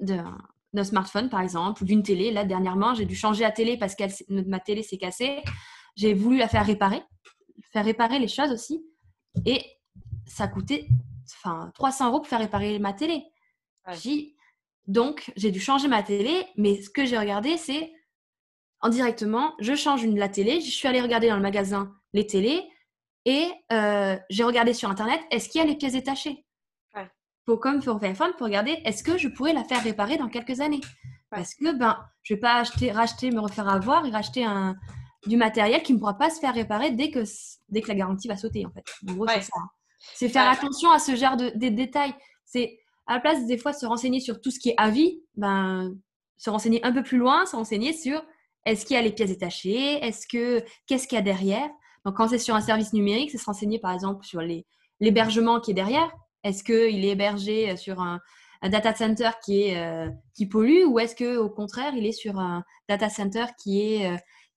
d'un 0.01 0.85
smartphone, 0.85 1.29
par 1.29 1.41
exemple, 1.41 1.83
ou 1.83 1.87
d'une 1.87 2.03
télé. 2.03 2.31
Là, 2.31 2.45
dernièrement, 2.45 2.95
j'ai 2.95 3.05
dû 3.05 3.15
changer 3.15 3.43
la 3.43 3.51
télé 3.51 3.77
parce 3.77 3.95
que 3.95 4.05
ma 4.49 4.61
télé 4.61 4.83
s'est 4.83 4.99
cassée. 4.99 5.43
j'ai 5.97 6.15
voulu 6.15 6.39
la 6.39 6.49
faire 6.49 6.65
réparer, 6.65 7.03
faire 7.73 7.85
réparer 7.85 8.19
les 8.19 8.29
choses 8.29 8.53
aussi. 8.53 8.85
Et 9.47 9.63
ça 10.27 10.49
coûtait 10.49 10.89
enfin, 11.37 11.71
300 11.75 12.09
euros 12.09 12.19
pour 12.19 12.29
faire 12.29 12.41
réparer 12.41 12.79
ma 12.79 12.93
télé. 12.93 13.25
Donc, 14.87 15.33
j'ai 15.37 15.51
dû 15.51 15.61
changer 15.61 15.89
ma 15.89 16.03
télé, 16.03 16.47
mais 16.57 16.83
ce 16.83 16.91
que 16.91 17.05
j'ai 17.05 17.19
regardé, 17.19 17.57
c'est 17.57 17.93
indirectement, 18.81 19.55
je 19.61 19.75
change 19.75 20.03
une, 20.03 20.19
la 20.19 20.29
télé, 20.29 20.61
je 20.61 20.71
suis 20.71 20.89
allée 20.89 21.01
regarder 21.01 21.29
dans 21.29 21.37
le 21.37 21.43
magasin 21.43 21.95
les 22.13 22.27
télés 22.27 22.63
et 23.25 23.51
euh, 23.73 24.17
j'ai 24.31 24.45
regardé 24.45 24.73
sur 24.73 24.91
Internet, 24.91 25.21
est-ce 25.31 25.49
qu'il 25.49 25.61
y 25.61 25.65
a 25.65 25.67
les 25.67 25.77
pièces 25.77 25.93
détachées? 25.93 26.45
Pour 27.47 27.59
comme 27.59 27.83
pour 27.83 27.99
téléphone, 27.99 28.33
pour 28.37 28.47
regarder, 28.47 28.81
est-ce 28.85 29.03
que 29.03 29.19
je 29.19 29.27
pourrais 29.27 29.53
la 29.53 29.65
faire 29.65 29.83
réparer 29.83 30.17
dans 30.19 30.29
quelques 30.29 30.61
années? 30.61 30.81
Parce 31.31 31.55
que 31.55 31.73
ben, 31.73 31.99
je 32.23 32.35
ne 32.35 32.37
vais 32.37 32.41
pas 32.41 32.57
acheter, 32.57 32.93
racheter, 32.93 33.31
me 33.31 33.41
refaire 33.41 33.69
avoir 33.69 34.07
et 34.07 34.11
racheter 34.11 34.45
un, 34.45 34.77
du 35.27 35.37
matériel 35.37 35.83
qui 35.83 35.95
ne 35.95 35.99
pourra 35.99 36.17
pas 36.17 36.31
se 36.31 36.39
faire 36.39 36.55
réparer 36.55 36.91
dès 36.93 37.11
que, 37.11 37.25
dès 37.69 37.81
que 37.81 37.89
la 37.89 37.95
garantie 37.95 38.29
va 38.29 38.37
sauter. 38.37 38.67
En 38.67 38.71
fait. 38.71 38.85
En 39.09 39.15
gros, 39.15 39.27
c'est 39.27 39.43
ça. 39.43 39.53
Hein. 39.57 39.69
C'est 40.15 40.29
faire 40.29 40.49
attention 40.49 40.91
à 40.91 40.99
ce 40.99 41.15
genre 41.15 41.37
de, 41.37 41.51
détails. 41.69 42.15
C'est 42.45 42.79
à 43.07 43.15
la 43.15 43.21
place 43.21 43.47
des 43.47 43.59
fois 43.59 43.73
se 43.73 43.87
renseigner 43.87 44.21
sur 44.21 44.41
tout 44.41 44.51
ce 44.51 44.59
qui 44.59 44.71
est 44.71 44.75
avis, 44.77 45.21
ben, 45.37 45.95
se 46.37 46.51
renseigner 46.51 46.85
un 46.85 46.93
peu 46.93 47.03
plus 47.03 47.19
loin, 47.19 47.47
se 47.47 47.57
renseigner 47.57 47.93
sur 47.93 48.23
est-ce 48.65 48.85
qu'il 48.85 48.95
y 48.95 48.99
a 48.99 49.03
les 49.03 49.13
pièces 49.13 49.31
détachées, 49.31 50.05
est-ce 50.05 50.27
que 50.27 50.65
qu'est-ce 50.87 51.09
qu'il 51.09 51.17
y 51.17 51.19
a 51.19 51.23
derrière? 51.23 51.69
Donc 52.05 52.17
quand 52.17 52.29
c'est 52.29 52.39
sur 52.39 52.55
un 52.55 52.61
service 52.61 52.93
numérique, 52.93 53.31
c'est 53.31 53.39
se 53.39 53.45
renseigner 53.45 53.79
par 53.79 53.93
exemple 53.93 54.25
sur 54.25 54.41
l'hébergement 55.01 55.61
qui 55.61 55.73
est 55.73 55.75
derrière. 55.75 56.11
Est-ce 56.45 56.65
qu'il 56.65 57.05
est 57.05 57.11
hébergé 57.11 57.77
sur 57.77 58.01
un, 58.01 58.21
data 58.63 58.95
center 58.95 59.31
qui 59.45 59.63
est 59.63 59.79
euh, 59.79 60.11
qui 60.35 60.47
pollue 60.47 60.85
ou 60.87 60.99
est-ce 60.99 61.15
que 61.15 61.39
au 61.39 61.49
contraire 61.49 61.95
il 61.97 62.05
est 62.05 62.13
sur 62.13 62.39
un 62.39 62.63
data 62.91 63.09
center 63.09 63.47
qui 63.63 63.81
est 63.81 64.13
euh, 64.13 64.17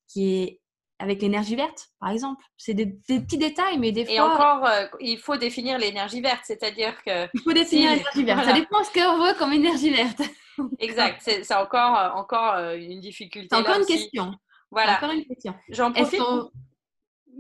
qui 0.09 0.35
est 0.35 0.59
avec 1.03 1.21
l'énergie 1.21 1.55
verte, 1.55 1.89
par 1.99 2.09
exemple? 2.09 2.43
C'est 2.57 2.73
des, 2.73 2.85
petits 2.87 3.37
détails, 3.37 3.77
mais 3.77 3.91
des 3.91 4.05
fois. 4.05 4.13
Et 4.13 4.19
encore, 4.19 4.65
euh, 4.65 4.85
il 4.99 5.17
faut 5.17 5.37
définir 5.37 5.77
l'énergie 5.77 6.21
verte, 6.21 6.41
c'est-à-dire 6.43 6.95
que. 7.03 7.27
Il 7.33 7.41
faut 7.41 7.53
définir 7.53 7.91
l'énergie 7.91 8.23
verte. 8.23 8.45
Ça 8.45 8.53
dépend 8.53 8.83
ce 8.83 8.93
qu'on 8.93 9.17
veut 9.17 9.33
comme 9.37 9.53
énergie 9.53 9.91
verte. 9.91 10.21
exact. 10.79 11.21
C'est 11.21 11.53
encore, 11.53 11.97
euh, 11.97 12.09
encore 12.11 12.53
euh, 12.53 12.77
une 12.77 13.01
difficulté. 13.01 13.49
C'est 13.51 13.57
encore, 13.57 13.79
une 13.79 13.85
question. 13.85 14.33
Voilà. 14.71 14.97
Encore 14.97 15.11
une 15.11 15.25
question. 15.25 15.53
J'en 15.69 15.91
profite. 15.91 16.21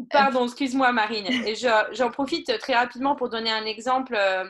Pardon, 0.09 0.45
excuse-moi 0.45 0.91
Marine. 0.91 1.27
Et 1.45 1.55
j'en 1.55 2.09
profite 2.11 2.57
très 2.59 2.73
rapidement 2.73 3.15
pour 3.15 3.29
donner 3.29 3.51
un 3.51 3.65
exemple 3.65 4.15
euh, 4.15 4.45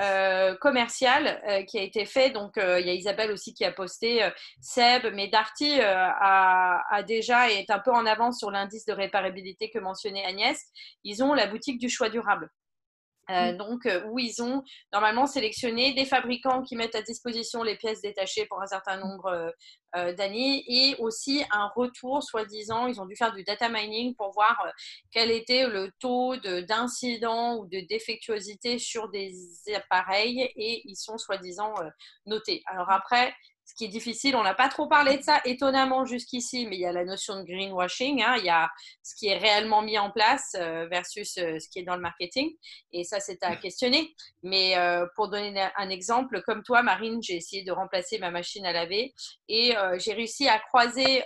euh, 0.00 0.54
commercial 0.56 1.40
euh, 1.48 1.62
qui 1.62 1.78
a 1.78 1.82
été 1.82 2.04
fait. 2.04 2.30
Donc, 2.30 2.54
il 2.56 2.86
y 2.86 2.90
a 2.90 2.94
Isabelle 2.94 3.30
aussi 3.30 3.54
qui 3.54 3.64
a 3.64 3.72
posté 3.72 4.28
Seb, 4.60 5.12
mais 5.14 5.28
Darty 5.28 5.80
a, 5.80 6.82
a, 6.90 7.02
déjà 7.02 7.50
est 7.50 7.70
un 7.70 7.78
peu 7.78 7.92
en 7.92 8.06
avance 8.06 8.38
sur 8.38 8.50
l'indice 8.50 8.84
de 8.84 8.92
réparabilité 8.92 9.70
que 9.70 9.78
mentionnait 9.78 10.24
Agnès. 10.24 10.60
Ils 11.04 11.22
ont 11.22 11.34
la 11.34 11.46
boutique 11.46 11.78
du 11.78 11.88
choix 11.88 12.08
durable. 12.08 12.50
Euh, 13.30 13.54
donc, 13.54 13.84
euh, 13.84 14.04
où 14.06 14.18
ils 14.18 14.42
ont 14.42 14.62
normalement 14.92 15.26
sélectionné 15.26 15.92
des 15.92 16.06
fabricants 16.06 16.62
qui 16.62 16.76
mettent 16.76 16.94
à 16.94 17.02
disposition 17.02 17.62
les 17.62 17.76
pièces 17.76 18.00
détachées 18.00 18.46
pour 18.46 18.62
un 18.62 18.66
certain 18.66 18.96
nombre 18.96 19.52
euh, 19.96 20.14
d'années 20.14 20.64
et 20.66 20.96
aussi 20.98 21.44
un 21.50 21.70
retour, 21.76 22.22
soi-disant, 22.22 22.86
ils 22.86 23.00
ont 23.00 23.06
dû 23.06 23.16
faire 23.16 23.34
du 23.34 23.44
data 23.44 23.68
mining 23.68 24.14
pour 24.14 24.32
voir 24.32 24.72
quel 25.10 25.30
était 25.30 25.66
le 25.66 25.90
taux 26.00 26.36
d'incident 26.36 27.56
ou 27.56 27.66
de 27.66 27.80
défectuosité 27.80 28.78
sur 28.78 29.08
des 29.10 29.34
appareils 29.74 30.50
et 30.56 30.82
ils 30.88 30.96
sont 30.96 31.18
soi-disant 31.18 31.74
notés. 32.26 32.62
Alors 32.66 32.90
après, 32.90 33.34
ce 33.68 33.74
qui 33.74 33.84
est 33.84 33.88
difficile, 33.88 34.34
on 34.34 34.42
n'a 34.42 34.54
pas 34.54 34.70
trop 34.70 34.86
parlé 34.86 35.18
de 35.18 35.22
ça 35.22 35.42
étonnamment 35.44 36.06
jusqu'ici, 36.06 36.66
mais 36.66 36.76
il 36.76 36.80
y 36.80 36.86
a 36.86 36.92
la 36.92 37.04
notion 37.04 37.38
de 37.38 37.44
greenwashing, 37.44 38.22
hein. 38.22 38.36
il 38.38 38.44
y 38.46 38.48
a 38.48 38.70
ce 39.02 39.14
qui 39.14 39.26
est 39.26 39.36
réellement 39.36 39.82
mis 39.82 39.98
en 39.98 40.10
place 40.10 40.56
euh, 40.58 40.86
versus 40.90 41.36
euh, 41.36 41.58
ce 41.58 41.68
qui 41.68 41.80
est 41.80 41.82
dans 41.82 41.94
le 41.94 42.00
marketing, 42.00 42.50
et 42.92 43.04
ça 43.04 43.20
c'est 43.20 43.42
à 43.42 43.56
questionner. 43.56 44.14
Mais 44.42 44.78
euh, 44.78 45.04
pour 45.14 45.28
donner 45.28 45.68
un 45.76 45.90
exemple, 45.90 46.40
comme 46.46 46.62
toi 46.62 46.82
Marine, 46.82 47.22
j'ai 47.22 47.36
essayé 47.36 47.62
de 47.62 47.70
remplacer 47.70 48.18
ma 48.18 48.30
machine 48.30 48.64
à 48.64 48.72
laver 48.72 49.12
et 49.48 49.74
j'ai 49.98 50.14
réussi 50.14 50.48
à 50.48 50.58
croiser 50.58 51.24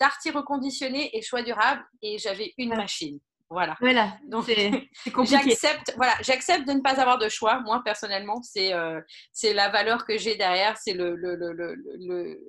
Darty 0.00 0.30
reconditionné 0.30 1.14
et 1.16 1.20
choix 1.20 1.42
durable 1.42 1.82
et 2.00 2.18
j'avais 2.18 2.54
une 2.56 2.74
machine. 2.74 3.18
Voilà. 3.54 3.76
Voilà. 3.80 4.18
Donc, 4.26 4.44
c'est 4.92 5.10
compliqué. 5.12 5.38
J'accepte, 5.48 5.94
voilà, 5.96 6.14
j'accepte 6.20 6.66
de 6.66 6.72
ne 6.72 6.80
pas 6.80 7.00
avoir 7.00 7.18
de 7.18 7.28
choix. 7.28 7.60
Moi, 7.60 7.80
personnellement, 7.84 8.42
c'est 8.42 8.74
euh, 8.74 9.00
c'est 9.32 9.54
la 9.54 9.68
valeur 9.68 10.04
que 10.04 10.18
j'ai 10.18 10.34
derrière, 10.34 10.76
c'est 10.76 10.92
le, 10.92 11.14
le, 11.14 11.36
le, 11.36 11.52
le 11.52 12.40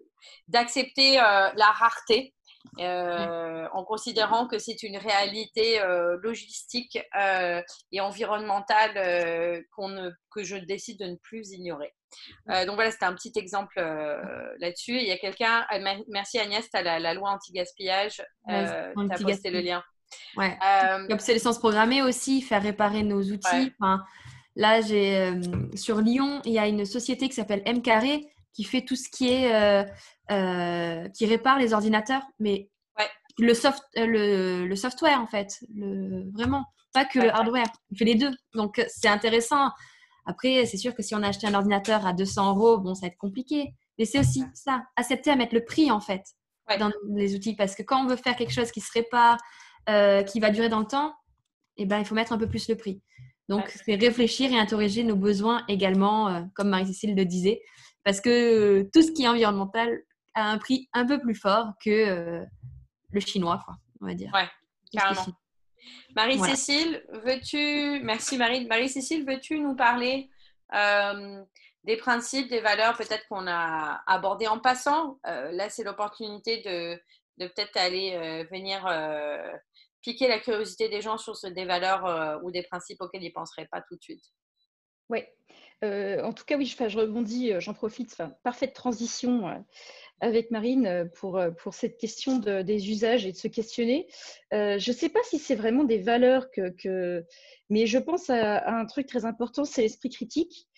d'accepter 0.47 1.19
euh, 1.19 1.49
la 1.55 1.67
rareté. 1.67 2.33
Euh, 2.79 3.67
en 3.73 3.85
considérant 3.85 4.47
que 4.47 4.57
c'est 4.57 4.81
une 4.81 4.97
réalité 4.97 5.79
logistique 6.23 6.97
et 7.91 8.01
environnementale 8.01 9.63
qu'on 9.75 9.89
ne, 9.89 10.09
que 10.31 10.43
je 10.43 10.55
décide 10.55 10.99
de 10.99 11.05
ne 11.05 11.15
plus 11.15 11.51
ignorer. 11.51 11.93
donc 12.47 12.73
voilà, 12.73 12.89
c'était 12.89 13.05
un 13.05 13.13
petit 13.13 13.33
exemple 13.35 13.79
là-dessus. 14.57 14.97
Il 14.97 15.05
y 15.05 15.11
a 15.11 15.17
quelqu'un, 15.19 15.63
merci 16.07 16.39
Agnès, 16.39 16.67
tu 16.67 16.75
as 16.75 16.81
la, 16.81 16.97
la, 16.97 17.13
loi 17.13 17.29
anti-gaspillage, 17.29 18.23
tu 18.47 18.53
as 18.55 19.19
posté 19.21 19.51
le 19.51 19.61
lien. 19.61 19.83
Ouais. 20.37 20.57
Euh, 20.63 21.05
L'obsolescence 21.09 21.59
programmée 21.59 22.01
aussi, 22.01 22.41
faire 22.41 22.61
réparer 22.61 23.03
nos 23.03 23.21
outils. 23.21 23.73
Enfin, 23.79 24.03
là, 24.55 24.81
j'ai 24.81 25.17
euh, 25.17 25.41
sur 25.75 26.01
Lyon, 26.01 26.41
il 26.45 26.53
y 26.53 26.59
a 26.59 26.67
une 26.67 26.85
société 26.85 27.27
qui 27.29 27.35
s'appelle 27.35 27.61
M 27.65 27.81
Carré 27.81 28.27
qui 28.53 28.63
fait 28.63 28.83
tout 28.83 28.95
ce 28.95 29.09
qui 29.09 29.29
est 29.29 29.53
euh, 29.53 29.83
euh, 30.31 31.09
qui 31.09 31.25
répare 31.25 31.59
les 31.59 31.73
ordinateurs, 31.73 32.23
mais 32.39 32.69
le, 33.37 33.53
soft, 33.53 33.83
le, 33.95 34.65
le, 34.65 34.75
software 34.77 35.19
en 35.19 35.27
fait, 35.27 35.59
le, 35.75 36.31
vraiment, 36.31 36.63
pas 36.93 37.03
que 37.03 37.19
le 37.19 37.29
hardware. 37.29 37.67
Il 37.91 37.97
fait 37.97 38.05
les 38.05 38.15
deux, 38.15 38.31
donc 38.53 38.81
c'est 38.87 39.09
intéressant. 39.09 39.71
Après, 40.25 40.65
c'est 40.65 40.77
sûr 40.77 40.95
que 40.95 41.03
si 41.03 41.13
on 41.13 41.21
a 41.21 41.27
acheté 41.27 41.47
un 41.47 41.53
ordinateur 41.53 42.07
à 42.07 42.13
200 42.13 42.55
euros, 42.55 42.77
bon, 42.77 42.95
ça 42.95 43.01
va 43.01 43.07
être 43.07 43.17
compliqué. 43.17 43.73
Mais 43.99 44.05
c'est 44.05 44.19
aussi 44.19 44.43
ça, 44.53 44.83
accepter 44.95 45.31
à 45.31 45.35
mettre 45.35 45.53
le 45.53 45.65
prix 45.65 45.91
en 45.91 45.99
fait 45.99 46.23
dans 46.79 46.91
les 47.09 47.35
outils, 47.35 47.55
parce 47.55 47.75
que 47.75 47.83
quand 47.83 48.03
on 48.03 48.07
veut 48.07 48.15
faire 48.15 48.35
quelque 48.35 48.53
chose 48.53 48.71
qui 48.71 48.81
se 48.81 48.91
répare, 48.91 49.37
euh, 49.89 50.23
qui 50.23 50.39
va 50.39 50.49
durer 50.49 50.69
dans 50.69 50.79
le 50.79 50.87
temps, 50.87 51.13
eh 51.77 51.85
ben, 51.85 51.99
il 51.99 52.05
faut 52.05 52.15
mettre 52.15 52.33
un 52.33 52.37
peu 52.37 52.47
plus 52.47 52.67
le 52.69 52.75
prix. 52.75 53.01
Donc, 53.47 53.69
c'est 53.69 53.95
réfléchir 53.95 54.51
et 54.51 54.57
interroger 54.57 55.03
nos 55.03 55.15
besoins 55.15 55.63
également, 55.67 56.29
euh, 56.29 56.41
comme 56.55 56.69
Marie-Cécile 56.69 57.15
le 57.15 57.25
disait, 57.25 57.61
parce 58.03 58.19
que 58.19 58.89
tout 58.91 59.03
ce 59.03 59.11
qui 59.11 59.23
est 59.23 59.27
environnemental 59.27 60.01
a 60.33 60.49
un 60.49 60.57
prix 60.57 60.89
un 60.93 61.05
peu 61.05 61.19
plus 61.19 61.35
fort 61.35 61.73
que 61.83 61.89
euh, 61.89 62.43
le 63.11 63.19
chinois, 63.19 63.61
quoi, 63.63 63.75
on 64.01 64.07
va 64.07 64.15
dire. 64.15 64.31
Ouais, 64.33 64.49
carrément. 64.91 65.25
Marie-Cécile, 66.15 67.05
veux-tu, 67.23 68.01
merci 68.03 68.37
Marie, 68.37 68.65
Marie-Cécile, 68.65 69.23
veux-tu 69.27 69.59
nous 69.59 69.75
parler 69.75 70.31
des 71.83 71.97
principes, 71.97 72.49
des 72.49 72.61
valeurs 72.61 72.97
peut-être 72.97 73.27
qu'on 73.29 73.45
a 73.45 74.01
abordées 74.07 74.47
en 74.47 74.57
passant? 74.57 75.19
Là, 75.23 75.69
c'est 75.69 75.83
l'opportunité 75.83 76.63
de, 76.63 76.99
de 77.37 77.47
peut-être 77.47 77.77
aller 77.77 78.47
venir 78.51 78.83
piquer 80.05 80.27
la 80.27 80.39
curiosité 80.39 80.87
des 80.87 81.01
gens 81.01 81.17
sur 81.17 81.33
des 81.51 81.65
valeurs 81.65 82.05
euh, 82.05 82.37
ou 82.43 82.51
des 82.51 82.61
principes 82.61 83.01
auxquels 83.01 83.23
ils 83.23 83.29
ne 83.29 83.33
penseraient 83.33 83.67
pas 83.71 83.81
tout 83.81 83.95
de 83.95 84.01
suite. 84.03 84.23
Oui, 85.09 85.19
euh, 85.83 86.21
en 86.21 86.31
tout 86.31 86.45
cas, 86.45 86.57
oui, 86.57 86.65
je, 86.65 86.97
rebondis, 86.97 87.51
euh, 87.51 87.59
j'en 87.59 87.73
profite. 87.73 88.15
parfaite 88.43 88.73
transition 88.73 89.65
avec 90.21 90.51
Marine 90.51 91.09
pour, 91.15 91.41
pour 91.57 91.73
cette 91.73 91.97
question 91.97 92.37
des 92.37 92.89
usages 92.89 93.25
et 93.25 93.31
de 93.31 93.37
se 93.37 93.49
questionner. 93.49 94.07
je 94.51 94.89
ne 94.89 94.95
sais 94.95 95.09
pas 95.09 95.19
si 95.23 95.39
c'est 95.39 95.55
vraiment 95.55 95.83
des 95.83 95.97
valeurs 95.97 96.49
que, 96.51 97.25
mais 97.69 97.85
je 97.85 97.97
pense 97.97 98.29
à, 98.29 98.65
un 98.65 98.85
truc 98.85 99.07
très 99.07 99.25
important, 99.25 99.65
c'est 99.65 99.81
l'esprit 99.81 100.09
critique. 100.09 100.69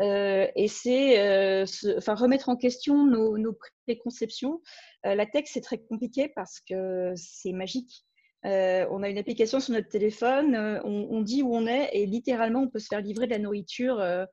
et 0.00 0.68
c'est 0.68 1.64
remettre 1.64 2.48
en 2.48 2.56
question 2.56 3.04
nos, 3.04 3.36
nos 3.36 3.58
préconceptions. 3.84 4.62
la 5.02 5.26
tech, 5.26 5.46
c'est 5.46 5.60
très 5.60 5.78
compliqué 5.78 6.28
parce 6.28 6.60
que 6.60 7.12
c'est 7.16 7.52
magique. 7.52 8.04
Euh, 8.46 8.86
on 8.90 9.02
a 9.02 9.08
une 9.08 9.18
application 9.18 9.58
sur 9.58 9.72
notre 9.72 9.88
téléphone, 9.88 10.54
euh, 10.54 10.80
on, 10.84 11.22
dit 11.22 11.42
où 11.42 11.54
on 11.54 11.66
est 11.66 11.90
et 11.92 12.04
littéralement 12.04 12.60
on 12.60 12.68
peut 12.68 12.78
se 12.78 12.88
faire 12.88 13.00
livrer 13.00 13.26
de 13.26 13.32
la 13.32 13.38
nourriture 13.38 13.98
euh, 14.00 14.26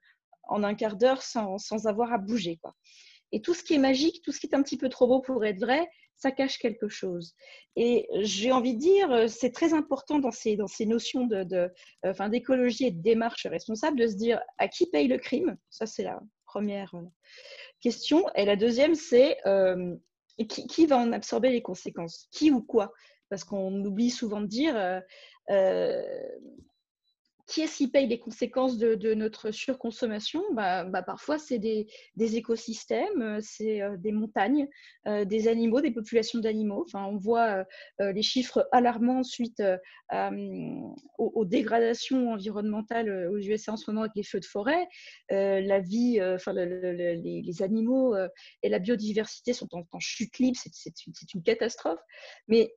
en 0.44 0.64
un 0.64 0.76
quart 0.76 0.98
d'heure 0.98 1.22
sans, 1.22 1.58
avoir 1.86 2.12
à 2.12 2.18
bouger. 2.18 2.60
Et 3.32 3.42
tout 3.42 3.54
ce 3.54 3.64
qui 3.64 3.76
est 3.76 3.80
magique, 3.80 4.22
tout 4.24 4.34
ce 4.34 4.40
qui 4.42 4.48
est 4.48 4.56
un 4.56 4.64
petit 4.64 4.78
peu 4.78 4.90
trop 4.90 5.08
beau 5.08 5.22
pour 5.22 5.46
être 5.46 5.60
vrai, 5.60 5.90
ça 6.18 6.32
cache 6.32 6.58
quelque 6.60 6.90
chose. 6.90 7.34
Et 7.78 8.06
j'ai 8.20 8.52
envie 8.52 8.74
de 8.74 8.80
dire, 8.80 9.30
c'est 9.30 9.52
très 9.52 9.74
important 9.74 10.20
dans 10.20 10.32
ces, 10.32 10.58
dans 10.58 10.68
ces 10.68 10.86
notions 10.86 11.26
d'écologie 11.26 12.88
et 12.88 12.92
de 12.92 13.02
démarche 13.02 13.48
responsable 13.48 13.98
de 13.98 14.08
se 14.08 14.16
dire 14.16 14.42
à 14.58 14.68
qui 14.68 14.88
paye 14.88 15.08
le 15.08 15.18
crime? 15.18 15.56
Ça, 15.70 15.86
c'est 15.86 16.04
la 16.04 16.20
première 16.46 16.94
question. 17.80 18.26
Et 18.36 18.44
la 18.44 18.58
deuxième, 18.58 18.94
c'est 18.94 19.38
qui, 20.46 20.86
va 20.86 20.98
en 20.98 21.14
absorber 21.14 21.50
les 21.50 21.62
conséquences? 21.62 22.28
Qui 22.32 22.52
ou 22.52 22.62
quoi? 22.62 22.92
Parce 23.32 23.46
qu'on 23.46 23.84
oublie 23.86 24.12
souvent 24.12 24.42
de 24.42 24.46
dire 24.46 24.76
euh, 24.76 25.00
euh, 25.50 26.04
qui 27.48 27.62
est-ce 27.62 27.78
qui 27.78 27.90
paye 27.90 28.08
les 28.08 28.20
conséquences 28.20 28.78
de, 28.78 29.14
notre 29.14 29.52
surconsommation? 29.52 30.42
Bah, 30.54 30.86
bah, 30.86 31.02
Parfois, 31.02 31.38
c'est 31.38 31.60
des, 31.60 31.88
écosystèmes, 32.18 33.40
c'est 33.42 33.82
euh, 33.82 33.98
des 33.98 34.14
montagnes, 34.14 34.70
des 35.06 35.48
animaux, 35.50 35.82
des 35.82 35.92
populations 35.92 36.40
d'animaux. 36.40 36.84
Enfin, 36.86 37.06
on 37.06 37.18
voit 37.18 37.66
les 38.00 38.22
chiffres 38.22 38.70
alarmants 38.72 39.24
suite 39.24 39.62
aux, 41.18 41.46
dégradations 41.46 42.32
environnementales 42.32 43.28
aux 43.30 43.38
USA 43.38 43.74
en 43.74 43.78
ce 43.78 43.90
moment 43.90 44.02
avec 44.02 44.16
les 44.16 44.24
feux 44.24 44.40
de 44.40 44.46
forêt. 44.46 44.88
la 45.30 45.80
vie, 45.80 46.22
enfin, 46.22 46.54
les, 46.54 47.62
animaux 47.62 48.16
et 48.64 48.70
la 48.70 48.80
biodiversité 48.80 49.52
sont 49.52 49.68
en, 49.74 50.00
chute 50.00 50.38
libre, 50.40 50.58
c'est 50.72 51.06
une, 51.06 51.14
une 51.34 51.44
catastrophe. 51.44 52.00
Mais 52.48 52.74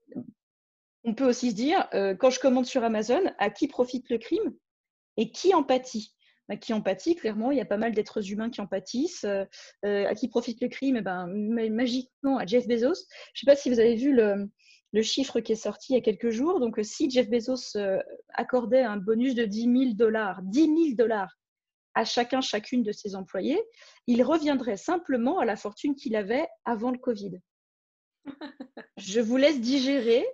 on 1.05 1.15
peut 1.15 1.27
aussi 1.27 1.51
se 1.51 1.55
dire, 1.55 1.89
quand 2.19 2.31
je 2.31 2.41
commande 2.41 2.67
sur 2.67 2.83
Amazon, 2.83 3.23
à 3.39 3.51
qui 3.51 3.69
profite 3.69 4.09
le 4.11 4.19
crime 4.19 4.55
et 5.17 5.31
qui 5.31 5.55
en 5.55 5.63
pâtit 5.63 6.15
bah, 6.49 6.57
Qui 6.57 6.73
en 6.73 6.81
pâtit, 6.81 7.17
clairement, 7.17 7.51
il 7.51 7.59
y 7.59 7.61
a 7.61 7.67
pas 7.67 7.77
mal 7.77 7.93
d'êtres 7.93 8.31
humains 8.31 8.51
qui 8.51 8.61
en 8.61 8.67
pâtissent. 8.67 9.25
Euh, 9.25 9.45
euh, 9.85 10.07
à 10.07 10.15
qui 10.15 10.29
profite 10.29 10.61
le 10.61 10.69
crime? 10.69 10.97
Eh 10.97 11.03
ben, 11.03 11.27
Magiquement, 11.71 12.39
à 12.39 12.47
Jeff 12.47 12.67
Bezos. 12.67 12.85
Je 12.85 12.89
ne 12.91 12.95
sais 13.41 13.47
pas 13.47 13.57
si 13.57 13.71
vous 13.71 13.81
avez 13.81 13.97
vu 13.97 14.15
le, 14.15 14.49
chiffre 15.03 15.41
qui 15.41 15.53
est 15.53 15.57
sorti 15.57 15.93
il 15.93 15.97
y 15.97 15.99
a 15.99 16.03
quelques 16.03 16.31
jours. 16.31 16.61
Donc, 16.61 16.79
si 16.83 17.11
Jeff 17.11 17.29
Bezos 17.29 17.77
euh, 17.77 17.99
accordait 18.35 18.83
un 18.83 18.97
bonus 18.97 19.35
de 19.35 19.45
10 19.45 19.63
000 19.63 19.95
dollars, 19.95 20.41
10 20.43 20.61
000 20.61 20.77
dollars 20.95 21.35
à 21.95 22.05
chacun, 22.05 22.41
chacune 22.41 22.83
de 22.83 22.93
ses 22.93 23.15
employés, 23.15 23.61
il 24.09 24.23
reviendrait 24.23 24.77
simplement 24.77 25.39
à 25.39 25.45
la 25.45 25.57
fortune 25.57 25.95
qu'il 25.95 26.17
avait 26.17 26.47
avant 26.65 26.91
le 26.91 26.99
Covid. 26.99 27.39
Je 28.97 29.21
vous 29.21 29.37
laisse 29.37 29.61
digérer 29.61 30.27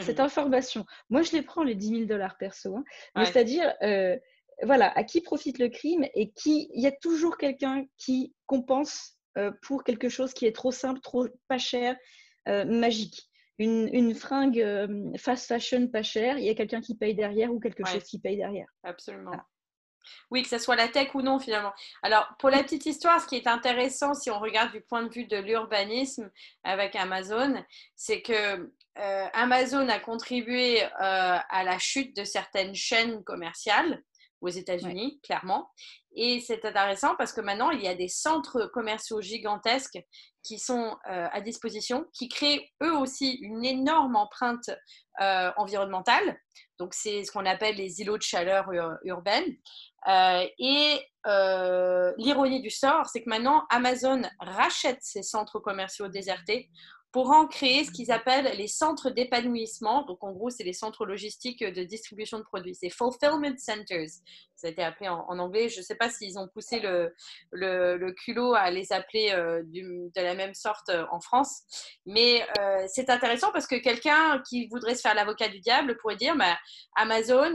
cette 0.00 0.20
information. 0.20 0.84
Moi, 1.10 1.22
je 1.22 1.32
les 1.32 1.42
prends, 1.42 1.62
les 1.62 1.74
10 1.74 1.88
000 1.88 2.04
dollars 2.04 2.36
perso. 2.38 2.76
Hein. 2.76 3.24
C'est-à-dire, 3.24 3.72
euh, 3.82 4.16
voilà, 4.62 4.90
à 4.96 5.04
qui 5.04 5.20
profite 5.20 5.58
le 5.58 5.68
crime 5.68 6.06
et 6.14 6.30
qui. 6.30 6.68
Il 6.74 6.82
y 6.82 6.86
a 6.86 6.92
toujours 6.92 7.36
quelqu'un 7.36 7.84
qui 7.98 8.34
compense 8.46 9.18
euh, 9.38 9.52
pour 9.62 9.84
quelque 9.84 10.08
chose 10.08 10.32
qui 10.34 10.46
est 10.46 10.54
trop 10.54 10.72
simple, 10.72 11.00
trop 11.00 11.26
pas 11.48 11.58
cher, 11.58 11.96
euh, 12.48 12.64
magique. 12.64 13.28
Une, 13.58 14.14
fringue 14.14 14.62
fast 15.16 15.46
fashion 15.46 15.88
pas 15.88 16.02
chère, 16.02 16.38
il 16.38 16.44
y 16.44 16.50
a 16.50 16.54
quelqu'un 16.54 16.82
qui 16.82 16.94
paye 16.94 17.14
derrière 17.14 17.50
ou 17.50 17.58
quelque 17.58 17.86
chose 17.86 18.04
qui 18.04 18.18
paye 18.18 18.36
derrière. 18.36 18.68
Absolument. 18.82 19.32
Oui, 20.30 20.42
que 20.42 20.48
ce 20.48 20.58
soit 20.58 20.76
la 20.76 20.88
tech 20.88 21.14
ou 21.14 21.22
non 21.22 21.38
finalement. 21.38 21.72
Alors, 22.02 22.28
pour 22.38 22.50
la 22.50 22.62
petite 22.62 22.86
histoire, 22.86 23.20
ce 23.20 23.26
qui 23.26 23.36
est 23.36 23.46
intéressant 23.46 24.14
si 24.14 24.30
on 24.30 24.38
regarde 24.38 24.72
du 24.72 24.80
point 24.80 25.02
de 25.02 25.12
vue 25.12 25.26
de 25.26 25.36
l'urbanisme 25.36 26.30
avec 26.64 26.96
Amazon, 26.96 27.54
c'est 27.94 28.22
que 28.22 28.70
euh, 28.98 29.26
Amazon 29.34 29.88
a 29.88 29.98
contribué 29.98 30.82
euh, 30.82 30.88
à 31.00 31.64
la 31.64 31.78
chute 31.78 32.16
de 32.16 32.24
certaines 32.24 32.74
chaînes 32.74 33.22
commerciales 33.24 34.02
aux 34.40 34.48
États-Unis, 34.48 35.20
clairement. 35.22 35.70
Et 36.14 36.40
c'est 36.40 36.64
intéressant 36.64 37.14
parce 37.16 37.32
que 37.32 37.40
maintenant, 37.40 37.70
il 37.70 37.82
y 37.82 37.88
a 37.88 37.94
des 37.94 38.08
centres 38.08 38.66
commerciaux 38.72 39.20
gigantesques 39.20 39.98
qui 40.42 40.58
sont 40.58 40.96
euh, 41.10 41.26
à 41.30 41.40
disposition, 41.40 42.06
qui 42.12 42.28
créent 42.28 42.70
eux 42.82 42.92
aussi 42.92 43.32
une 43.42 43.64
énorme 43.64 44.16
empreinte 44.16 44.70
environnementale. 45.18 46.38
Donc, 46.78 46.92
c'est 46.92 47.24
ce 47.24 47.32
qu'on 47.32 47.46
appelle 47.46 47.76
les 47.76 48.02
îlots 48.02 48.18
de 48.18 48.22
chaleur 48.22 48.70
urbaines. 49.04 49.56
Et 50.06 51.00
l'ironie 52.18 52.60
du 52.62 52.70
sort, 52.70 53.06
c'est 53.06 53.22
que 53.22 53.28
maintenant, 53.28 53.66
Amazon 53.70 54.22
rachète 54.40 54.98
ces 55.02 55.22
centres 55.22 55.58
commerciaux 55.58 56.08
désertés 56.08 56.70
pour 57.16 57.30
en 57.30 57.46
créer 57.46 57.82
ce 57.82 57.90
qu'ils 57.90 58.12
appellent 58.12 58.58
les 58.58 58.66
centres 58.66 59.08
d'épanouissement. 59.08 60.02
Donc, 60.02 60.22
en 60.22 60.32
gros, 60.32 60.50
c'est 60.50 60.64
les 60.64 60.74
centres 60.74 61.06
logistiques 61.06 61.64
de 61.64 61.82
distribution 61.82 62.36
de 62.36 62.42
produits. 62.42 62.74
C'est 62.74 62.90
Fulfillment 62.90 63.56
Centers. 63.56 64.10
Ça 64.54 64.66
a 64.66 64.70
été 64.70 64.82
appelé 64.82 65.08
en, 65.08 65.38
anglais. 65.38 65.70
Je 65.70 65.78
ne 65.78 65.82
sais 65.82 65.94
pas 65.94 66.10
s'ils 66.10 66.38
ont 66.38 66.46
poussé 66.46 66.78
le, 66.78 68.12
culot 68.22 68.52
à 68.52 68.70
les 68.70 68.92
appeler 68.92 69.30
euh, 69.30 69.62
de 69.64 70.20
la 70.20 70.34
même 70.34 70.52
sorte 70.52 70.90
euh, 70.90 71.06
en 71.10 71.18
France. 71.20 71.62
Mais 72.04 72.46
euh, 72.60 72.84
c'est 72.86 73.08
intéressant 73.08 73.50
parce 73.50 73.66
que 73.66 73.76
quelqu'un 73.76 74.42
qui 74.46 74.66
voudrait 74.66 74.94
se 74.94 75.00
faire 75.00 75.14
l'avocat 75.14 75.48
du 75.48 75.60
diable 75.60 75.96
pourrait 75.96 76.16
dire 76.16 76.36
bah, 76.36 76.58
Amazon, 76.96 77.54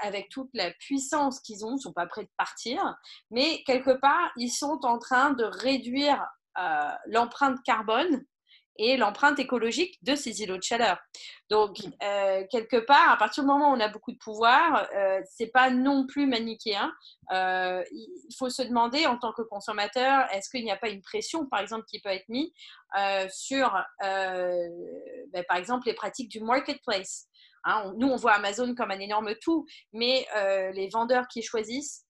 avec 0.00 0.30
toute 0.30 0.50
la 0.52 0.72
puissance 0.80 1.38
qu'ils 1.38 1.64
ont, 1.64 1.74
ne 1.74 1.78
sont 1.78 1.92
pas 1.92 2.06
prêts 2.06 2.24
de 2.24 2.30
partir. 2.36 2.82
Mais 3.30 3.62
quelque 3.66 4.00
part, 4.00 4.32
ils 4.36 4.50
sont 4.50 4.80
en 4.82 4.98
train 4.98 5.30
de 5.30 5.44
réduire 5.44 6.26
l'empreinte 7.06 7.58
carbone 7.64 8.24
et 8.78 8.96
l'empreinte 8.96 9.38
écologique 9.38 9.98
de 10.02 10.14
ces 10.14 10.42
îlots 10.42 10.56
de 10.56 10.62
chaleur. 10.62 10.98
Donc, 11.50 11.78
mm. 11.78 11.92
euh, 12.02 12.44
quelque 12.50 12.76
part, 12.76 13.10
à 13.10 13.16
partir 13.16 13.42
du 13.42 13.48
moment 13.48 13.70
où 13.70 13.76
on 13.76 13.80
a 13.80 13.88
beaucoup 13.88 14.12
de 14.12 14.18
pouvoir, 14.18 14.88
euh, 14.94 15.20
c'est 15.30 15.48
pas 15.48 15.70
non 15.70 16.06
plus 16.06 16.26
manichéen. 16.26 16.92
Euh, 17.32 17.82
il 17.92 18.34
faut 18.38 18.50
se 18.50 18.62
demander 18.62 19.06
en 19.06 19.18
tant 19.18 19.32
que 19.32 19.42
consommateur, 19.42 20.26
est-ce 20.32 20.48
qu'il 20.50 20.64
n'y 20.64 20.70
a 20.70 20.76
pas 20.76 20.88
une 20.88 21.02
pression, 21.02 21.46
par 21.46 21.60
exemple, 21.60 21.84
qui 21.88 22.00
peut 22.00 22.10
être 22.10 22.28
mise 22.28 22.50
euh, 22.98 23.26
sur, 23.30 23.72
ben, 24.00 25.44
par 25.48 25.56
exemple, 25.56 25.86
les 25.86 25.94
pratiques 25.94 26.30
du 26.30 26.40
marketplace. 26.40 27.26
Hein, 27.64 27.92
nous, 27.96 28.08
on 28.08 28.16
voit 28.16 28.34
Amazon 28.34 28.74
comme 28.74 28.92
un 28.92 29.00
énorme 29.00 29.34
tout, 29.42 29.66
mais 29.92 30.26
les 30.72 30.88
vendeurs 30.88 31.26
qui 31.28 31.42
choisissent 31.42 32.05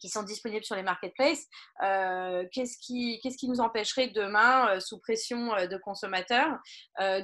qui 0.00 0.08
sont 0.08 0.22
disponibles 0.22 0.64
sur 0.64 0.76
les 0.76 0.82
marketplaces. 0.82 1.46
Euh, 1.82 2.44
qu'est-ce, 2.52 2.78
qui, 2.78 3.20
qu'est-ce 3.22 3.36
qui 3.36 3.48
nous 3.48 3.60
empêcherait 3.60 4.08
demain, 4.08 4.68
euh, 4.68 4.80
sous 4.80 4.98
pression 4.98 5.54
euh, 5.54 5.66
de 5.66 5.76
consommateurs, 5.76 6.58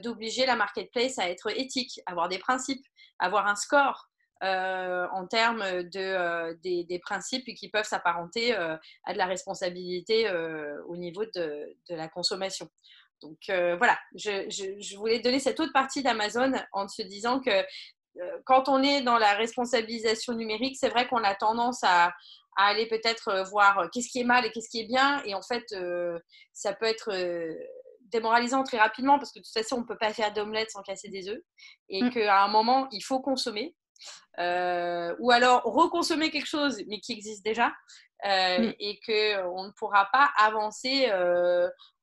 d'obliger 0.02 0.46
la 0.46 0.56
marketplace 0.56 1.18
à 1.18 1.28
être 1.28 1.50
éthique, 1.50 2.00
avoir 2.06 2.28
des 2.28 2.38
principes, 2.38 2.84
avoir 3.18 3.46
un 3.46 3.56
score 3.56 4.08
en 4.42 5.26
termes 5.28 5.82
de, 5.84 6.52
des, 6.62 6.98
principes 6.98 7.46
qui 7.54 7.68
peuvent 7.70 7.86
s'apparenter 7.86 8.54
à 8.54 9.12
de 9.12 9.18
la 9.18 9.26
responsabilité 9.26 10.30
au 10.88 10.96
niveau 10.96 11.24
de, 11.34 11.76
la 11.88 12.08
consommation. 12.08 12.68
Donc 13.22 13.38
voilà, 13.48 13.98
je, 14.14 14.96
voulais 14.96 15.20
donner 15.20 15.40
cette 15.40 15.60
autre 15.60 15.72
partie 15.72 16.02
d'Amazon 16.02 16.52
en 16.72 16.88
se 16.88 17.02
disant 17.02 17.40
que 17.40 17.64
quand 18.44 18.68
on 18.68 18.82
est 18.82 19.02
dans 19.02 19.18
la 19.18 19.34
responsabilisation 19.34 20.34
numérique, 20.34 20.76
c'est 20.78 20.88
vrai 20.88 21.06
qu'on 21.08 21.22
a 21.24 21.34
tendance 21.34 21.82
à, 21.82 22.12
à 22.56 22.66
aller 22.66 22.86
peut-être 22.86 23.28
euh, 23.28 23.44
voir 23.44 23.78
euh, 23.78 23.88
qu'est-ce 23.92 24.08
qui 24.08 24.20
est 24.20 24.24
mal 24.24 24.44
et 24.44 24.50
qu'est-ce 24.50 24.68
qui 24.68 24.80
est 24.80 24.86
bien. 24.86 25.22
Et 25.24 25.34
en 25.34 25.42
fait, 25.42 25.64
euh, 25.72 26.18
ça 26.52 26.72
peut 26.72 26.86
être 26.86 27.12
démoralisant 28.10 28.64
très 28.64 28.78
rapidement 28.78 29.18
parce 29.18 29.32
que 29.32 29.38
de 29.38 29.44
toute 29.44 29.52
façon, 29.52 29.76
on 29.76 29.80
ne 29.80 29.86
peut 29.86 29.98
pas 29.98 30.12
faire 30.12 30.32
d'omelette 30.32 30.70
sans 30.70 30.82
casser 30.82 31.08
des 31.08 31.28
œufs. 31.28 31.40
Et 31.88 32.02
mm. 32.02 32.10
qu'à 32.10 32.42
un 32.42 32.48
moment, 32.48 32.88
il 32.92 33.02
faut 33.02 33.20
consommer. 33.20 33.74
ou 34.38 35.30
alors 35.30 35.62
reconsommer 35.64 36.30
quelque 36.30 36.48
chose 36.48 36.82
mais 36.88 37.00
qui 37.00 37.12
existe 37.12 37.44
déjà 37.44 37.72
mm. 38.24 38.72
et 38.78 39.00
qu'on 39.04 39.64
ne 39.64 39.70
pourra 39.72 40.08
pas 40.12 40.30
avancer 40.38 41.10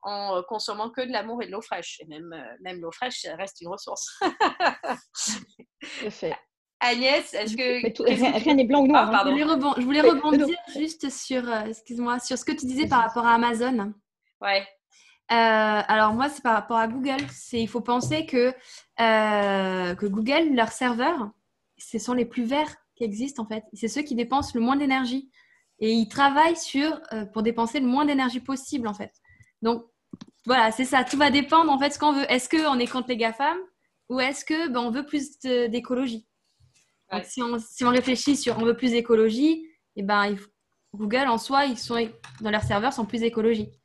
en 0.01 0.43
consommant 0.47 0.89
que 0.89 1.01
de 1.01 1.11
l'amour 1.11 1.41
et 1.41 1.47
de 1.47 1.51
l'eau 1.51 1.61
fraîche. 1.61 1.99
Et 2.01 2.05
même, 2.05 2.35
même 2.61 2.81
l'eau 2.81 2.91
fraîche, 2.91 3.25
reste 3.37 3.61
une 3.61 3.69
ressource. 3.69 4.19
fait. 6.09 6.35
Agnès, 6.83 7.33
est-ce 7.33 7.55
que. 7.55 8.43
rien 8.43 8.55
n'est 8.55 8.65
blanc 8.65 8.81
ou 8.81 8.87
noir. 8.87 9.09
Ah, 9.11 9.21
hein. 9.21 9.23
je 9.77 9.83
voulais, 9.83 10.01
rebondir 10.01 10.57
juste 10.75 11.09
sur, 11.09 11.49
euh, 11.49 11.65
excuse-moi, 11.65 12.19
sur 12.19 12.37
ce 12.37 12.43
que 12.43 12.51
tu 12.51 12.65
disais 12.65 12.87
par 12.87 13.03
rapport 13.03 13.25
à 13.25 13.33
Amazon. 13.35 13.93
Ouais. 14.41 14.67
Euh, 15.31 15.81
alors 15.87 16.13
moi, 16.13 16.27
c'est 16.27 16.43
par 16.43 16.53
rapport 16.53 16.77
à 16.77 16.87
Google. 16.87 17.25
il 17.53 17.69
faut 17.69 17.81
penser 17.81 18.25
que, 18.25 18.53
euh, 18.99 19.95
que 19.95 20.05
Google, 20.05 20.53
leurs 20.53 20.73
serveurs, 20.73 21.29
ce 21.77 21.97
sont 21.99 22.13
les 22.13 22.25
plus 22.25 22.43
verts 22.43 22.75
qui 22.95 23.05
existent 23.05 23.43
en 23.43 23.47
fait. 23.47 23.63
C'est 23.73 23.87
ceux 23.87 24.01
qui 24.01 24.15
dépensent 24.15 24.51
le 24.53 24.59
moins 24.59 24.75
d'énergie. 24.75 25.31
Et 25.79 25.91
ils 25.91 26.07
travaillent 26.07 26.57
sur, 26.57 27.01
pour 27.33 27.43
dépenser 27.43 27.79
le 27.79 27.87
moins 27.87 28.05
d'énergie 28.05 28.39
possible 28.39 28.87
en 28.87 28.93
fait. 28.93 29.11
Donc 29.61 29.85
voilà, 30.45 30.71
c'est 30.71 30.85
ça. 30.85 31.03
Tout 31.03 31.17
va 31.17 31.31
dépendre 31.31 31.71
en 31.71 31.79
fait 31.79 31.91
ce 31.91 31.99
qu'on 31.99 32.13
veut. 32.13 32.31
Est-ce 32.31 32.49
qu'on 32.49 32.79
est 32.79 32.87
contre 32.87 33.09
les 33.09 33.17
GAFAM 33.17 33.57
ou 34.09 34.19
est-ce 34.19 34.45
que 34.45 34.69
ben, 34.69 34.81
on 34.81 34.91
veut 34.91 35.05
plus 35.05 35.39
d'écologie? 35.39 36.27
Si, 37.23 37.41
on, 37.43 37.89
réfléchit 37.89 38.35
sur 38.35 38.57
on 38.57 38.65
veut 38.65 38.75
plus 38.75 38.91
d'écologie, 38.91 39.51
et 39.95 39.97
eh 39.97 40.03
ben, 40.03 40.35
Google 40.95 41.27
en 41.27 41.37
soi, 41.37 41.65
ils 41.65 41.77
sont, 41.77 41.95
dans 42.41 42.49
leurs 42.49 42.63
serveurs, 42.63 42.91
sont 42.91 43.05
plus 43.05 43.21
écologiques. 43.21 43.79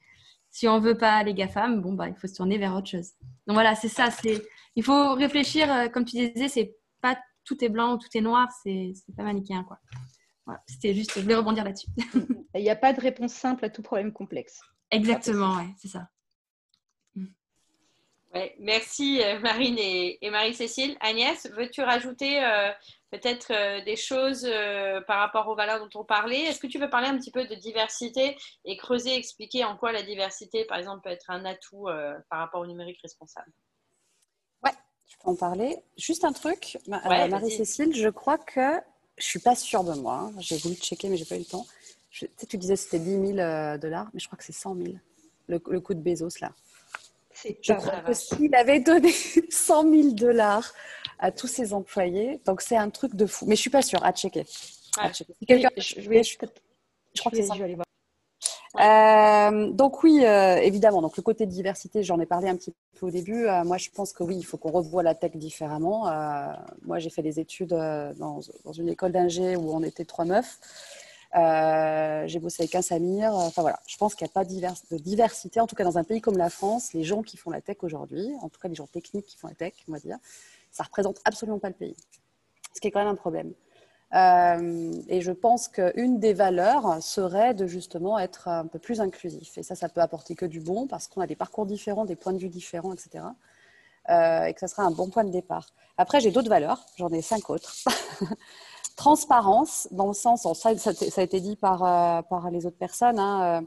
Si 0.51 0.67
on 0.67 0.81
veut 0.81 0.97
pas 0.97 1.23
les 1.23 1.35
GAFAM, 1.35 1.83
bon, 1.83 1.93
bah, 1.93 2.09
il 2.09 2.17
faut 2.17 2.27
se 2.27 2.35
tourner 2.35 2.57
vers 2.57 2.75
autre 2.75 2.89
chose. 2.89 3.11
Donc 3.47 3.55
voilà, 3.55 3.75
c'est 3.75 3.89
ça. 3.89 4.11
C'est, 4.11 4.43
il 4.77 4.83
faut 4.83 5.13
réfléchir, 5.15 5.71
euh, 5.71 5.89
comme 5.89 6.07
tu 6.07 6.17
disais, 6.17 6.49
c'est 6.49 6.77
pas 7.03 7.19
tout 7.45 7.63
est 7.63 7.69
blanc 7.69 7.95
ou 7.95 7.99
tout 7.99 8.09
est 8.15 8.21
noir, 8.21 8.49
c'est, 8.63 8.95
pas 9.17 9.23
manichéen. 9.23 9.63
Quoi. 9.65 9.79
C'était 10.67 10.95
juste, 10.95 11.13
je 11.15 11.21
voulais 11.21 11.35
rebondir 11.35 11.65
là-dessus. 11.65 11.89
il 12.55 12.63
n'y 12.63 12.71
a 12.71 12.77
pas 12.77 12.93
de 12.93 13.01
réponse 13.01 13.33
simple 13.33 13.65
à 13.65 13.71
tout 13.71 13.83
problème 13.83 14.13
complexe. 14.13 14.61
Exactement, 14.91 15.57
ouais, 15.57 15.69
c'est 15.77 15.89
ça. 15.89 16.09
Ouais, 18.35 18.55
merci 18.59 19.23
euh, 19.23 19.41
Marine 19.41 19.77
et, 19.79 20.19
Marie-Cécile. 20.31 20.97
Agnès, 21.01 21.47
veux-tu 21.51 21.81
rajouter 21.81 22.45
euh, 22.45 22.71
peut-être 23.11 23.53
euh, 23.53 23.85
des 23.85 23.97
choses 23.97 24.47
euh, 24.49 25.01
par 25.03 25.19
rapport 25.19 25.49
aux 25.49 25.55
valeurs 25.55 25.81
dont 25.81 26.01
on 26.01 26.05
parlait? 26.05 26.43
Est-ce 26.43 26.61
que 26.61 26.67
tu 26.67 26.79
veux 26.79 26.91
parler 26.91 27.09
un 27.09 27.17
petit 27.17 27.31
peu 27.31 27.47
de 27.47 27.55
diversité 27.55 28.37
et 28.65 28.77
creuser, 28.77 29.15
expliquer 29.15 29.65
en 29.65 29.77
quoi 29.77 29.93
la 29.93 30.03
diversité, 30.03 30.65
par 30.65 30.79
exemple, 30.79 31.03
peut 31.03 31.11
être 31.11 31.31
un 31.31 31.45
atout 31.45 31.89
euh, 31.89 32.15
par 32.31 32.41
rapport 32.41 32.61
au 32.61 32.67
numérique 32.67 33.01
responsable? 33.03 33.51
Ouais, 34.65 34.73
je 35.07 35.17
peux 35.17 35.31
en 35.31 35.37
parler. 35.37 35.77
Juste 35.97 36.25
un 36.25 36.33
truc, 36.33 36.79
Marie-Cécile, 36.87 37.95
je 37.95 38.09
crois 38.09 38.39
que 38.39 38.79
je 39.19 39.25
suis 39.25 39.39
pas 39.39 39.55
sûre 39.55 39.85
de 39.85 39.95
moi. 39.95 40.31
Hein. 40.31 40.33
J'ai 40.39 40.57
voulu 40.59 40.75
checker, 40.77 41.09
mais 41.09 41.17
j'ai 41.17 41.25
pas 41.25 41.37
eu 41.37 41.41
le 41.41 41.45
temps. 41.45 41.67
tu, 42.11 42.29
sais, 42.37 42.47
tu 42.47 42.57
disais 42.57 42.75
que 42.75 42.81
c'était 42.81 42.99
10 42.99 43.11
000 43.11 43.39
euh, 43.39 43.79
dollars, 43.79 44.09
mais 44.13 44.21
je 44.21 44.27
crois 44.27 44.39
que 44.39 44.45
c'est 44.45 44.53
100 44.53 44.77
000. 44.77 44.89
Le, 45.49 45.61
le 45.69 45.81
coût 45.81 45.95
de 45.95 46.01
Bezos, 46.01 46.41
là. 46.41 46.53
Je 47.45 47.73
crois 47.73 48.01
que 48.01 48.13
s'il 48.15 48.55
avait 48.55 48.81
donné 48.81 49.13
100 49.51 49.83
000 49.91 50.11
dollars 50.13 50.73
à 51.19 51.31
tous 51.31 51.47
ses 51.47 51.73
employés, 51.73 52.41
donc 52.45 52.61
c'est 52.61 52.77
un 52.77 52.91
truc 52.91 53.15
de 53.15 53.27
fou. 53.27 53.47
Mais 53.47 53.57
je 53.57 53.61
suis 53.61 53.71
pas 53.71 53.83
sûre, 53.83 54.05
à 54.05 54.13
checker. 54.13 54.45
À 54.99 55.13
checker. 55.13 55.35
Quelqu'un, 55.47 55.71
je, 55.77 55.83
je, 55.83 56.01
je, 56.01 56.23
je, 56.23 57.21
crois 57.21 57.31
que 57.31 57.37
c'est 57.37 57.45
ça. 57.45 57.55
Je 57.55 57.59
vais 57.59 57.65
aller 57.65 57.75
voir. 57.75 57.88
Euh, 58.77 59.71
donc 59.71 60.03
oui, 60.03 60.25
euh, 60.25 60.57
évidemment. 60.57 61.01
Donc 61.03 61.17
le 61.17 61.23
côté 61.23 61.47
diversité, 61.47 62.03
j'en 62.03 62.21
ai 62.21 62.27
parlé 62.27 62.49
un 62.49 62.57
petit 62.57 62.75
peu 62.99 63.07
au 63.07 63.11
début. 63.11 63.47
Euh, 63.47 63.65
moi, 63.65 63.79
je 63.79 63.91
pense 63.91 64.13
que 64.13 64.23
oui, 64.23 64.37
il 64.37 64.45
faut 64.45 64.57
qu'on 64.59 64.71
revoie 64.71 65.03
la 65.03 65.15
tech 65.15 65.33
différemment. 65.37 66.05
Moi, 66.83 66.99
j'ai 66.99 67.11
fait 67.11 67.23
des 67.23 67.41
études 67.41 67.71
dans, 67.71 68.41
dans, 68.65 68.73
une 68.73 68.89
école 68.89 69.13
d'ingé 69.13 69.57
où 69.57 69.73
on 69.75 69.83
était 69.83 70.05
trois 70.05 70.25
meufs. 70.25 70.59
j'ai 71.35 72.39
bossé 72.39 72.63
avec 72.63 72.75
un 72.75 72.83
Samir. 72.83 73.33
Enfin 73.35 73.63
voilà, 73.63 73.81
je 73.87 73.97
pense 73.97 74.15
qu'il 74.15 74.25
n'y 74.27 74.31
a 74.31 74.35
pas 74.35 74.45
de 74.45 74.99
diversité. 74.99 75.61
En 75.61 75.67
tout 75.67 75.77
cas, 75.77 75.85
dans 75.85 75.99
un 75.99 76.05
pays 76.05 76.21
comme 76.21 76.39
la 76.39 76.51
France, 76.51 76.93
les 76.93 77.05
gens 77.05 77.23
qui 77.23 77.37
font 77.37 77.51
la 77.51 77.61
tech 77.61 77.79
aujourd'hui, 77.83 78.29
en 78.43 78.49
tout 78.49 78.61
cas 78.61 78.69
les 78.69 78.75
gens 78.75 78.87
techniques 78.87 79.27
qui 79.27 79.37
font 79.39 79.49
la 79.49 79.55
tech, 79.55 79.73
on 79.89 79.93
va 79.93 79.99
dire, 79.99 80.19
ça 80.71 80.85
représente 80.85 81.21
absolument 81.25 81.59
pas 81.59 81.69
le 81.69 81.75
pays. 81.75 81.97
Ce 82.75 82.81
qui 82.81 82.89
est 82.89 82.91
quand 82.91 83.01
même 83.01 83.09
un 83.09 83.15
problème. 83.15 83.53
Euh, 84.15 84.93
et 85.09 85.21
je 85.21 85.33
pense 85.33 85.69
qu'une 85.69 86.19
des 86.19 86.33
valeurs 86.33 87.03
serait 87.03 87.53
de 87.55 87.67
justement 87.67 88.19
être 88.19 88.49
un 88.49 88.67
peu 88.67 88.79
plus 88.79 89.01
inclusif. 89.01 89.59
Et 89.59 89.63
ça, 89.63 89.75
ça 89.75 89.89
peut 89.89 90.01
apporter 90.01 90.35
que 90.35 90.47
du 90.47 90.61
bon 90.61 90.87
parce 90.87 91.09
qu'on 91.09 91.21
a 91.21 91.27
des 91.27 91.37
parcours 91.37 91.67
différents, 91.67 92.05
des 92.05 92.17
points 92.17 92.33
de 92.33 92.39
vue 92.39 92.49
différents, 92.49 92.95
etc. 92.95 93.25
Euh, 94.09 94.45
et 94.45 94.55
que 94.55 94.61
ça 94.61 94.69
sera 94.69 94.85
un 94.85 94.91
bon 94.91 95.11
point 95.11 95.25
de 95.25 95.31
départ. 95.31 95.67
Après, 95.99 96.21
j'ai 96.21 96.31
d'autres 96.31 96.49
valeurs, 96.49 96.87
j'en 96.97 97.11
ai 97.11 97.21
cinq 97.21 97.51
autres. 97.51 97.75
Transparence, 98.97 99.89
dans 99.91 100.09
le 100.09 100.15
sens, 100.15 100.43
ça, 100.55 100.77
ça, 100.77 100.91
a 101.21 101.23
été 101.23 101.41
dit 101.41 101.57
par, 101.57 101.85
euh, 101.85 102.23
par 102.23 102.51
les 102.51 102.67
autres 102.67 102.79
personnes, 102.79 103.19
hein, 103.19 103.63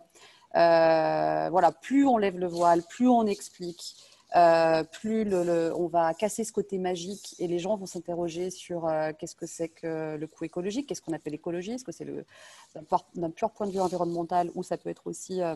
voilà, 0.54 1.72
plus 1.72 2.06
on 2.06 2.18
lève 2.18 2.38
le 2.38 2.48
voile, 2.48 2.82
plus 2.84 3.08
on 3.08 3.26
explique, 3.28 3.96
euh, 4.36 4.84
plus 4.84 5.28
on 5.34 5.88
va 5.88 6.14
casser 6.14 6.46
ce 6.46 6.54
côté 6.54 6.78
magique 6.78 7.36
et 7.40 7.48
les 7.48 7.60
gens 7.60 7.76
vont 7.76 7.86
s'interroger 7.86 8.50
sur 8.50 8.88
euh, 8.88 9.12
qu'est-ce 9.18 9.36
que 9.36 9.46
c'est 9.46 9.68
que 9.68 10.16
le 10.16 10.28
coût 10.28 10.46
écologique, 10.46 10.88
qu'est-ce 10.88 11.02
qu'on 11.02 11.12
appelle 11.14 11.34
écologie, 11.34 11.74
est-ce 11.74 11.84
que 11.84 11.92
c'est 11.92 12.08
d'un 13.16 13.30
pur 13.30 13.52
point 13.52 13.68
de 13.68 13.74
vue 13.74 13.82
environnemental 13.82 14.50
ou 14.56 14.64
ça 14.64 14.78
peut 14.78 14.90
être 14.90 15.08
aussi 15.08 15.42
euh, 15.42 15.56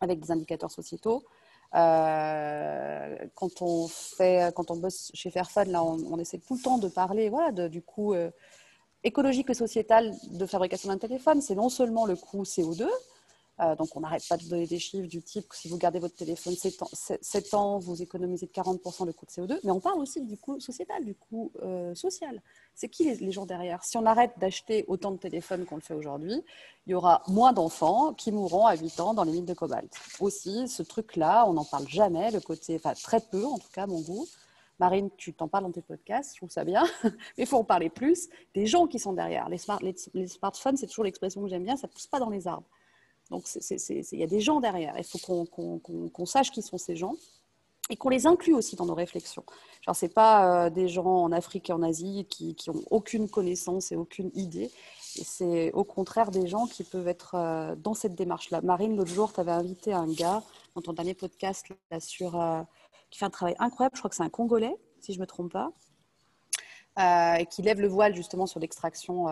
avec 0.00 0.20
des 0.20 0.30
indicateurs 0.30 0.70
sociétaux. 0.70 1.24
quand 1.72 3.62
on 3.62 3.88
fait, 3.88 4.54
quand 4.54 4.70
on 4.70 4.76
bosse 4.76 5.10
chez 5.12 5.30
Fairphone, 5.30 5.72
là, 5.72 5.82
on, 5.82 6.18
essaie 6.18 6.38
tout 6.38 6.54
le 6.54 6.60
temps 6.62 6.78
de 6.78 6.88
parler, 6.88 7.28
voilà, 7.28 7.50
du 7.68 7.82
coût 7.82 8.14
écologique 9.02 9.50
et 9.50 9.54
sociétal 9.54 10.14
de 10.30 10.46
fabrication 10.46 10.88
d'un 10.88 10.98
téléphone. 10.98 11.40
C'est 11.40 11.56
non 11.56 11.68
seulement 11.68 12.06
le 12.06 12.14
coût 12.14 12.44
CO2, 12.44 12.86
euh, 13.60 13.74
donc, 13.74 13.96
on 13.96 14.00
n'arrête 14.00 14.26
pas 14.28 14.36
de 14.36 14.44
donner 14.44 14.66
des 14.66 14.78
chiffres 14.78 15.08
du 15.08 15.20
type 15.20 15.46
si 15.52 15.68
vous 15.68 15.78
gardez 15.78 15.98
votre 15.98 16.14
téléphone 16.14 16.54
7 16.54 16.82
ans, 16.82 16.90
7 16.92 17.54
ans 17.54 17.78
vous 17.78 18.02
économisez 18.02 18.46
de 18.46 18.52
40% 18.52 19.04
le 19.04 19.12
coût 19.12 19.26
de 19.26 19.30
CO2. 19.30 19.58
Mais 19.64 19.72
on 19.72 19.80
parle 19.80 19.98
aussi 19.98 20.20
du 20.20 20.36
coût 20.36 20.60
sociétal, 20.60 21.04
du 21.04 21.14
coût 21.14 21.50
euh, 21.62 21.94
social. 21.94 22.40
C'est 22.74 22.88
qui 22.88 23.12
les, 23.12 23.32
gens 23.32 23.46
derrière? 23.46 23.82
Si 23.82 23.96
on 23.96 24.06
arrête 24.06 24.32
d'acheter 24.38 24.84
autant 24.86 25.10
de 25.10 25.16
téléphones 25.16 25.64
qu'on 25.64 25.74
le 25.74 25.80
fait 25.80 25.94
aujourd'hui, 25.94 26.44
il 26.86 26.92
y 26.92 26.94
aura 26.94 27.22
moins 27.26 27.52
d'enfants 27.52 28.14
qui 28.14 28.30
mourront 28.30 28.66
à 28.66 28.76
8 28.76 29.00
ans 29.00 29.14
dans 29.14 29.24
les 29.24 29.32
mines 29.32 29.44
de 29.44 29.54
cobalt. 29.54 29.92
Aussi, 30.20 30.68
ce 30.68 30.84
truc-là, 30.84 31.44
on 31.48 31.54
n'en 31.54 31.64
parle 31.64 31.88
jamais, 31.88 32.30
le 32.30 32.40
côté, 32.40 32.76
enfin 32.76 32.94
très 32.94 33.20
peu 33.20 33.44
en 33.44 33.58
tout 33.58 33.70
cas, 33.72 33.86
mon 33.86 34.00
goût. 34.00 34.26
Marine, 34.78 35.10
tu 35.16 35.34
t'en 35.34 35.48
parles 35.48 35.64
dans 35.64 35.72
tes 35.72 35.82
podcasts, 35.82 36.34
je 36.34 36.36
trouve 36.36 36.50
ça 36.50 36.62
bien, 36.62 36.84
mais 37.02 37.10
il 37.38 37.46
faut 37.46 37.56
en 37.56 37.64
parler 37.64 37.90
plus. 37.90 38.28
Des 38.54 38.66
gens 38.66 38.86
qui 38.86 39.00
sont 39.00 39.12
derrière. 39.12 39.48
Les, 39.48 39.58
les 40.14 40.28
smartphones, 40.28 40.76
c'est 40.76 40.86
toujours 40.86 41.02
l'expression 41.02 41.42
que 41.42 41.48
j'aime 41.48 41.64
bien, 41.64 41.76
ça 41.76 41.88
ne 41.88 41.92
pousse 41.92 42.06
pas 42.06 42.20
dans 42.20 42.30
les 42.30 42.46
arbres. 42.46 42.68
Donc, 43.30 43.44
il 43.70 44.18
y 44.18 44.22
a 44.22 44.26
des 44.26 44.40
gens 44.40 44.60
derrière. 44.60 44.94
Il 44.96 45.04
faut 45.04 45.18
qu'on 45.18 46.26
sache 46.26 46.50
qui 46.50 46.62
sont 46.62 46.78
ces 46.78 46.96
gens 46.96 47.14
et 47.90 47.96
qu'on 47.96 48.08
les 48.08 48.26
inclue 48.26 48.54
aussi 48.54 48.76
dans 48.76 48.86
nos 48.86 48.94
réflexions. 48.94 49.44
Genre, 49.82 49.96
c'est 49.96 50.12
pas 50.12 50.66
euh, 50.66 50.70
des 50.70 50.88
gens 50.88 51.04
en 51.04 51.32
Afrique 51.32 51.70
et 51.70 51.72
en 51.72 51.82
Asie 51.82 52.26
qui, 52.28 52.54
qui 52.54 52.70
ont 52.70 52.82
aucune 52.90 53.28
connaissance 53.28 53.92
et 53.92 53.96
aucune 53.96 54.30
idée. 54.34 54.70
C'est 55.00 55.72
au 55.72 55.84
contraire 55.84 56.30
des 56.30 56.46
gens 56.46 56.66
qui 56.66 56.84
peuvent 56.84 57.08
être 57.08 57.34
euh, 57.34 57.74
dans 57.76 57.94
cette 57.94 58.14
démarche-là. 58.14 58.60
Marine, 58.62 58.96
l'autre 58.96 59.10
jour, 59.10 59.32
tu 59.32 59.40
avais 59.40 59.52
invité 59.52 59.92
un 59.92 60.06
gars 60.06 60.42
dans 60.74 60.82
ton 60.82 60.92
dernier 60.92 61.14
podcast 61.14 61.66
là, 61.90 62.00
sur, 62.00 62.40
euh, 62.40 62.62
qui 63.10 63.18
fait 63.18 63.24
un 63.24 63.30
travail 63.30 63.56
incroyable. 63.58 63.96
Je 63.96 64.00
crois 64.00 64.10
que 64.10 64.16
c'est 64.16 64.22
un 64.22 64.28
Congolais, 64.28 64.76
si 65.00 65.12
je 65.12 65.18
ne 65.18 65.22
me 65.22 65.26
trompe 65.26 65.52
pas, 65.52 65.70
et 67.38 67.46
qui 67.46 67.62
lève 67.62 67.80
le 67.80 67.86
voile 67.88 68.14
justement 68.14 68.46
sur 68.46 68.58
l'extraction 68.58 69.28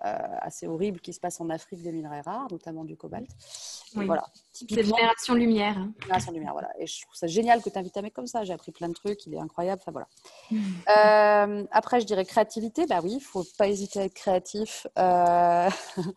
assez 0.00 0.66
horrible 0.66 1.00
qui 1.00 1.12
se 1.12 1.20
passe 1.20 1.40
en 1.40 1.50
Afrique 1.50 1.82
des 1.82 1.92
minerais 1.92 2.20
rares, 2.20 2.48
notamment 2.50 2.84
du 2.84 2.96
cobalt. 2.96 3.28
Oui. 3.96 4.06
Voilà. 4.06 4.24
C'est 4.52 4.68
Génération 4.68 5.34
Lumière. 5.34 5.78
Hein. 5.78 5.92
Génération 6.00 6.32
Lumière, 6.32 6.52
voilà. 6.52 6.70
Et 6.78 6.86
je 6.86 7.02
trouve 7.02 7.14
ça 7.14 7.26
génial 7.26 7.62
que 7.62 7.70
tu 7.70 7.78
invites 7.78 7.96
un 7.96 8.02
mec 8.02 8.14
comme 8.14 8.26
ça. 8.26 8.44
J'ai 8.44 8.52
appris 8.52 8.72
plein 8.72 8.88
de 8.88 8.94
trucs, 8.94 9.26
il 9.26 9.34
est 9.34 9.40
incroyable. 9.40 9.82
Enfin, 9.86 9.92
voilà. 9.92 10.08
euh, 11.60 11.66
après, 11.70 12.00
je 12.00 12.06
dirais 12.06 12.24
créativité. 12.24 12.86
Bah 12.86 13.00
oui, 13.02 13.12
il 13.12 13.16
ne 13.16 13.20
faut 13.20 13.44
pas 13.58 13.68
hésiter 13.68 14.00
à 14.00 14.04
être 14.04 14.14
créatif. 14.14 14.86
Euh... 14.98 15.70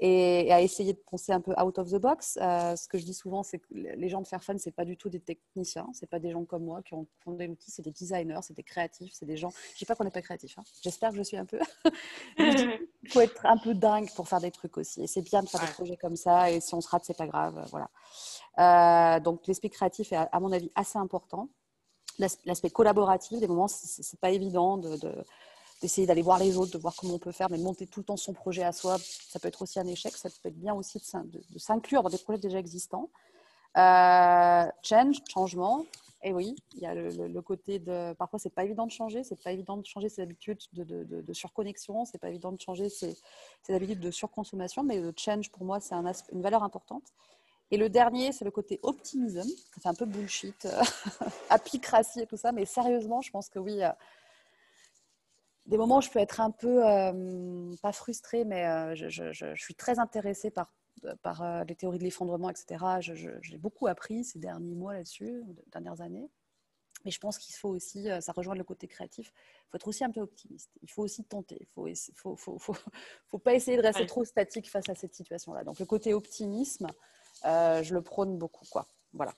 et, 0.00 0.52
à 0.52 0.60
essayer 0.60 0.92
de 0.92 0.98
penser 0.98 1.32
un 1.32 1.40
peu 1.40 1.52
out 1.60 1.78
of 1.78 1.90
the 1.90 1.96
box. 1.96 2.38
Euh, 2.40 2.76
ce 2.76 2.88
que 2.88 2.98
je 2.98 3.04
dis 3.04 3.14
souvent, 3.14 3.42
c'est 3.42 3.58
que 3.58 3.66
les 3.72 4.08
gens 4.08 4.20
de 4.20 4.26
Fairphone, 4.26 4.58
ce 4.58 4.68
n'est 4.68 4.72
pas 4.72 4.84
du 4.84 4.96
tout 4.96 5.08
des 5.08 5.20
techniciens, 5.20 5.88
ce 5.94 6.02
n'est 6.02 6.08
pas 6.08 6.18
des 6.18 6.30
gens 6.30 6.44
comme 6.44 6.64
moi 6.64 6.82
qui 6.82 6.94
ont 6.94 7.06
fondé 7.20 7.46
l'outil, 7.46 7.70
c'est 7.70 7.82
des 7.82 7.90
designers, 7.90 8.40
c'est 8.42 8.56
des 8.56 8.62
créatifs, 8.62 9.12
c'est 9.14 9.26
des 9.26 9.36
gens. 9.36 9.50
Je 9.50 9.74
ne 9.74 9.78
dis 9.78 9.84
pas 9.84 9.94
qu'on 9.94 10.04
n'est 10.04 10.10
pas 10.10 10.22
créatif, 10.22 10.58
hein. 10.58 10.64
j'espère 10.82 11.10
que 11.10 11.16
je 11.16 11.22
suis 11.22 11.36
un 11.36 11.46
peu. 11.46 11.58
Il 12.38 12.78
faut 13.08 13.20
être 13.20 13.46
un 13.46 13.56
peu 13.56 13.74
dingue 13.74 14.10
pour 14.14 14.28
faire 14.28 14.40
des 14.40 14.50
trucs 14.50 14.76
aussi. 14.76 15.02
Et 15.02 15.06
c'est 15.06 15.22
bien 15.22 15.42
de 15.42 15.48
faire 15.48 15.60
des 15.60 15.72
projets 15.72 15.96
comme 15.96 16.16
ça, 16.16 16.50
et 16.50 16.60
si 16.60 16.74
on 16.74 16.80
se 16.80 16.88
rate, 16.88 17.04
c'est 17.04 17.16
pas 17.16 17.26
grave. 17.26 17.66
Voilà. 17.70 17.88
Euh, 18.58 19.20
donc 19.20 19.46
l'esprit 19.46 19.70
créatif 19.70 20.12
est, 20.12 20.16
à 20.16 20.40
mon 20.40 20.52
avis, 20.52 20.70
assez 20.74 20.98
important. 20.98 21.48
L'aspect 22.18 22.70
collaboratif, 22.70 23.40
des 23.40 23.46
moments, 23.46 23.68
c'est 23.68 24.18
pas 24.20 24.30
évident 24.30 24.78
de, 24.78 24.96
de 24.96 25.12
d'essayer 25.80 26.06
d'aller 26.06 26.22
voir 26.22 26.38
les 26.38 26.56
autres, 26.56 26.72
de 26.72 26.78
voir 26.78 26.94
comment 26.96 27.14
on 27.14 27.18
peut 27.18 27.32
faire, 27.32 27.50
mais 27.50 27.58
de 27.58 27.62
monter 27.62 27.86
tout 27.86 28.00
le 28.00 28.04
temps 28.04 28.16
son 28.16 28.32
projet 28.32 28.62
à 28.62 28.72
soi, 28.72 28.96
ça 28.98 29.38
peut 29.38 29.48
être 29.48 29.62
aussi 29.62 29.78
un 29.78 29.86
échec. 29.86 30.16
Ça 30.16 30.28
peut 30.30 30.48
être 30.48 30.58
bien 30.58 30.74
aussi 30.74 30.98
de, 30.98 31.58
s'inclure 31.58 32.02
dans 32.02 32.08
des 32.08 32.18
projets 32.18 32.40
déjà 32.40 32.58
existants. 32.58 33.10
Euh, 33.76 34.66
change, 34.82 35.16
changement. 35.28 35.84
Et 36.22 36.32
oui, 36.32 36.56
il 36.74 36.80
y 36.80 36.86
a 36.86 36.94
le, 36.94 37.40
côté 37.40 37.78
de. 37.78 38.14
Parfois, 38.14 38.38
c'est 38.38 38.50
pas 38.50 38.64
évident 38.64 38.86
de 38.86 38.90
changer, 38.90 39.22
c'est 39.22 39.40
pas 39.40 39.52
évident 39.52 39.76
de 39.76 39.84
changer 39.84 40.08
ses 40.08 40.22
habitudes 40.22 40.58
de, 40.72 40.82
de, 40.82 41.20
de 41.20 41.32
surconnexion, 41.32 42.04
c'est 42.04 42.18
pas 42.18 42.30
évident 42.30 42.52
de 42.52 42.60
changer 42.60 42.88
ses, 42.88 43.16
habitudes 43.68 44.00
de 44.00 44.10
surconsommation, 44.10 44.82
mais 44.82 44.98
le 44.98 45.12
change, 45.16 45.52
pour 45.52 45.64
moi, 45.64 45.78
c'est 45.78 45.94
un 45.94 46.10
une 46.32 46.42
valeur 46.42 46.64
importante. 46.64 47.12
Et 47.70 47.76
le 47.76 47.88
dernier, 47.88 48.32
c'est 48.32 48.44
le 48.44 48.50
côté 48.50 48.78
optimisme. 48.82 49.42
C'est 49.80 49.88
un 49.88 49.94
peu 49.94 50.04
bullshit, 50.04 50.66
apicratie 51.50 52.20
et 52.20 52.26
tout 52.26 52.36
ça, 52.36 52.52
mais 52.52 52.64
sérieusement, 52.64 53.20
je 53.20 53.30
pense 53.30 53.48
que 53.48 53.58
oui, 53.58 53.82
euh, 53.82 53.90
des 55.66 55.76
moments 55.76 55.98
où 55.98 56.00
je 56.00 56.10
peux 56.10 56.18
être 56.18 56.40
un 56.40 56.50
peu, 56.50 56.86
euh, 56.86 57.74
pas 57.82 57.92
frustrée, 57.92 58.44
mais 58.44 58.66
euh, 58.66 58.94
je, 58.94 59.54
suis 59.56 59.74
très 59.74 59.98
intéressée 59.98 60.50
par, 60.50 60.72
par 61.22 61.42
euh, 61.42 61.64
les 61.64 61.74
théories 61.74 61.98
de 61.98 62.04
l'effondrement, 62.04 62.50
etc. 62.50 62.84
J'ai 63.00 63.58
beaucoup 63.58 63.86
appris 63.86 64.24
ces 64.24 64.38
derniers 64.38 64.74
mois 64.74 64.94
là-dessus, 64.94 65.42
dernières 65.72 66.00
années. 66.00 66.30
Mais 67.04 67.10
je 67.10 67.20
pense 67.20 67.38
qu'il 67.38 67.54
faut 67.54 67.68
aussi, 67.68 68.08
ça 68.20 68.32
rejoint 68.32 68.56
le 68.56 68.64
côté 68.64 68.88
créatif, 68.88 69.32
il 69.36 69.70
faut 69.70 69.76
être 69.76 69.86
aussi 69.86 70.02
un 70.02 70.10
peu 70.10 70.20
optimiste. 70.20 70.72
Il 70.82 70.90
faut 70.90 71.02
aussi 71.02 71.22
tenter. 71.22 71.56
Il 71.76 71.82
ne 71.84 71.94
faut, 72.16 72.36
faut, 72.36 72.58
faut, 72.58 72.74
faut, 73.28 73.38
pas 73.38 73.54
essayer 73.54 73.76
de 73.76 73.82
rester 73.82 74.06
trop 74.06 74.24
statique 74.24 74.68
face 74.68 74.88
à 74.88 74.94
cette 74.96 75.14
situation-là. 75.14 75.62
Donc 75.62 75.78
le 75.78 75.86
côté 75.86 76.14
optimisme, 76.14 76.88
je 77.44 77.94
le 77.94 78.02
prône 78.02 78.38
beaucoup. 78.38 78.64
Quoi. 78.70 78.86
Voilà. 79.12 79.34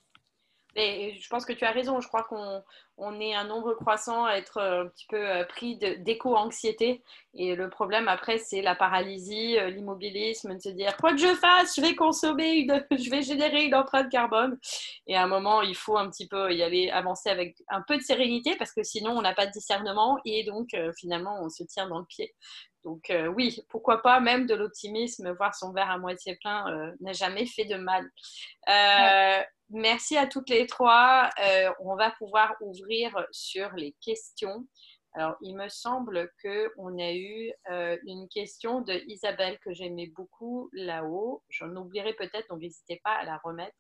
Je 0.79 1.29
pense 1.29 1.45
que 1.45 1.53
tu 1.53 1.64
as 1.64 1.72
raison. 1.72 2.01
Je 2.01 2.09
crois 2.09 2.24
qu'on 2.24 2.62
on 2.99 3.20
est 3.20 3.35
un 3.35 3.45
nombre 3.45 3.74
croissant 3.74 4.24
à 4.24 4.35
être 4.35 4.59
euh, 4.59 4.83
un 4.83 4.89
petit 4.89 5.07
peu 5.07 5.16
euh, 5.16 5.45
pris 5.45 5.76
d'éco-anxiété. 5.76 7.03
Et 7.35 7.55
le 7.55 7.70
problème 7.70 8.09
après, 8.09 8.39
c'est 8.39 8.61
la 8.61 8.74
paralysie, 8.74 9.57
euh, 9.57 9.70
l'immobilisme, 9.70 10.57
de 10.57 10.61
se 10.61 10.68
dire 10.70 10.97
quoi 10.97 11.12
que 11.12 11.18
je 11.18 11.35
fasse, 11.37 11.76
je 11.76 11.81
vais 11.81 11.95
consommer, 11.95 12.66
je 12.91 13.11
vais 13.11 13.22
générer 13.22 13.64
une 13.64 13.74
empreinte 13.74 14.11
carbone. 14.11 14.59
Et 15.07 15.16
à 15.16 15.22
un 15.22 15.29
moment, 15.29 15.62
il 15.62 15.76
faut 15.76 15.97
un 15.97 16.11
petit 16.11 16.26
peu 16.26 16.53
y 16.53 16.62
aller, 16.62 16.91
avancer 16.91 17.31
avec 17.31 17.57
un 17.68 17.83
peu 17.83 17.97
de 17.97 18.03
sérénité 18.03 18.57
parce 18.57 18.72
que 18.72 18.83
sinon, 18.83 19.12
on 19.12 19.22
n'a 19.22 19.35
pas 19.35 19.47
de 19.47 19.53
discernement 19.53 20.18
et 20.24 20.43
donc 20.43 20.70
finalement, 20.97 21.39
on 21.41 21.49
se 21.49 21.62
tient 21.62 21.89
dans 21.89 22.01
le 22.01 22.05
pied. 22.05 22.35
Donc 22.85 23.12
oui, 23.35 23.61
pourquoi 23.68 24.03
pas 24.03 24.20
même 24.20 24.47
de 24.47 24.55
l'optimisme, 24.55 25.33
voir 25.33 25.55
son 25.55 25.72
verre 25.72 25.91
à 25.91 25.99
moitié 25.99 26.37
plein 26.37 26.93
n'a 27.01 27.12
jamais 27.12 27.47
fait 27.47 27.64
de 27.64 27.76
mal. 27.76 28.11
Merci 29.71 30.16
à 30.16 30.27
toutes 30.27 30.49
les 30.49 30.66
trois. 30.66 31.29
Euh, 31.45 31.71
on 31.81 31.95
va 31.95 32.11
pouvoir 32.12 32.55
ouvrir 32.62 33.27
sur 33.31 33.71
les 33.75 33.95
questions. 34.01 34.66
Alors, 35.12 35.37
il 35.43 35.57
me 35.57 35.69
semble 35.69 36.31
qu'on 36.43 36.99
a 36.99 37.12
eu 37.12 37.53
euh, 37.71 37.99
une 38.07 38.29
question 38.29 38.81
de 38.81 38.95
Isabelle 39.09 39.59
que 39.59 39.75
j'aimais 39.75 40.07
beaucoup 40.07 40.71
là-haut. 40.73 41.43
J'en 41.51 41.75
oublierai 41.77 42.14
peut-être, 42.14 42.49
donc 42.49 42.61
n'hésitez 42.61 43.01
pas 43.05 43.12
à 43.12 43.25
la 43.25 43.37
remettre. 43.39 43.77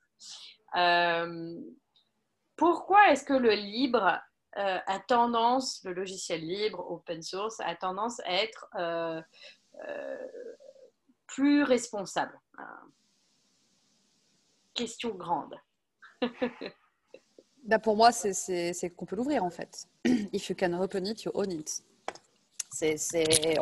Euh, 0.76 1.58
pourquoi 2.56 3.10
est-ce 3.10 3.24
que 3.24 3.34
le 3.34 3.52
libre 3.52 4.20
a 4.54 4.98
tendance, 5.06 5.84
le 5.84 5.92
logiciel 5.92 6.40
libre, 6.40 6.90
open 6.90 7.22
source, 7.22 7.60
a 7.60 7.76
tendance 7.76 8.18
à 8.20 8.32
être 8.42 8.66
plus 11.28 11.62
responsable? 11.62 12.36
Question 14.74 15.14
grande. 15.14 15.54
Bah, 17.68 17.78
pour 17.78 17.96
moi, 17.96 18.12
c'est 18.12 18.94
qu'on 18.96 19.04
peut 19.04 19.14
l'ouvrir 19.14 19.44
en 19.44 19.50
fait. 19.50 19.86
If 20.32 20.48
you 20.48 20.56
can 20.58 20.72
open 20.72 21.06
it, 21.06 21.22
you 21.24 21.30
own 21.34 21.52
it. 21.52 21.82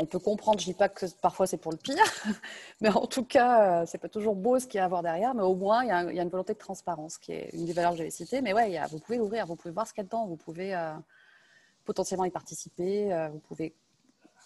on 0.00 0.06
peut 0.06 0.20
comprendre, 0.20 0.60
je 0.60 0.68
ne 0.68 0.72
dis 0.72 0.78
pas 0.78 0.88
que 0.88 1.06
parfois 1.20 1.48
c'est 1.48 1.56
pour 1.56 1.72
le 1.72 1.78
pire, 1.78 2.04
mais 2.80 2.88
en 2.90 3.06
tout 3.06 3.24
cas, 3.24 3.84
c'est 3.84 3.98
pas 3.98 4.08
toujours 4.08 4.36
beau 4.36 4.60
ce 4.60 4.66
qu'il 4.66 4.78
y 4.78 4.80
a 4.80 4.84
à 4.84 4.88
voir 4.88 5.02
derrière, 5.02 5.34
mais 5.34 5.42
au 5.42 5.56
moins, 5.56 5.82
il 5.82 5.88
y, 5.88 5.90
a, 6.20 6.22
une 6.22 6.28
volonté 6.28 6.52
de 6.52 6.58
transparence 6.58 7.18
qui 7.18 7.32
est 7.32 7.50
une 7.52 7.64
des 7.64 7.72
valeurs 7.72 7.92
que 7.92 7.98
j'avais 7.98 8.10
citées. 8.10 8.42
Mais 8.42 8.52
ouais, 8.52 8.80
vous 8.90 9.00
pouvez 9.00 9.18
l'ouvrir, 9.18 9.44
vous 9.46 9.56
pouvez 9.56 9.74
voir 9.74 9.88
ce 9.88 9.92
qu'il 9.92 10.02
y 10.02 10.04
a 10.04 10.08
dedans, 10.08 10.26
vous 10.26 10.36
pouvez 10.36 10.72
euh, 10.72 10.94
potentiellement 11.84 12.26
y 12.26 12.30
participer, 12.30 13.12
euh, 13.12 13.28
vous 13.28 13.40
pouvez 13.40 13.74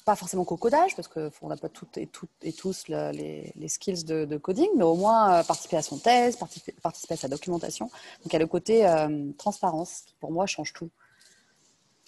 pas 0.05 0.17
forcément 0.17 0.45
qu'au 0.45 0.57
codage, 0.57 0.97
parce 0.97 1.09
qu'on 1.09 1.49
n'a 1.49 1.57
pas 1.57 1.69
toutes 1.69 1.99
et, 1.99 2.07
tous 2.07 2.89
les, 2.89 3.69
skills 3.69 4.05
de, 4.05 4.37
coding, 4.37 4.69
mais 4.77 4.85
au 4.85 4.95
moins 4.95 5.35
euh, 5.35 5.43
participer 5.43 5.77
à 5.77 5.83
son 5.83 5.99
thèse, 5.99 6.37
participer, 6.37 6.75
à 6.83 7.17
sa 7.17 7.29
documentation. 7.29 7.87
Donc 7.87 8.27
il 8.27 8.33
y 8.33 8.37
a 8.37 8.41
le 8.41 8.47
côté 8.47 8.87
euh, 8.87 9.31
transparence 9.39 10.03
qui 10.07 10.15
pour 10.21 10.33
moi 10.33 10.47
change 10.47 10.73
tout. 10.73 10.91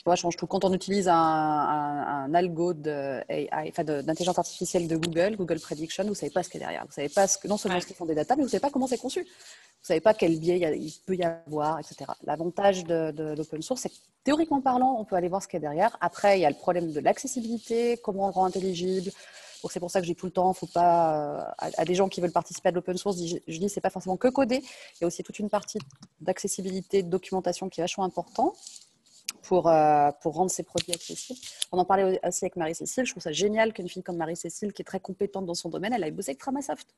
Quand 0.05 0.64
on 0.64 0.72
utilise 0.72 1.09
un, 1.09 1.14
un, 1.14 2.34
algo 2.34 2.72
d'intelligence 2.74 4.38
artificielle 4.38 4.88
de 4.88 4.96
Google, 4.96 5.36
Google 5.36 5.61
Prediction, 5.61 6.03
vous 6.03 6.11
ne 6.11 6.14
savez 6.14 6.32
pas 6.32 6.42
ce 6.42 6.48
qu'il 6.48 6.61
y 6.61 6.64
a 6.64 6.66
derrière. 6.66 6.84
Vous 6.84 6.92
savez 6.92 7.09
pas 7.09 7.28
ce 7.28 7.38
que, 7.38 7.46
non 7.46 7.57
seulement 7.57 7.80
ce 7.80 7.86
qu'ils 7.86 7.94
font 7.94 8.05
des 8.05 8.16
data, 8.16 8.34
mais 8.34 8.42
vous 8.42 8.48
ne 8.48 8.50
savez 8.50 8.61
pas 8.61 8.70
comment 8.70 8.88
c'est 8.88 8.98
conçu. 8.98 9.20
Vous 9.20 9.26
ne 9.28 9.86
savez 9.86 10.00
pas 10.00 10.12
quel 10.12 10.38
biais 10.40 10.59
il, 10.76 10.92
peut 11.07 11.14
y 11.14 11.22
avoir, 11.22 11.78
etc. 11.78 12.11
L'avantage 12.24 12.84
de, 12.84 13.34
l'open 13.36 13.62
source, 13.62 13.82
c'est 13.82 13.90
que 13.90 13.94
théoriquement 14.24 14.61
parlant, 14.61 14.96
on 14.98 15.05
peut 15.05 15.14
aller 15.14 15.28
voir 15.28 15.40
ce 15.40 15.46
qu'il 15.46 15.61
y 15.61 15.64
a 15.64 15.68
derrière. 15.68 15.96
Après, 16.00 16.38
il 16.38 16.42
y 16.42 16.46
a 16.46 16.50
le 16.50 16.57
problème 16.57 16.90
de 16.90 16.98
l'accessibilité, 16.98 17.96
comment 18.03 18.24
on 18.24 18.28
le 18.28 18.32
rend 18.32 18.44
intelligible. 18.44 19.12
Donc 19.62 19.70
c'est 19.70 19.78
pour 19.78 19.92
ça 19.92 20.00
que 20.00 20.07
dis 20.07 20.16
tout 20.16 20.26
le 20.26 20.32
temps, 20.32 20.53
faut 20.53 20.66
pas 20.66 21.38
euh, 21.38 21.68
à, 21.78 21.84
des 21.84 21.94
gens 21.94 22.09
qui 22.09 22.20
veulent 22.20 22.32
participer 22.32 22.70
à 22.70 22.72
l'open 22.72 22.96
source, 22.96 23.24
je, 23.24 23.36
je 23.46 23.59
dis 23.59 23.68
c'est 23.68 23.80
pas 23.80 23.90
forcément 23.90 24.16
que 24.16 24.26
coder. 24.26 24.57
Il 24.57 25.03
y 25.03 25.05
a 25.05 25.07
aussi 25.07 25.22
toute 25.22 25.38
une 25.38 25.48
partie 25.48 25.78
d'accessibilité, 26.20 27.05
de 27.05 27.09
documentation 27.09 27.68
qui 27.68 27.80
est 27.80 27.84
vachement 27.84 28.03
important 28.03 28.55
pour, 29.53 29.68
euh, 29.68 30.11
pour 30.22 30.32
rendre 30.32 30.50
ces 30.50 30.62
produits 30.62 30.94
accessibles. 30.94 31.38
On 31.72 31.78
en 31.78 31.84
parlait 31.84 32.18
aussi 32.26 32.46
avec 32.46 32.57
Marie-Cécile. 32.57 33.05
Je 33.05 33.11
trouve 33.11 33.22
ça 33.22 33.32
génial 33.32 33.74
qu'une 33.74 33.86
fille 33.86 34.03
comme 34.03 34.16
Marie-Cécile, 34.16 34.72
qui 34.72 34.80
est 34.80 34.84
très 34.86 34.98
compétente 34.98 35.44
dans 35.44 35.53
son 35.53 35.68
domaine, 35.68 35.92
elle 35.92 36.03
aille 36.05 36.11
bosser 36.11 36.30
avec 36.30 36.38
Tramasoft 36.38 36.88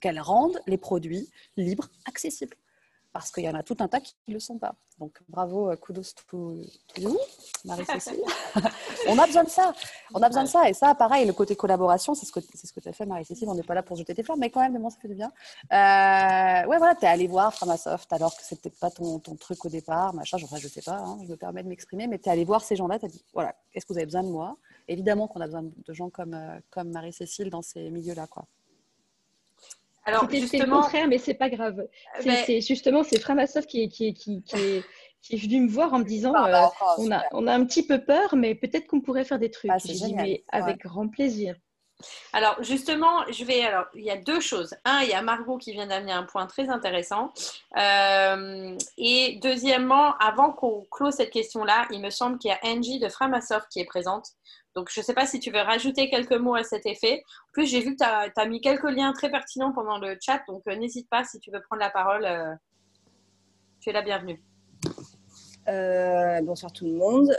qu'elle 0.00 0.20
rende 0.20 0.60
les 0.66 0.76
produits 0.76 1.30
libres 1.56 1.88
accessibles. 2.04 2.58
Parce 3.14 3.30
qu'il 3.30 3.44
y 3.44 3.48
en 3.48 3.54
a 3.54 3.62
tout 3.62 3.76
un 3.78 3.86
tas 3.86 4.00
qui 4.00 4.16
ne 4.26 4.34
le 4.34 4.40
sont 4.40 4.58
pas. 4.58 4.74
Donc 4.98 5.22
bravo, 5.28 5.70
euh, 5.70 5.76
kudos 5.76 6.12
to, 6.28 6.56
you, 6.98 7.16
Marie-Cécile. 7.64 8.20
on 9.08 9.16
a 9.16 9.26
besoin 9.26 9.44
de 9.44 9.48
ça. 9.48 9.72
On 10.12 10.20
a 10.20 10.26
besoin 10.26 10.42
de 10.42 10.48
ça. 10.48 10.68
Et 10.68 10.74
ça, 10.74 10.96
pareil, 10.96 11.24
le 11.24 11.32
côté 11.32 11.54
collaboration, 11.54 12.16
c'est 12.16 12.26
ce 12.26 12.32
que 12.32 12.40
c'est 12.40 12.66
ce 12.66 12.72
que 12.72 12.80
tu 12.80 12.88
as 12.88 12.92
fait, 12.92 13.06
Marie-Cécile. 13.06 13.48
On 13.48 13.54
n'est 13.54 13.62
pas 13.62 13.74
là 13.74 13.84
pour 13.84 13.96
jeter 13.96 14.16
tes 14.16 14.24
fleurs, 14.24 14.36
mais 14.36 14.50
quand 14.50 14.60
même, 14.60 14.90
ça 14.90 14.96
fait 15.00 15.06
du 15.06 15.14
bien. 15.14 15.28
Euh, 15.72 16.68
ouais, 16.68 16.78
voilà, 16.78 16.96
tu 16.96 17.04
es 17.04 17.08
allé 17.08 17.28
voir 17.28 17.54
Framasoft 17.54 18.12
alors 18.12 18.36
que 18.36 18.42
c'était 18.42 18.70
pas 18.70 18.90
ton, 18.90 19.20
ton, 19.20 19.36
truc 19.36 19.64
au 19.64 19.68
départ, 19.68 20.12
machin. 20.12 20.36
Enfin, 20.42 20.56
je 20.56 20.66
sais 20.66 20.82
pas, 20.82 20.98
hein, 20.98 21.16
je 21.22 21.28
me 21.28 21.36
permets 21.36 21.62
de 21.62 21.68
m'exprimer, 21.68 22.08
mais 22.08 22.18
tu 22.18 22.28
es 22.28 22.32
allé 22.32 22.44
voir 22.44 22.64
ces 22.64 22.74
gens-là, 22.74 22.98
tu 22.98 23.04
as 23.04 23.08
dit, 23.08 23.24
voilà, 23.32 23.54
est-ce 23.74 23.86
que 23.86 23.92
vous 23.92 23.98
avez 23.98 24.06
besoin 24.06 24.24
de 24.24 24.28
moi? 24.30 24.56
Évidemment 24.88 25.28
qu'on 25.28 25.40
a 25.40 25.46
besoin 25.46 25.62
de 25.62 25.92
gens 25.92 26.10
comme, 26.10 26.34
euh, 26.34 26.58
comme 26.70 26.90
Marie-Cécile 26.90 27.48
dans 27.48 27.62
ces 27.62 27.90
milieux-là, 27.90 28.26
quoi. 28.26 28.46
Alors, 30.04 30.26
C'était 30.30 30.58
le 30.58 30.70
contraire, 30.70 31.08
mais 31.08 31.18
c'est 31.18 31.34
pas 31.34 31.48
grave. 31.48 31.86
C'est 32.20 32.60
justement, 32.60 33.02
c'est 33.02 33.18
Framasoft 33.18 33.68
qui, 33.68 33.88
qui, 33.88 34.12
qui, 34.14 34.42
qui, 34.42 34.56
est, 34.56 34.84
qui 35.22 35.34
est 35.34 35.38
venu 35.38 35.60
me 35.60 35.68
voir 35.68 35.94
en 35.94 36.00
me 36.00 36.04
disant 36.04 36.32
ah, 36.36 36.50
bah, 36.50 36.66
euh, 36.66 36.84
on, 36.98 37.10
a, 37.10 37.22
on 37.32 37.46
a 37.46 37.54
un 37.54 37.64
petit 37.64 37.86
peu 37.86 38.04
peur, 38.04 38.36
mais 38.36 38.54
peut-être 38.54 38.86
qu'on 38.86 39.00
pourrait 39.00 39.24
faire 39.24 39.38
des 39.38 39.50
trucs. 39.50 39.70
Ah, 39.72 39.78
J'ai 39.82 39.94
dit, 39.94 40.14
mais 40.14 40.44
avec 40.50 40.78
grand 40.78 41.08
plaisir. 41.08 41.54
Alors 42.32 42.62
justement, 42.62 43.24
je 43.30 43.44
vais. 43.44 43.62
Alors, 43.64 43.86
il 43.94 44.04
y 44.04 44.10
a 44.10 44.16
deux 44.16 44.40
choses. 44.40 44.74
Un, 44.84 45.00
il 45.02 45.08
y 45.08 45.14
a 45.14 45.22
Margot 45.22 45.58
qui 45.58 45.72
vient 45.72 45.86
d'amener 45.86 46.12
un 46.12 46.24
point 46.24 46.46
très 46.46 46.68
intéressant. 46.68 47.32
Euh, 47.78 48.76
et 48.98 49.38
deuxièmement, 49.42 50.14
avant 50.18 50.52
qu'on 50.52 50.84
close 50.90 51.14
cette 51.14 51.30
question-là, 51.30 51.86
il 51.90 52.00
me 52.00 52.10
semble 52.10 52.38
qu'il 52.38 52.50
y 52.50 52.52
a 52.52 52.58
Angie 52.64 52.98
de 52.98 53.08
Framasoft 53.08 53.68
qui 53.70 53.80
est 53.80 53.84
présente. 53.84 54.30
Donc, 54.74 54.90
je 54.92 55.00
ne 55.00 55.04
sais 55.04 55.14
pas 55.14 55.26
si 55.26 55.38
tu 55.38 55.50
veux 55.52 55.60
rajouter 55.60 56.10
quelques 56.10 56.32
mots 56.32 56.56
à 56.56 56.64
cet 56.64 56.84
effet. 56.86 57.22
En 57.48 57.52
plus, 57.52 57.66
j'ai 57.66 57.80
vu 57.80 57.94
que 57.94 58.02
tu 58.02 58.40
as, 58.40 58.46
mis 58.46 58.60
quelques 58.60 58.90
liens 58.90 59.12
très 59.12 59.30
pertinents 59.30 59.72
pendant 59.72 59.98
le 59.98 60.16
chat, 60.20 60.42
donc 60.48 60.62
euh, 60.66 60.74
n'hésite 60.74 61.08
pas 61.08 61.24
si 61.24 61.38
tu 61.38 61.50
veux 61.52 61.60
prendre 61.62 61.80
la 61.80 61.90
parole. 61.90 62.24
Euh, 62.24 62.54
tu 63.80 63.90
es 63.90 63.92
la 63.92 64.02
bienvenue. 64.02 64.42
Euh, 65.66 66.42
bonsoir 66.42 66.72
tout 66.72 66.84
le 66.84 66.92
monde. 66.92 67.30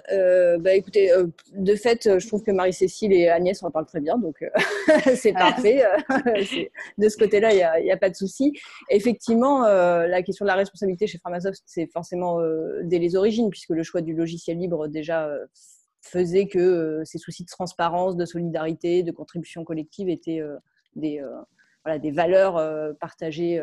bah, 0.64 0.74
écoutez, 0.74 1.12
de 1.54 1.76
fait, 1.76 2.18
je 2.20 2.28
trouve 2.28 2.42
que 2.42 2.52
Marie-Cécile 2.52 3.12
et 3.12 3.28
Agnès 3.28 3.62
en 3.62 3.70
parlent 3.70 3.86
très 3.86 4.00
bien, 4.00 4.18
donc 4.18 4.38
c'est 5.16 5.34
parfait. 5.34 5.84
de 6.98 7.10
ce 7.10 7.18
côté-là, 7.18 7.52
il 7.52 7.84
n'y 7.84 7.92
a, 7.92 7.94
a, 7.94 7.98
pas 7.98 8.10
de 8.10 8.16
souci. 8.16 8.54
Effectivement, 8.90 9.68
la 9.68 10.24
question 10.24 10.46
de 10.46 10.48
la 10.48 10.56
responsabilité 10.56 11.06
chez 11.06 11.18
Framasoft, 11.18 11.62
c'est 11.66 11.88
forcément 11.92 12.40
dès 12.84 12.98
les 12.98 13.16
origines, 13.16 13.50
puisque 13.50 13.72
le 13.72 13.84
choix 13.84 14.02
du 14.02 14.14
logiciel 14.16 14.58
libre 14.58 14.88
déjà 14.88 15.30
faisait 16.06 16.48
que 16.48 16.60
euh, 16.60 17.06
ces 17.06 17.18
soucis 17.18 17.44
de 17.44 17.50
transparence, 17.50 18.16
de 18.16 18.26
solidarité, 18.26 19.04
de 19.04 19.12
contribution 19.12 19.64
collective 19.64 20.10
étaient 20.10 20.40
euh, 20.40 20.58
des, 20.96 21.20
euh, 21.20 21.98
des 22.00 22.12
valeurs 22.12 22.56
partagées 23.00 23.62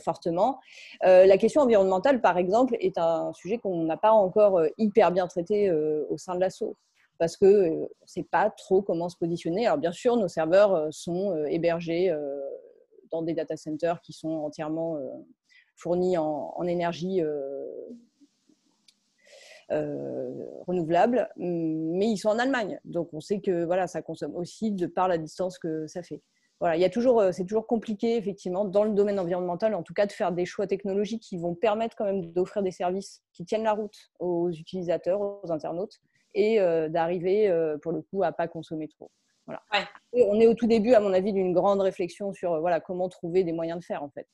fortement. 0.00 0.58
la 1.02 1.38
question 1.38 1.62
environnementale, 1.62 2.20
par 2.20 2.36
exemple, 2.36 2.76
est 2.80 2.98
un 2.98 3.32
sujet 3.32 3.58
qu'on 3.58 3.84
n'a 3.84 3.96
pas 3.96 4.10
encore 4.10 4.60
hyper 4.76 5.12
bien 5.12 5.28
traité 5.28 5.70
au 5.70 6.18
sein 6.18 6.34
de 6.34 6.40
l'assaut 6.40 6.76
parce 7.18 7.36
que 7.36 7.68
ne 7.68 7.86
sait 8.06 8.26
pas 8.28 8.50
trop 8.50 8.82
comment 8.82 9.08
se 9.08 9.16
positionner. 9.16 9.66
Alors 9.66 9.78
bien 9.78 9.92
sûr, 9.92 10.16
nos 10.16 10.26
serveurs 10.26 10.88
sont 10.90 11.44
hébergés 11.46 12.12
dans 13.12 13.22
des 13.22 13.34
data 13.34 13.56
centers 13.56 14.00
qui 14.00 14.12
sont 14.12 14.36
entièrement 14.38 14.98
fournis 15.78 16.18
en, 16.18 16.64
énergie 16.64 17.22
euh, 17.22 17.64
renouvelables, 19.70 21.28
mais 21.36 22.06
ils 22.06 22.16
sont 22.16 22.30
en 22.30 22.38
Allemagne. 22.38 22.80
Donc 22.84 23.10
on 23.12 23.20
sait 23.20 23.40
que 23.40 23.64
voilà, 23.64 23.86
ça 23.86 24.02
consomme 24.02 24.34
aussi 24.34 24.72
de 24.72 24.86
par 24.86 25.08
la 25.08 25.18
distance 25.18 25.58
que 25.58 25.86
ça 25.86 26.02
fait. 26.02 26.22
Voilà, 26.60 26.76
il 26.76 26.80
y 26.80 26.84
a 26.84 26.90
toujours, 26.90 27.20
euh, 27.20 27.30
c'est 27.30 27.44
toujours 27.44 27.66
compliqué 27.68 28.16
effectivement 28.16 28.64
dans 28.64 28.82
le 28.82 28.90
domaine 28.90 29.20
environnemental, 29.20 29.74
en 29.74 29.84
tout 29.84 29.94
cas, 29.94 30.06
de 30.06 30.12
faire 30.12 30.32
des 30.32 30.44
choix 30.44 30.66
technologiques 30.66 31.22
qui 31.22 31.38
vont 31.38 31.54
permettre 31.54 31.94
quand 31.96 32.04
même 32.04 32.32
d'offrir 32.32 32.64
des 32.64 32.72
services 32.72 33.22
qui 33.32 33.44
tiennent 33.44 33.62
la 33.62 33.74
route 33.74 33.96
aux 34.18 34.50
utilisateurs, 34.50 35.20
aux 35.20 35.52
internautes, 35.52 36.00
et 36.34 36.60
euh, 36.60 36.88
d'arriver 36.88 37.48
pour 37.82 37.92
le 37.92 38.02
coup 38.02 38.24
à 38.24 38.32
pas 38.32 38.48
consommer 38.48 38.88
trop. 38.88 39.10
Voilà. 39.46 39.62
on 40.12 40.38
est 40.40 40.46
au 40.46 40.54
tout 40.54 40.66
début, 40.66 40.94
à 40.94 41.00
mon 41.00 41.12
avis, 41.12 41.32
d'une 41.32 41.52
grande 41.52 41.80
réflexion 41.80 42.32
sur 42.32 42.60
voilà 42.60 42.80
comment 42.80 43.08
trouver 43.08 43.44
des 43.44 43.52
moyens 43.52 43.78
de 43.78 43.84
faire 43.84 44.02
en 44.02 44.10
fait. 44.10 44.26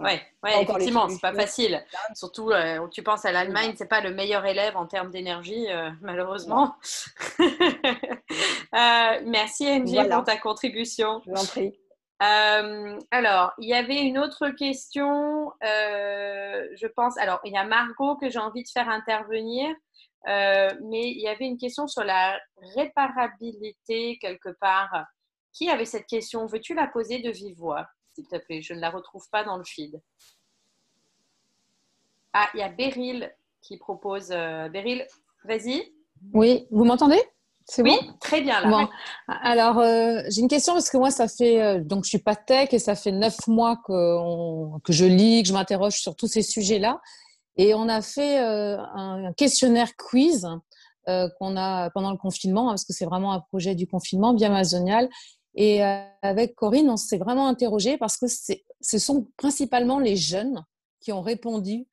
Oui, 0.00 0.12
ouais, 0.44 0.62
effectivement, 0.62 1.08
c'est 1.08 1.20
pas 1.20 1.32
facile. 1.32 1.84
Surtout, 2.14 2.50
euh, 2.50 2.86
tu 2.88 3.02
penses 3.02 3.24
à 3.24 3.32
l'Allemagne, 3.32 3.74
c'est 3.76 3.88
pas 3.88 4.00
le 4.00 4.14
meilleur 4.14 4.46
élève 4.46 4.76
en 4.76 4.86
termes 4.86 5.10
d'énergie, 5.10 5.66
euh, 5.68 5.90
malheureusement. 6.00 6.76
Euh, 8.74 9.22
merci 9.24 9.66
Angie 9.66 9.96
pour 10.10 10.24
ta 10.24 10.36
contribution. 10.36 11.22
Je 11.24 11.30
vous 11.30 11.36
en 11.38 11.46
prie. 11.46 11.72
alors, 12.20 13.52
il 13.58 13.66
y 13.66 13.72
avait 13.72 14.02
une 14.02 14.18
autre 14.18 14.50
question, 14.50 15.52
je 15.62 16.86
pense. 16.88 17.16
Alors, 17.16 17.40
il 17.44 17.54
y 17.54 17.56
a 17.56 17.64
Margot 17.64 18.16
que 18.16 18.28
j'ai 18.28 18.38
envie 18.38 18.62
de 18.62 18.68
faire 18.68 18.90
intervenir, 18.90 19.74
mais 20.26 21.10
il 21.10 21.20
y 21.20 21.28
avait 21.28 21.46
une 21.46 21.56
question 21.56 21.86
sur 21.86 22.04
la 22.04 22.38
réparabilité 22.76 24.18
quelque 24.20 24.50
part. 24.60 25.06
Qui 25.54 25.70
avait 25.70 25.86
cette 25.86 26.06
question? 26.06 26.44
Veux-tu 26.44 26.74
la 26.74 26.88
poser 26.88 27.20
de 27.20 27.30
vive 27.30 27.56
voix? 27.56 27.86
S'il 28.18 28.26
te 28.26 28.36
plaît. 28.36 28.62
Je 28.62 28.74
ne 28.74 28.80
la 28.80 28.90
retrouve 28.90 29.28
pas 29.30 29.44
dans 29.44 29.56
le 29.56 29.64
feed. 29.64 30.00
Ah, 32.32 32.48
il 32.54 32.60
y 32.60 32.62
a 32.62 32.68
Beryl 32.68 33.32
qui 33.62 33.76
propose. 33.78 34.30
Euh, 34.32 34.68
Beryl, 34.68 35.06
vas-y. 35.44 35.92
Oui, 36.34 36.66
vous 36.70 36.84
m'entendez? 36.84 37.20
C'est 37.64 37.82
oui, 37.82 37.98
très 38.20 38.40
bien. 38.40 38.62
Là. 38.62 38.88
Alors, 39.28 39.78
euh, 39.78 40.22
j'ai 40.30 40.40
une 40.40 40.48
question 40.48 40.72
parce 40.72 40.88
que 40.88 40.96
moi, 40.96 41.10
ça 41.10 41.28
fait 41.28 41.62
euh, 41.62 41.80
donc 41.84 42.04
je 42.04 42.08
suis 42.08 42.18
pas 42.18 42.34
tech 42.34 42.72
et 42.72 42.78
ça 42.78 42.94
fait 42.94 43.12
neuf 43.12 43.46
mois 43.46 43.76
que, 43.86 44.78
que 44.80 44.92
je 44.94 45.04
lis, 45.04 45.42
que 45.42 45.48
je 45.48 45.52
m'interroge 45.52 46.00
sur 46.00 46.16
tous 46.16 46.28
ces 46.28 46.42
sujets-là. 46.42 47.00
Et 47.56 47.74
on 47.74 47.88
a 47.88 48.00
fait 48.00 48.38
un 48.38 49.32
questionnaire 49.36 49.96
quiz 49.96 50.46
qu'on 51.06 51.56
a 51.56 51.90
pendant 51.90 52.12
le 52.12 52.16
confinement, 52.16 52.68
hein, 52.68 52.72
parce 52.72 52.84
que 52.84 52.92
c'est 52.92 53.04
vraiment 53.04 53.32
un 53.32 53.40
projet 53.40 53.74
du 53.74 53.88
confinement 53.88 54.32
bien 54.32 54.50
Amazonial. 54.50 55.08
Et 55.54 55.84
euh, 55.84 56.02
avec 56.22 56.54
Corinne, 56.54 56.90
on 56.90 56.96
s'est 56.96 57.18
vraiment 57.18 57.48
interrogé 57.48 57.98
parce 57.98 58.16
que 58.16 58.26
ce 58.28 58.98
sont 58.98 59.28
principalement 59.36 59.98
les 59.98 60.16
jeunes 60.16 60.64
qui 61.00 61.12
ont 61.12 61.22
répondu, 61.22 61.86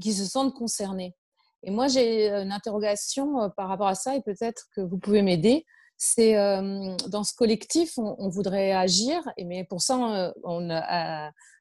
qui 0.00 0.12
se 0.12 0.24
sentent 0.24 0.54
concernés. 0.54 1.16
Et 1.62 1.70
moi, 1.70 1.88
j'ai 1.88 2.30
une 2.30 2.52
interrogation 2.52 3.42
euh, 3.42 3.48
par 3.48 3.68
rapport 3.68 3.88
à 3.88 3.94
ça 3.94 4.16
et 4.16 4.22
peut-être 4.22 4.68
que 4.74 4.80
vous 4.80 4.98
pouvez 4.98 5.22
m'aider. 5.22 5.66
c'est 5.96 6.34
dans 6.34 7.24
ce 7.24 7.34
collectif, 7.34 7.98
on, 7.98 8.28
voudrait 8.30 8.72
agir, 8.72 9.20
mais 9.38 9.64
pour 9.64 9.82
ça, 9.82 10.32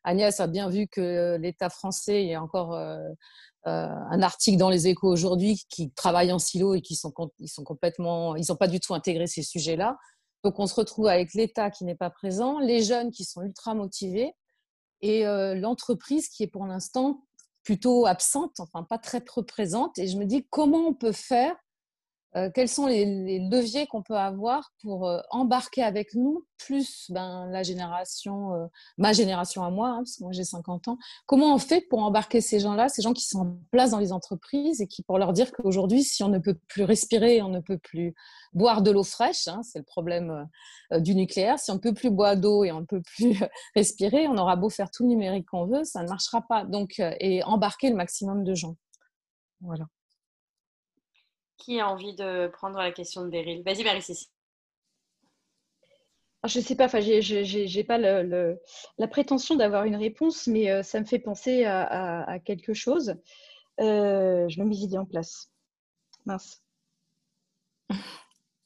Agnès 0.06 0.40
a 0.40 0.48
bien 0.48 0.70
vu 0.70 0.88
que 0.88 1.36
l'État 1.42 1.70
français, 1.70 2.24
il 2.24 2.30
y 2.30 2.36
a 2.36 2.42
encore 2.42 2.74
un 3.66 4.22
article 4.22 4.58
dans 4.58 4.70
les 4.70 4.88
échos 4.88 5.10
aujourd'hui 5.10 5.62
qui 5.68 5.92
travaille 5.92 6.32
en 6.32 6.40
silo 6.40 6.74
et 6.74 6.82
qui 6.82 6.96
sont, 6.96 7.12
ils 7.40 7.50
sont 7.50 7.66
complètement, 7.66 8.38
ils 8.38 8.46
n'ont 8.48 8.56
pas 8.56 8.70
du 8.70 8.80
tout 8.80 8.94
intégré 8.94 9.28
ces 9.28 9.44
sujets-là. 9.44 9.98
Donc 10.44 10.60
on 10.60 10.68
se 10.68 10.76
retrouve 10.76 11.08
avec 11.08 11.34
l'État 11.34 11.70
qui 11.70 11.84
n'est 11.86 11.96
pas 11.96 12.10
présent, 12.10 12.60
les 12.60 12.82
jeunes 12.82 13.12
qui 13.12 13.26
sont 13.26 13.42
ultra 13.42 13.76
motivés 13.76 14.34
et 15.02 15.24
l'entreprise 15.56 16.30
qui 16.30 16.44
est 16.44 16.48
pour 16.48 16.66
l'instant 16.66 17.24
plutôt 17.64 18.06
absente, 18.06 18.60
enfin 18.60 18.84
pas 18.84 18.98
très 18.98 19.22
présente. 19.22 19.98
Et 20.00 20.08
je 20.08 20.18
me 20.18 20.26
dis 20.26 20.48
comment 20.50 20.88
on 20.88 20.94
peut 20.94 21.12
faire 21.12 21.56
euh, 22.36 22.52
quels 22.54 22.70
sont 22.70 22.86
les, 22.86 23.40
leviers 23.50 23.88
qu'on 23.88 24.04
peut 24.04 24.18
avoir 24.18 24.72
pour 24.84 25.08
euh, 25.08 25.20
embarquer 25.32 25.82
avec 25.82 26.14
nous, 26.14 26.46
plus 26.58 27.10
ben, 27.10 27.48
la 27.50 27.64
génération, 27.64 28.54
euh, 28.54 28.68
ma 28.98 29.14
génération 29.14 29.64
à 29.64 29.72
moi, 29.72 29.90
hein, 29.90 29.98
parce 29.98 30.18
que 30.18 30.24
moi 30.24 30.32
j'ai 30.32 30.44
50 30.44 30.90
ans, 30.90 30.98
comment 31.26 31.56
on 31.56 31.58
fait 31.58 31.82
pour 31.82 32.04
embarquer 32.04 32.40
ces 32.40 32.60
gens-là, 32.60 32.88
ces 32.88 33.02
gens 33.02 33.14
qui 33.14 33.26
sont 33.26 33.40
en 33.40 33.58
place 33.72 33.92
dans 33.92 33.98
les 33.98 34.12
entreprises 34.12 34.80
et 34.80 34.88
qui 34.88 35.02
pour 35.02 35.18
leur 35.18 35.34
dire 35.34 35.52
qu'aujourd'hui, 35.52 36.04
si 36.04 36.22
on 36.22 36.30
ne 36.30 36.38
peut 36.38 36.56
plus 36.68 36.84
respirer, 36.84 37.42
on 37.42 37.50
ne 37.50 37.62
peut 37.62 37.80
plus 37.80 38.14
boire 38.54 38.84
de 38.84 38.92
l'eau 38.92 39.04
fraîche, 39.04 39.48
hein, 39.48 39.62
c'est 39.64 39.80
le 39.80 39.86
problème 39.86 40.48
du 40.98 41.16
nucléaire, 41.16 41.58
si 41.58 41.72
on 41.72 41.76
ne 41.76 41.80
peut 41.80 41.94
plus 41.94 42.12
boire 42.12 42.38
d'eau 42.38 42.64
et 42.64 42.72
on 42.72 42.82
ne 42.82 42.86
peut 42.86 43.02
plus 43.02 43.40
respirer, 43.76 44.28
on 44.28 44.38
aura 44.38 44.56
beau 44.56 44.70
faire 44.70 44.92
tout 44.92 45.04
le 45.04 45.10
numérique 45.10 45.48
qu'on 45.48 45.66
veut, 45.66 45.84
ça 45.84 46.04
ne 46.04 46.08
marchera 46.08 46.44
pas. 46.44 46.64
Donc, 46.64 47.00
et 47.00 47.44
embarquer 47.44 47.90
le 47.90 47.96
maximum 47.96 48.44
de 48.44 48.54
gens. 48.54 48.76
Voilà. 49.62 49.86
Qui 51.60 51.80
a 51.80 51.88
envie 51.88 52.16
de 52.16 52.48
prendre 52.48 52.80
la 52.80 52.92
question 52.92 53.24
de 53.24 53.30
Beryl? 53.30 53.62
Vas-y, 53.64 53.84
Marie-Cécile. 53.84 54.32
Je 56.48 56.60
ne 56.60 56.64
sais 56.64 56.76
pas, 56.76 56.86
enfin, 56.86 57.02
j'ai 57.02 57.84
pas 57.84 57.98
la 57.98 59.08
prétention 59.08 59.56
d'avoir 59.56 59.84
une 59.84 59.98
réponse, 59.98 60.48
mais 60.48 60.72
euh, 60.72 60.84
ça 60.84 61.02
me 61.02 61.06
fait 61.06 61.20
penser 61.20 61.66
à, 61.66 62.40
quelque 62.46 62.74
chose. 62.74 63.16
Euh, 63.82 64.48
je 64.48 64.60
mets 64.60 64.66
mes 64.66 64.78
idées 64.78 64.98
en 64.98 65.06
place. 65.06 65.52
Mince. 66.26 66.64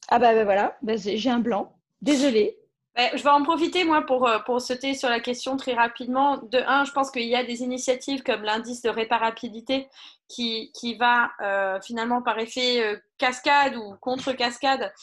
Ah 0.10 0.20
bah, 0.20 0.36
bah 0.36 0.44
voilà, 0.44 0.78
bah, 0.84 0.96
j'ai 0.98 1.30
un 1.30 1.39
blanc. 1.39 1.80
Désolée. 2.02 2.60
Je 2.96 3.24
vais 3.24 3.30
en 3.30 3.44
profiter, 3.44 3.84
moi, 3.84 4.04
pour, 4.04 4.28
euh, 4.28 4.39
pour 4.39 4.62
sauter 4.62 4.94
sur 4.94 5.10
la 5.10 5.20
question 5.20 5.58
très 5.58 5.74
rapidement. 5.74 6.38
De 6.38 6.60
un, 6.60 6.84
je 6.84 6.91
pense 6.91 7.10
qu'il 7.10 7.28
y 7.28 7.36
a 7.36 7.44
des 7.44 7.62
initiatives 7.64 8.22
comme 8.24 8.44
l'indice 8.44 8.82
de 8.82 8.89
réparabilité 8.89 9.88
qui, 10.28 10.72
qui 10.74 10.96
va 10.96 11.32
euh, 11.41 11.80
finalement 11.82 12.22
par 12.22 12.38
effet 12.39 12.84
euh, 12.84 13.00
cascade 13.18 13.76
ou 13.76 13.96
contre-cascade 14.00 14.94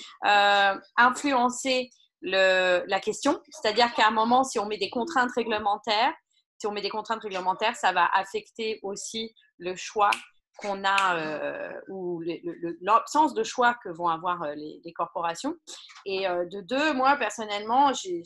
influencer 0.97 1.91
le, 2.21 2.85
la 2.87 3.01
question. 3.01 3.41
C'est-à-dire 3.51 3.93
qu'à 3.95 4.09
un 4.09 4.13
moment, 4.13 4.45
si 4.45 4.59
on 4.59 4.67
met 4.67 4.79
des 4.79 4.91
contraintes 4.91 5.33
réglementaires, 5.35 6.13
si 6.59 6.67
on 6.67 6.73
met 6.73 6.83
des 6.83 6.91
contraintes 6.91 7.23
réglementaires, 7.23 7.75
ça 7.75 7.93
va 7.93 8.09
affecter 8.15 8.79
aussi 8.83 9.35
le 9.59 9.75
choix 9.75 10.11
qu'on 10.59 10.85
a 10.85 11.17
euh, 11.17 11.73
ou 11.89 12.23
l'absence 12.81 13.35
de 13.35 13.43
choix 13.43 13.75
que 13.83 13.89
vont 13.89 14.09
avoir 14.09 14.43
euh, 14.43 14.55
les, 14.55 14.93
corporations. 14.93 15.57
Et 16.05 16.29
euh, 16.29 16.45
de 16.47 16.61
deux, 16.61 16.93
moi 16.93 17.17
personnellement, 17.17 17.93
j'ai 17.95 18.23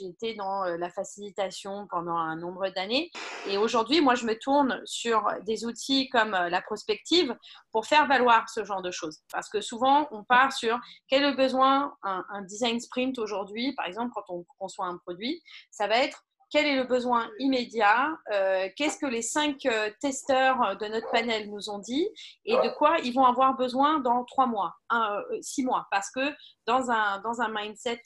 été 0.00 0.34
dans 0.34 0.64
la 0.64 0.90
facilitation 0.90 1.86
pendant 1.88 2.16
un 2.16 2.36
nombre 2.36 2.68
d'années. 2.70 3.10
Et 3.48 3.56
aujourd'hui, 3.56 4.00
moi, 4.00 4.14
je 4.14 4.26
me 4.26 4.38
tourne 4.38 4.80
sur 4.84 5.26
des 5.46 5.64
outils 5.64 6.08
comme 6.10 6.32
la 6.32 6.60
prospective 6.60 7.34
pour 7.72 7.86
faire 7.86 8.06
valoir 8.06 8.48
ce 8.48 8.64
genre 8.64 8.82
de 8.82 8.90
choses. 8.90 9.20
Parce 9.32 9.48
que 9.48 9.60
souvent, 9.60 10.08
on 10.10 10.24
part 10.24 10.52
sur 10.52 10.78
quel 11.08 11.22
est 11.22 11.30
le 11.30 11.36
besoin, 11.36 11.94
un, 12.02 12.24
un 12.30 12.42
design 12.42 12.80
sprint 12.80 13.18
aujourd'hui, 13.18 13.72
par 13.74 13.86
exemple, 13.86 14.12
quand 14.14 14.24
on 14.28 14.44
conçoit 14.58 14.86
un 14.86 14.98
produit, 14.98 15.42
ça 15.70 15.86
va 15.86 15.98
être 15.98 16.24
quel 16.50 16.66
est 16.66 16.76
le 16.76 16.84
besoin 16.84 17.30
immédiat, 17.38 18.18
euh, 18.32 18.68
qu'est-ce 18.76 18.98
que 18.98 19.06
les 19.06 19.22
cinq 19.22 19.64
euh, 19.66 19.88
testeurs 20.00 20.76
de 20.78 20.86
notre 20.86 21.08
panel 21.10 21.48
nous 21.48 21.70
ont 21.70 21.78
dit 21.78 22.08
et 22.44 22.54
de 22.54 22.68
quoi 22.76 22.98
ils 22.98 23.14
vont 23.14 23.24
avoir 23.24 23.56
besoin 23.56 24.00
dans 24.00 24.24
trois 24.24 24.46
mois, 24.46 24.74
euh, 24.92 25.22
six 25.40 25.64
mois. 25.64 25.86
Parce 25.90 26.10
que 26.10 26.34
dans 26.66 26.90
un 26.90 27.48
mindset, 27.48 28.02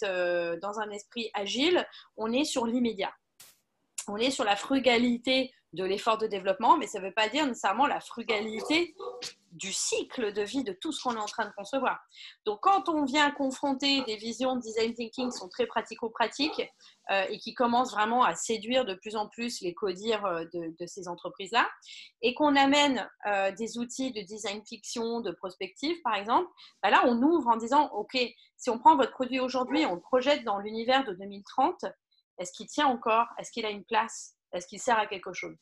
dans 0.60 0.78
un 0.78 0.90
esprit 0.90 1.30
agile, 1.34 1.86
on 2.16 2.32
est 2.32 2.44
sur 2.44 2.66
l'immédiat. 2.66 3.12
On 4.06 4.18
est 4.18 4.30
sur 4.30 4.44
la 4.44 4.56
frugalité 4.56 5.50
de 5.74 5.84
l'effort 5.84 6.18
de 6.18 6.26
développement, 6.26 6.76
mais 6.76 6.86
ça 6.86 7.00
ne 7.00 7.06
veut 7.06 7.12
pas 7.12 7.28
dire 7.28 7.46
nécessairement 7.46 7.86
la 7.86 8.00
frugalité 8.00 8.94
du 9.54 9.72
cycle 9.72 10.32
de 10.32 10.42
vie 10.42 10.64
de 10.64 10.72
tout 10.72 10.90
ce 10.90 11.02
qu'on 11.02 11.14
est 11.14 11.20
en 11.20 11.26
train 11.26 11.46
de 11.46 11.52
concevoir. 11.56 12.00
Donc, 12.44 12.58
quand 12.62 12.88
on 12.88 13.04
vient 13.04 13.30
confronter 13.30 14.02
des 14.02 14.16
visions 14.16 14.56
de 14.56 14.60
design 14.60 14.92
thinking 14.94 15.30
qui 15.30 15.38
sont 15.38 15.48
très 15.48 15.66
pratico-pratiques 15.66 16.62
euh, 17.10 17.24
et 17.28 17.38
qui 17.38 17.54
commencent 17.54 17.92
vraiment 17.92 18.24
à 18.24 18.34
séduire 18.34 18.84
de 18.84 18.94
plus 18.94 19.14
en 19.14 19.28
plus 19.28 19.60
les 19.60 19.72
codires 19.72 20.24
euh, 20.26 20.44
de, 20.52 20.86
ces 20.86 21.06
entreprises-là, 21.06 21.68
et 22.20 22.34
qu'on 22.34 22.56
amène 22.56 23.08
euh, 23.26 23.52
des 23.52 23.78
outils 23.78 24.12
de 24.12 24.22
design 24.22 24.60
fiction, 24.66 25.20
de 25.20 25.30
prospective, 25.30 25.96
par 26.02 26.16
exemple, 26.16 26.48
bah 26.82 26.90
là, 26.90 27.02
on 27.06 27.22
ouvre 27.22 27.48
en 27.48 27.56
disant, 27.56 27.90
OK, 27.92 28.18
si 28.56 28.70
on 28.70 28.78
prend 28.78 28.96
votre 28.96 29.12
produit 29.12 29.38
aujourd'hui, 29.38 29.86
on 29.86 29.94
le 29.94 30.00
projette 30.00 30.42
dans 30.44 30.58
l'univers 30.58 31.04
de 31.04 31.12
2030, 31.12 31.84
est-ce 32.38 32.52
qu'il 32.52 32.66
tient 32.66 32.88
encore? 32.88 33.26
Est-ce 33.38 33.52
qu'il 33.52 33.64
a 33.64 33.70
une 33.70 33.84
place? 33.84 34.34
Est-ce 34.54 34.66
qu'il 34.66 34.80
sert 34.80 34.98
à 34.98 35.06
quelque 35.06 35.32
chose 35.32 35.56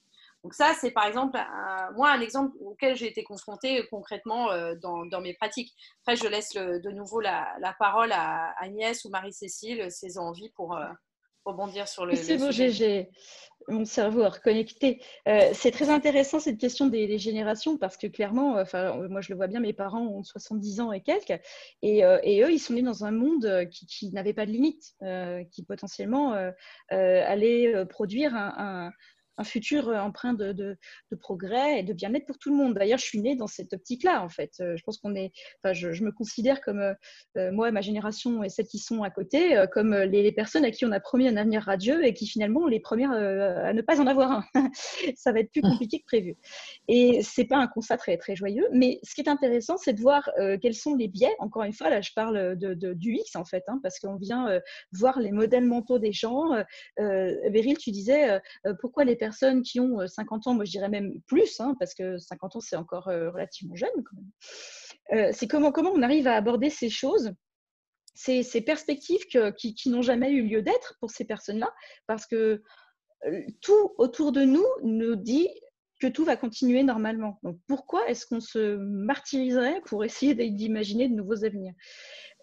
donc 0.44 0.54
ça, 0.54 0.74
c'est 0.74 0.90
par 0.90 1.06
exemple, 1.06 1.38
un, 1.38 1.92
moi, 1.92 2.10
un 2.10 2.20
exemple 2.20 2.56
auquel 2.60 2.96
j'ai 2.96 3.06
été 3.06 3.22
confrontée 3.22 3.86
concrètement 3.90 4.50
euh, 4.50 4.74
dans, 4.74 5.06
dans, 5.06 5.20
mes 5.20 5.34
pratiques. 5.34 5.72
Après, 6.00 6.16
je 6.16 6.26
laisse 6.26 6.54
de 6.54 6.90
nouveau 6.90 7.20
la, 7.20 7.54
la, 7.60 7.72
parole 7.74 8.10
à 8.10 8.52
Agnès 8.58 9.04
ou 9.04 9.10
Marie-Cécile, 9.10 9.88
ses 9.90 10.18
envies 10.18 10.50
pour 10.56 10.76
euh, 10.76 10.84
rebondir 11.44 11.86
sur 11.86 12.06
le, 12.06 12.16
C'est 12.16 12.38
bon, 12.38 12.50
j'ai 12.50 13.08
mon 13.68 13.84
cerveau 13.84 14.28
reconnecté. 14.28 15.00
Euh, 15.28 15.50
c'est 15.52 15.70
très 15.70 15.90
intéressant 15.90 16.40
cette 16.40 16.58
question 16.58 16.86
des, 16.86 17.18
générations 17.18 17.76
parce 17.76 17.96
que 17.96 18.06
clairement, 18.06 18.56
enfin, 18.58 19.06
moi 19.08 19.20
je 19.20 19.30
le 19.30 19.36
vois 19.36 19.46
bien, 19.46 19.60
mes 19.60 19.72
parents 19.72 20.06
ont 20.06 20.22
70 20.22 20.80
ans 20.80 20.92
et 20.92 21.00
quelques, 21.00 21.40
et, 21.82 21.98
et 21.98 22.42
eux, 22.42 22.52
ils 22.52 22.58
sont 22.58 22.74
nés 22.74 22.82
dans 22.82 23.04
un 23.04 23.10
monde 23.10 23.68
qui, 23.70 24.10
n'avait 24.12 24.32
pas 24.32 24.46
de 24.46 24.50
limite, 24.50 24.94
qui 25.50 25.62
potentiellement 25.64 26.34
allait 26.88 27.84
produire 27.86 28.34
un 28.34 28.92
futur 29.44 29.88
euh, 29.88 29.98
empreint 29.98 30.34
de, 30.34 30.52
de, 30.52 30.76
progrès 31.20 31.80
et 31.80 31.82
de 31.82 31.92
bien-être 31.92 32.26
pour 32.26 32.38
tout 32.38 32.50
le 32.50 32.56
monde. 32.56 32.74
D'ailleurs, 32.74 32.98
je 32.98 33.04
suis 33.04 33.20
née 33.20 33.36
dans 33.36 33.46
cette 33.46 33.72
optique-là, 33.72 34.22
en 34.22 34.28
fait. 34.28 34.52
Euh, 34.60 34.76
je 34.76 34.82
pense 34.82 34.98
qu'on 34.98 35.14
est, 35.14 35.32
enfin, 35.62 35.72
je, 35.72 36.02
me 36.02 36.10
considère 36.10 36.60
comme 36.60 36.80
euh, 36.80 37.52
moi, 37.52 37.70
ma 37.70 37.80
génération 37.80 38.42
et 38.42 38.48
celles 38.48 38.66
qui 38.66 38.78
sont 38.78 39.02
à 39.02 39.10
côté, 39.10 39.62
comme 39.72 39.94
les, 39.94 40.32
personnes 40.32 40.64
à 40.64 40.70
qui 40.70 40.84
on 40.84 40.92
a 40.92 41.00
promis 41.00 41.28
un 41.28 41.36
avenir 41.36 41.62
radieux 41.62 42.04
et 42.04 42.14
qui 42.14 42.26
finalement 42.26 42.66
les 42.66 42.80
premières 42.80 43.12
à 43.12 43.72
ne 43.72 43.82
pas 43.82 44.00
en 44.00 44.06
avoir 44.06 44.32
un. 44.32 44.44
Ça 45.16 45.32
va 45.32 45.40
être 45.40 45.52
plus 45.52 45.62
compliqué 45.62 46.00
que 46.00 46.04
prévu. 46.04 46.36
Et 46.88 47.20
c'est 47.22 47.44
pas 47.44 47.58
un 47.58 47.66
constat 47.66 47.98
très 47.98 48.16
très 48.16 48.34
joyeux, 48.34 48.66
mais 48.72 48.98
ce 49.02 49.14
qui 49.14 49.20
est 49.20 49.28
intéressant, 49.28 49.76
c'est 49.76 49.92
de 49.92 50.00
voir 50.00 50.28
quels 50.60 50.74
sont 50.74 50.94
les 50.96 51.08
biais. 51.08 51.34
Encore 51.38 51.62
une 51.62 51.72
fois, 51.72 51.90
là, 51.90 52.00
je 52.00 52.10
parle 52.14 52.56
de, 52.56 52.74
du 52.94 53.14
X 53.14 53.36
en 53.36 53.44
fait, 53.44 53.62
hein, 53.68 53.78
parce 53.82 53.98
qu'on 53.98 54.16
vient 54.16 54.60
voir 54.92 55.20
les 55.20 55.32
modèles 55.32 55.64
mentaux 55.64 55.98
des 55.98 56.12
gens. 56.12 56.50
Beryl, 56.96 57.78
tu 57.78 57.90
disais 57.90 58.40
pourquoi 58.80 59.04
les 59.04 59.16
personnes 59.22 59.62
qui 59.62 59.78
ont 59.78 60.04
50 60.04 60.46
euh, 60.46 60.50
ans, 60.50 60.54
moi 60.54 60.64
je 60.64 60.72
dirais 60.72 60.88
même 60.88 61.20
plus, 61.28 61.60
hein, 61.60 61.76
parce 61.78 61.94
que 61.94 62.18
50 62.18 62.56
ans 62.56 62.60
c'est 62.60 62.74
encore 62.74 63.06
euh, 63.06 63.30
relativement 63.30 63.76
jeune 63.76 64.02
quand 64.04 64.16
même. 64.16 64.32
Euh, 65.12 65.30
c'est 65.32 65.46
comment, 65.46 65.70
comment 65.70 65.92
on 65.92 66.02
arrive 66.02 66.26
à 66.26 66.34
aborder 66.34 66.70
ces 66.70 66.90
choses 66.90 67.32
ces, 68.14 68.42
ces 68.42 68.60
perspectives 68.60 69.24
qui, 69.56 69.74
qui 69.74 69.90
n'ont 69.90 70.02
jamais 70.02 70.32
eu 70.32 70.42
lieu 70.42 70.60
d'être 70.60 70.96
pour 70.98 71.10
ces 71.10 71.24
personnes-là, 71.24 71.72
parce 72.06 72.26
que 72.26 72.62
tout 73.62 73.94
autour 73.96 74.32
de 74.32 74.42
nous 74.42 74.66
nous 74.82 75.14
dit 75.14 75.48
que 76.02 76.08
tout 76.08 76.24
va 76.24 76.36
continuer 76.36 76.82
normalement. 76.82 77.38
Donc 77.44 77.58
pourquoi 77.68 78.08
est-ce 78.08 78.26
qu'on 78.26 78.40
se 78.40 78.76
martyriserait 78.76 79.80
pour 79.86 80.04
essayer 80.04 80.34
d'imaginer 80.34 81.08
de 81.08 81.14
nouveaux 81.14 81.44
avenirs? 81.44 81.74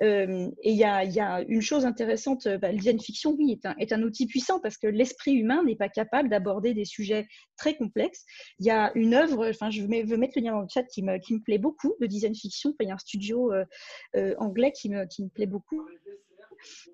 Euh, 0.02 0.50
Et 0.64 0.72
il 0.72 0.78
y, 0.78 0.86
a, 0.86 1.42
une 1.42 1.62
chose 1.62 1.86
intéressante, 1.86 2.48
euh, 2.48 2.58
bah, 2.58 2.72
le 2.72 2.78
design 2.78 3.02
fiction, 3.02 3.36
oui, 3.38 3.60
est 3.78 3.92
un, 3.92 4.02
outil 4.02 4.28
puissant 4.28 4.62
parce 4.62 4.78
que 4.78 4.88
l'esprit 4.88 5.34
humain 5.34 5.62
n'est 5.66 5.76
pas 5.76 5.90
capable 5.90 6.30
d'aborder 6.30 6.74
des 6.74 6.86
sujets 6.86 7.28
très 7.58 7.76
complexes. 7.76 8.24
Il 8.60 8.66
y 8.66 8.72
a 8.72 8.94
une 8.96 9.14
œuvre, 9.14 9.50
enfin 9.50 9.70
je 9.70 9.82
veux 9.82 9.88
mettre 10.18 10.34
le 10.38 10.42
lien 10.42 10.54
dans 10.54 10.62
le 10.62 10.68
chat 10.74 10.84
qui 10.84 11.04
me, 11.04 11.44
plaît 11.44 11.58
beaucoup, 11.58 11.96
de 12.00 12.06
design 12.06 12.34
fiction. 12.34 12.74
il 12.80 12.88
y 12.88 12.92
a 12.92 12.94
un 12.94 12.98
studio 12.98 13.52
euh, 13.52 14.36
anglais 14.38 14.72
qui 14.72 14.90
me 14.90 15.28
plaît 15.28 15.48
beaucoup 15.48 15.86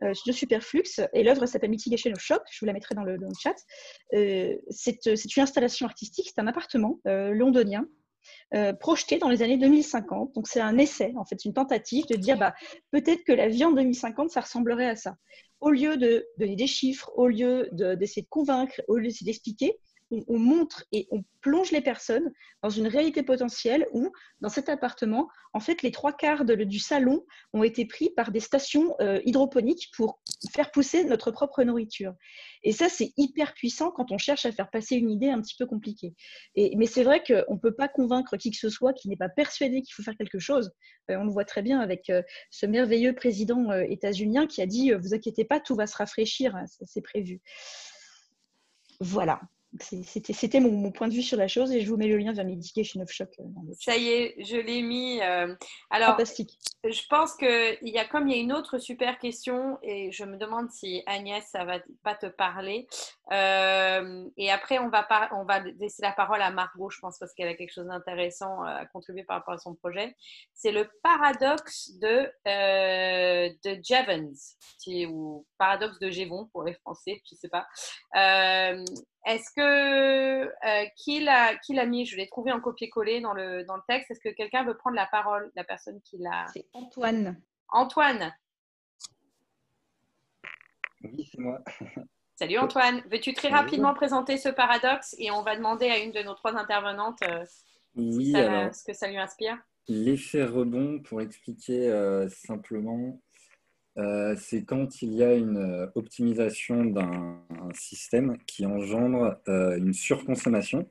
euh, 0.03 0.13
Superflux, 0.13 0.99
et 1.13 1.23
l'œuvre 1.23 1.45
s'appelle 1.45 1.69
Mitigation 1.69 2.11
of 2.11 2.19
Shock, 2.19 2.41
je 2.51 2.59
vous 2.59 2.65
la 2.65 2.73
mettrai 2.73 2.95
dans 2.95 3.03
le, 3.03 3.17
chat. 3.39 3.55
Euh, 4.13 4.55
c'est 4.69 5.05
une 5.05 5.43
installation 5.43 5.85
artistique, 5.85 6.31
c'est 6.33 6.41
un 6.41 6.47
appartement 6.47 6.99
euh, 7.07 7.31
londonien 7.31 7.85
projeté 8.79 9.19
dans 9.19 9.29
les 9.29 9.43
années 9.43 9.57
2050. 9.57 10.33
Donc 10.33 10.47
c'est 10.47 10.59
un 10.59 10.79
essai, 10.79 11.13
en 11.15 11.25
fait, 11.25 11.45
une 11.45 11.53
tentative 11.53 12.05
de 12.07 12.15
dire 12.15 12.39
bah, 12.39 12.55
peut-être 12.91 13.23
que 13.23 13.31
la 13.31 13.47
vie 13.47 13.63
en 13.63 13.71
2050, 13.71 14.31
ça 14.31 14.41
ressemblerait 14.41 14.87
à 14.87 14.95
ça. 14.95 15.15
Au 15.59 15.69
lieu 15.69 15.95
de 15.95 16.25
donner 16.39 16.55
des 16.55 16.65
chiffres, 16.65 17.11
au 17.15 17.27
lieu 17.27 17.69
d'essayer 17.71 18.23
de, 18.23 18.27
convaincre, 18.27 18.81
au 18.87 18.97
lieu 18.97 19.03
d'essayer 19.03 19.25
d'expliquer, 19.25 19.77
on, 20.11 20.39
montre 20.39 20.85
et 20.91 21.07
on 21.11 21.23
plonge 21.41 21.71
les 21.71 21.81
personnes 21.81 22.31
dans 22.61 22.69
une 22.69 22.87
réalité 22.87 23.23
potentielle 23.23 23.87
où, 23.91 24.11
dans 24.41 24.49
cet 24.49 24.69
appartement, 24.69 25.29
en 25.53 25.59
fait, 25.59 25.81
les 25.81 25.91
trois 25.91 26.13
quarts 26.13 26.45
du 26.45 26.79
salon 26.79 27.25
ont 27.53 27.63
été 27.63 27.85
pris 27.85 28.09
par 28.09 28.31
des 28.31 28.39
stations 28.39 28.95
euh, 28.99 29.19
hydroponiques 29.25 29.89
pour 29.95 30.19
faire 30.53 30.71
pousser 30.71 31.03
notre 31.05 31.31
propre 31.31 31.63
nourriture. 31.63 32.13
Et 32.63 32.71
ça, 32.71 32.89
c'est 32.89 33.13
hyper 33.17 33.53
puissant 33.53 33.91
quand 33.91 34.11
on 34.11 34.17
cherche 34.17 34.45
à 34.45 34.51
faire 34.51 34.69
passer 34.69 34.95
une 34.95 35.09
idée 35.09 35.29
un 35.29 35.41
petit 35.41 35.55
peu 35.57 35.65
compliquée. 35.65 36.13
Et, 36.55 36.75
mais 36.77 36.85
c'est 36.85 37.03
vrai 37.03 37.23
qu'on 37.23 37.53
ne 37.53 37.59
peut 37.59 37.75
pas 37.75 37.87
convaincre 37.87 38.37
qui 38.37 38.51
que 38.51 38.57
ce 38.57 38.69
soit 38.69 38.93
qui 38.93 39.09
n'est 39.09 39.17
pas 39.17 39.29
persuadé 39.29 39.81
qu'il 39.81 39.93
faut 39.93 40.03
faire 40.03 40.17
quelque 40.17 40.39
chose. 40.39 40.71
Euh, 41.09 41.17
on 41.17 41.25
le 41.25 41.31
voit 41.31 41.45
très 41.45 41.61
bien 41.61 41.79
avec 41.79 42.09
euh, 42.09 42.21
ce 42.51 42.65
merveilleux 42.65 43.13
président 43.13 43.71
états-unien 43.73 44.47
qui 44.47 44.61
a 44.61 44.65
dit 44.65 44.91
Vous 44.93 45.13
inquiétez 45.13 45.45
pas, 45.45 45.59
tout 45.59 45.75
va 45.75 45.87
se 45.87 45.97
rafraîchir, 45.97 46.55
hein, 46.55 46.65
c'est 46.85 47.01
prévu. 47.01 47.41
Voilà. 48.99 49.41
C'était 49.79 50.59
mon, 50.59 50.91
point 50.91 51.07
de 51.07 51.13
vue 51.13 51.21
sur 51.21 51.37
la 51.37 51.47
chose 51.47 51.71
et 51.71 51.81
je 51.81 51.89
vous 51.89 51.97
mets 51.97 52.07
le 52.07 52.17
lien 52.17 52.33
vers 52.33 52.45
Medication 52.45 53.01
of 53.01 53.11
Shock. 53.11 53.29
Euh, 53.39 53.43
Ça 53.79 53.97
y 53.97 54.09
est, 54.09 54.35
je 54.43 54.57
l'ai 54.57 54.81
mis. 54.81 55.21
Euh, 55.21 55.53
alors, 55.89 56.11
Fantastique. 56.11 56.57
Je 56.83 57.01
pense 57.09 57.35
qu'il 57.35 57.77
y 57.81 57.97
a 57.97 58.05
comme 58.05 58.27
il 58.27 58.35
y 58.35 58.39
a 58.39 58.41
une 58.41 58.53
autre 58.53 58.77
super 58.77 59.17
question 59.17 59.77
et 59.81 60.11
je 60.11 60.23
me 60.23 60.37
demande 60.37 60.69
si 60.71 61.03
Agnès, 61.07 61.43
ça 61.45 61.65
va 61.65 61.79
pas 62.03 62.15
te 62.15 62.27
parler. 62.27 62.87
Euh, 63.31 64.25
et 64.37 64.51
après, 64.51 64.79
on 64.79 64.89
va, 64.89 65.07
on 65.33 65.45
va 65.45 65.59
laisser 65.59 66.03
la 66.03 66.11
parole 66.11 66.41
à 66.41 66.51
Margot, 66.51 66.89
je 66.89 66.99
pense, 66.99 67.17
parce 67.17 67.33
qu'elle 67.33 67.47
a 67.47 67.55
quelque 67.55 67.73
chose 67.73 67.87
d'intéressant 67.87 68.61
à 68.61 68.85
contribuer 68.85 69.23
par 69.23 69.37
rapport 69.37 69.55
à 69.55 69.57
son 69.57 69.73
projet. 69.73 70.15
C'est 70.53 70.71
le 70.71 70.89
paradoxe 71.01 71.91
de, 71.95 72.31
de 72.45 73.83
Jevons, 73.83 74.33
ou 75.11 75.45
paradoxe 75.57 75.99
de 75.99 76.09
Gévon 76.11 76.47
pour 76.51 76.63
les 76.63 76.75
Français, 76.75 77.21
je 77.25 77.35
ne 77.35 77.39
sais 77.39 77.49
pas. 77.49 77.65
Est-ce 79.25 79.49
que 79.55 80.45
euh, 80.45 80.85
qui 80.95 81.19
l'a 81.21 81.85
mis? 81.85 82.05
Je 82.05 82.15
l'ai 82.15 82.27
trouvé 82.27 82.51
en 82.51 82.61
copier-coller 82.61 83.21
dans 83.21 83.33
le, 83.33 83.63
dans 83.63 83.75
le 83.75 83.81
texte. 83.87 84.11
Est-ce 84.11 84.19
que 84.19 84.33
quelqu'un 84.33 84.63
veut 84.63 84.77
prendre 84.77 84.95
la 84.95 85.07
parole 85.07 85.51
La 85.55 85.63
personne 85.63 85.99
qui 86.01 86.17
l'a? 86.19 86.45
C'est 86.53 86.67
Antoine. 86.73 87.41
Antoine. 87.69 88.33
Oui, 91.03 91.27
c'est 91.31 91.39
moi. 91.39 91.59
Salut 92.35 92.57
Antoine. 92.57 93.01
Veux-tu 93.09 93.33
très 93.33 93.47
rapidement 93.47 93.93
présenter 93.93 94.37
ce 94.37 94.49
paradoxe 94.49 95.15
et 95.17 95.31
on 95.31 95.41
va 95.41 95.55
demander 95.55 95.89
à 95.89 95.99
une 95.99 96.11
de 96.11 96.21
nos 96.21 96.33
trois 96.33 96.55
intervenantes 96.55 97.21
euh, 97.23 97.45
ce 97.95 98.83
que 98.83 98.93
ça 98.93 99.07
lui 99.07 99.17
inspire? 99.17 99.57
L'effet 99.87 100.43
rebond, 100.43 100.99
pour 101.01 101.21
expliquer 101.21 101.89
euh, 101.89 102.27
simplement, 102.27 103.21
euh, 103.97 104.35
c'est 104.37 104.65
quand 104.65 105.01
il 105.01 105.13
y 105.13 105.23
a 105.23 105.33
une 105.33 105.57
euh, 105.57 105.87
optimisation 105.95 106.83
d'un 106.83 107.39
système 107.73 108.37
qui 108.45 108.65
engendre 108.65 109.39
euh, 109.47 109.77
une 109.77 109.93
surconsommation. 109.93 110.89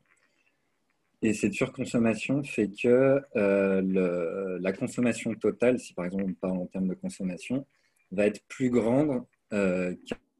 Et 1.20 1.34
cette 1.34 1.52
surconsommation 1.54 2.42
fait 2.42 2.70
que 2.70 3.22
la 3.34 4.72
consommation 4.72 5.34
totale, 5.34 5.78
si 5.78 5.94
par 5.94 6.04
exemple 6.04 6.24
on 6.28 6.34
parle 6.34 6.58
en 6.58 6.66
termes 6.66 6.88
de 6.88 6.94
consommation, 6.94 7.66
va 8.12 8.26
être 8.26 8.44
plus 8.46 8.68
grande 8.68 9.24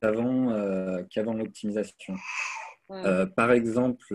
qu'avant 0.01 1.33
l'optimisation. 1.33 2.17
par 3.35 3.53
exemple, 3.53 4.15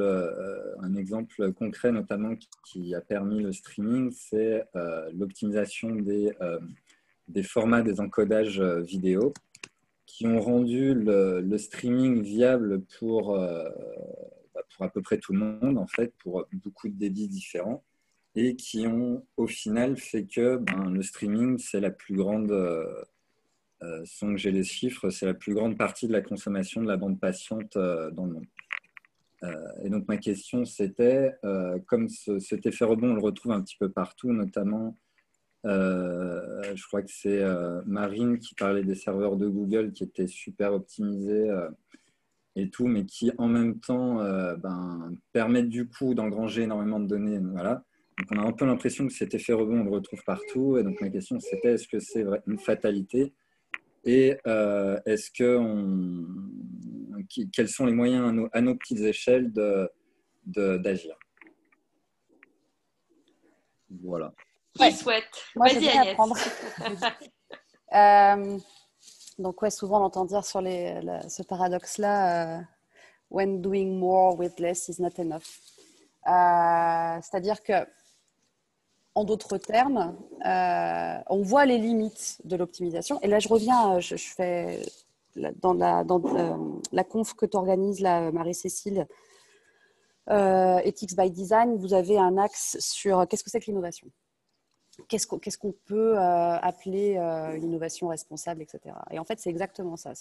un 0.80 0.96
exemple 0.96 1.54
concret 1.54 1.92
notamment 1.92 2.36
qui 2.68 2.94
a 2.94 3.02
permis 3.02 3.42
le 3.42 3.52
streaming, 3.52 4.12
c'est 4.12 4.64
l'optimisation 5.16 5.96
des 5.96 6.32
des 7.30 7.44
formats 7.44 7.82
des 7.82 8.00
encodages 8.02 8.60
euh, 8.60 8.82
vidéo 8.82 9.34
qui 10.06 10.28
ont 10.28 10.42
rendu 10.42 10.94
le, 10.94 11.58
streaming 11.58 12.22
viable 12.22 12.82
pour, 12.98 13.36
euh, 13.36 13.70
bah, 14.54 14.62
pour 14.76 14.86
à 14.86 14.90
peu 14.90 15.02
près 15.02 15.20
tout 15.20 15.34
le 15.34 15.40
monde, 15.40 15.78
en 15.78 15.88
fait, 15.88 16.14
pour 16.18 16.46
beaucoup 16.52 16.90
de 16.90 16.96
débits 16.96 17.28
différents, 17.28 17.86
et 18.36 18.56
qui 18.56 18.88
ont 18.88 19.26
au 19.38 19.48
final 19.48 19.98
fait 19.98 20.26
que 20.26 20.58
ben, 20.58 20.90
le 20.90 21.04
streaming, 21.04 21.58
c'est 21.60 21.80
la 21.80 21.92
plus 21.92 22.16
grande, 22.16 22.52
euh, 22.52 24.02
sans 24.04 24.32
que 24.32 24.38
j'ai 24.38 24.52
les 24.52 24.64
chiffres, 24.64 25.10
c'est 25.12 25.28
la 25.28 25.36
plus 25.36 25.54
grande 25.54 25.78
partie 25.78 26.08
de 26.08 26.14
la 26.14 26.22
consommation 26.22 26.82
de 26.82 26.88
la 26.88 26.98
bande 26.98 27.20
patiente 27.20 27.78
dans 27.78 28.26
le 28.26 28.34
monde. 28.34 28.48
et 29.84 29.90
donc 29.90 30.08
ma 30.08 30.18
question, 30.18 30.66
c'était, 30.66 31.34
comme 31.86 32.10
cet 32.10 32.66
effet 32.66 32.84
rebond, 32.84 33.12
on 33.12 33.16
le 33.16 33.22
retrouve 33.22 33.52
un 33.52 33.62
petit 33.62 33.78
peu 33.78 33.90
partout, 33.90 34.34
notamment 34.34 34.96
euh, 35.66 36.76
je 36.76 36.88
crois 36.88 37.02
que 37.02 37.12
c'est 37.12 37.42
euh, 37.42 37.82
Marine 37.86 38.40
qui 38.40 38.56
parlait 38.56 38.84
des 38.84 38.96
serveurs 38.96 39.36
de 39.36 39.48
Google 39.48 39.92
qui 39.92 40.04
étaient 40.04 40.28
super 40.28 40.74
optimisés 40.74 41.50
euh, 41.50 41.70
et 42.56 42.70
tout, 42.70 42.88
mais 42.88 43.06
qui 43.06 43.32
en 43.38 43.48
même 43.48 43.80
temps 43.80 44.18
ben, 44.58 45.14
permettent 45.32 45.70
du 45.70 45.88
coup 45.88 46.14
d'engranger 46.14 46.64
énormément 46.64 47.00
de 47.00 47.08
données. 47.08 47.40
Voilà. 47.40 47.84
Donc 48.18 48.28
on 48.32 48.38
a 48.38 48.46
un 48.46 48.52
peu 48.52 48.66
l'impression 48.66 49.08
que 49.08 49.14
cet 49.14 49.34
effet 49.34 49.54
rebond, 49.54 49.82
on 49.82 49.84
le 49.84 49.92
retrouve 49.92 50.22
partout. 50.26 50.78
Et 50.78 50.84
donc 50.84 51.00
ma 51.00 51.10
question, 51.10 51.40
c'était 51.40 51.74
est-ce 51.74 51.88
que 51.88 52.00
c'est 52.00 52.26
une 52.48 52.60
fatalité? 52.60 53.34
Et 54.04 54.36
est-ce 55.06 55.32
que 55.32 56.26
quels 57.54 57.70
sont 57.70 57.86
les 57.86 57.94
moyens 57.94 58.50
à 58.52 58.62
nos, 58.62 58.76
petites 58.76 59.02
échelles 59.02 59.54
d'agir 59.54 61.16
de, 63.90 63.98
Voilà. 64.02 64.34
Qui 64.76 64.92
souhaite 64.92 65.26
Vas-y 65.56 65.90
Agnès. 65.90 66.18
euh, 67.94 68.60
donc 69.40 69.62
ouais, 69.62 69.72
souvent 69.72 70.02
on 70.02 70.06
entend 70.06 70.26
dire 70.26 70.46
sur 70.46 70.62
les, 70.62 71.00
ce 71.30 71.44
paradoxe-là, 71.44 72.58
euh, 72.58 72.62
when 73.30 73.62
doing 73.62 73.98
more 73.98 74.38
with 74.38 74.60
less 74.60 74.90
is 74.90 75.02
not 75.02 75.18
enough. 75.18 75.62
Euh, 76.28 77.20
c'est-à-dire 77.22 77.64
que, 77.64 77.88
en 79.16 79.24
d'autres 79.24 79.58
termes, 79.58 80.16
euh, 80.46 81.18
on 81.28 81.42
voit 81.42 81.66
les 81.66 81.78
limites 81.78 82.42
de 82.44 82.58
l'optimisation. 82.58 83.20
Et 83.22 83.28
là, 83.28 83.40
je 83.40 83.48
reviens, 83.48 84.00
je, 84.00 84.16
fais 84.16 84.82
dans 85.36 85.74
la, 85.74 86.04
dans, 86.04 86.22
la 86.92 87.04
conf 87.04 87.34
que 87.34 87.46
tu 87.46 87.56
organises, 87.56 88.02
Marie-Cécile, 88.02 89.08
Ethics 90.30 91.16
by 91.16 91.32
Design, 91.32 91.78
vous 91.78 91.94
avez 91.94 92.18
un 92.18 92.38
axe 92.38 92.78
sur 92.80 93.28
qu'est-ce 93.28 93.44
que 93.44 93.50
c'est 93.50 93.60
que 93.60 93.68
l'innovation? 93.68 94.08
Qu'est-ce 95.08 95.58
qu'on 95.58 95.74
peut 95.86 96.18
euh, 96.18 96.58
appeler 96.58 97.18
euh, 97.18 97.58
l'innovation 97.58 98.08
responsable, 98.08 98.62
etc. 98.62 98.96
Et 99.12 99.20
en 99.20 99.24
fait, 99.24 99.40
c'est 99.40 99.50
exactement 99.50 99.96
ça. 99.96 100.14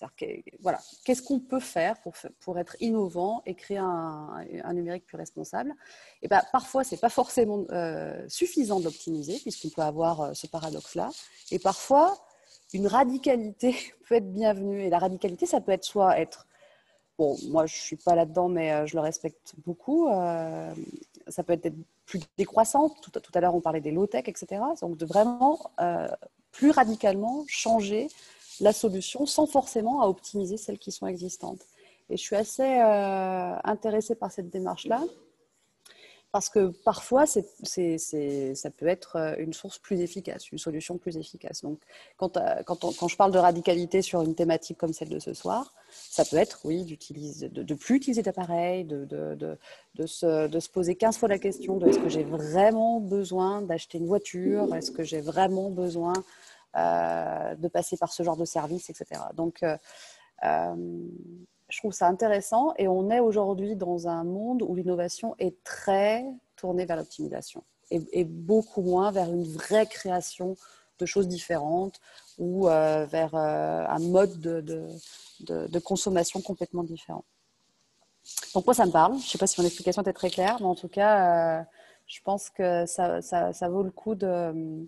Voilà, 0.60 0.78
qu'est-ce 1.04 1.22
qu'on 1.22 1.40
peut 1.40 1.60
faire 1.60 2.00
pour, 2.00 2.14
pour 2.40 2.58
être 2.58 2.76
innovant 2.80 3.42
et 3.46 3.54
créer 3.54 3.78
un, 3.78 4.72
numérique 4.72 5.06
plus 5.06 5.16
responsable? 5.16 5.74
Et 6.22 6.28
ben, 6.28 6.42
parfois, 6.52 6.84
c'est 6.84 7.00
pas 7.00 7.08
forcément 7.08 7.64
euh, 7.70 8.24
suffisant 8.28 8.78
de 8.80 8.84
l'optimiser, 8.84 9.38
puisqu'on 9.38 9.70
peut 9.70 9.82
avoir 9.82 10.34
ce 10.34 10.46
paradoxe-là. 10.46 11.10
Et 11.50 11.58
parfois, 11.58 12.16
une 12.72 12.86
radicalité 12.86 13.76
peut 14.08 14.16
être 14.16 14.32
bienvenue. 14.32 14.82
Et 14.82 14.90
la 14.90 14.98
radicalité, 14.98 15.46
ça 15.46 15.60
peut 15.60 15.72
être 15.72 15.84
soit 15.84 16.18
être 16.18 16.46
Bon, 17.18 17.36
moi, 17.48 17.66
je 17.66 17.74
suis 17.74 17.96
pas 17.96 18.14
là-dedans, 18.14 18.48
mais 18.48 18.86
je 18.86 18.94
le 18.94 19.00
respecte 19.00 19.54
beaucoup. 19.66 20.08
ça 20.08 21.42
peut 21.44 21.54
être 21.54 21.74
plus 22.08 22.20
décroissante. 22.36 22.96
Tout, 23.02 23.10
tout 23.10 23.32
à 23.34 23.40
l'heure, 23.40 23.54
on 23.54 23.60
parlait 23.60 23.80
des 23.80 23.92
low-tech, 23.92 24.24
etc. 24.26 24.62
Donc, 24.80 24.96
de 24.96 25.06
vraiment 25.06 25.70
euh, 25.80 26.08
plus 26.50 26.70
radicalement 26.70 27.44
changer 27.46 28.08
la 28.60 28.72
solution 28.72 29.26
sans 29.26 29.46
forcément 29.46 30.02
à 30.02 30.06
optimiser 30.06 30.56
celles 30.56 30.78
qui 30.78 30.90
sont 30.90 31.06
existantes. 31.06 31.60
Et 32.10 32.16
je 32.16 32.22
suis 32.22 32.34
assez 32.34 32.80
euh, 32.80 33.54
intéressée 33.62 34.14
par 34.14 34.32
cette 34.32 34.48
démarche-là 34.48 35.04
parce 36.30 36.50
que 36.50 36.68
parfois, 36.84 37.24
ça 37.26 37.40
peut 38.76 38.86
être 38.86 39.16
euh, 39.16 39.34
une 39.38 39.54
source 39.54 39.78
plus 39.78 40.00
efficace, 40.00 40.50
une 40.52 40.58
solution 40.58 40.98
plus 40.98 41.16
efficace. 41.16 41.62
Donc, 41.62 41.80
quand, 42.16 42.36
euh, 42.36 42.62
quand, 42.66 43.08
je 43.08 43.16
parle 43.16 43.32
de 43.32 43.38
radicalité 43.38 44.02
sur 44.02 44.20
une 44.22 44.34
thématique 44.34 44.76
comme 44.76 44.92
celle 44.92 45.08
de 45.08 45.18
ce 45.18 45.32
soir, 45.32 45.74
ça 45.90 46.24
peut 46.26 46.36
être, 46.36 46.60
oui, 46.64 46.84
de, 46.84 47.62
de 47.62 47.74
plus 47.74 47.96
utiliser 47.96 48.22
d'appareil, 48.22 48.84
de 48.84 49.56
se 50.06 50.68
poser 50.68 50.96
15 50.96 51.16
fois 51.16 51.28
la 51.28 51.38
question 51.38 51.78
de 51.78 51.88
est-ce 51.88 51.98
que 51.98 52.10
j'ai 52.10 52.24
vraiment 52.24 53.00
besoin 53.00 53.62
d'acheter 53.62 53.96
une 53.96 54.06
voiture, 54.06 54.74
est-ce 54.74 54.90
que 54.90 55.04
j'ai 55.04 55.22
vraiment 55.22 55.70
besoin 55.70 56.12
euh, 56.76 57.54
de 57.54 57.68
passer 57.68 57.96
par 57.96 58.12
ce 58.12 58.22
genre 58.22 58.36
de 58.36 58.44
service, 58.44 58.90
etc. 58.90 59.22
Donc, 59.34 59.64
je 61.68 61.78
trouve 61.78 61.92
ça 61.92 62.08
intéressant 62.08 62.72
et 62.76 62.88
on 62.88 63.10
est 63.10 63.20
aujourd'hui 63.20 63.76
dans 63.76 64.08
un 64.08 64.24
monde 64.24 64.62
où 64.62 64.74
l'innovation 64.74 65.34
est 65.38 65.62
très 65.64 66.24
tournée 66.56 66.86
vers 66.86 66.96
l'optimisation 66.96 67.62
et, 67.90 68.24
beaucoup 68.24 68.82
moins 68.82 69.10
vers 69.10 69.32
une 69.32 69.44
vraie 69.44 69.86
création 69.86 70.56
de 70.98 71.06
choses 71.06 71.28
différentes 71.28 72.00
ou 72.38 72.68
euh, 72.68 73.06
vers 73.06 73.34
euh, 73.34 73.84
un 73.88 73.98
mode 73.98 74.40
de, 74.40 75.78
consommation 75.80 76.40
complètement 76.40 76.84
différent. 76.84 77.24
Donc 78.54 78.66
moi, 78.66 78.74
ça 78.74 78.84
me 78.84 78.90
parle. 78.90 79.12
Je 79.14 79.24
ne 79.24 79.28
sais 79.28 79.38
pas 79.38 79.46
si 79.46 79.60
mon 79.60 79.66
explication 79.66 80.02
était 80.02 80.12
très 80.12 80.30
claire, 80.30 80.56
mais 80.60 80.66
en 80.66 80.74
tout 80.74 80.88
cas, 80.88 81.60
euh, 81.60 81.62
je 82.06 82.20
pense 82.24 82.50
que 82.50 82.84
ça, 82.86 83.22
ça, 83.22 83.68
vaut 83.68 83.82
le 83.82 83.90
coup 83.90 84.14
de, 84.14 84.86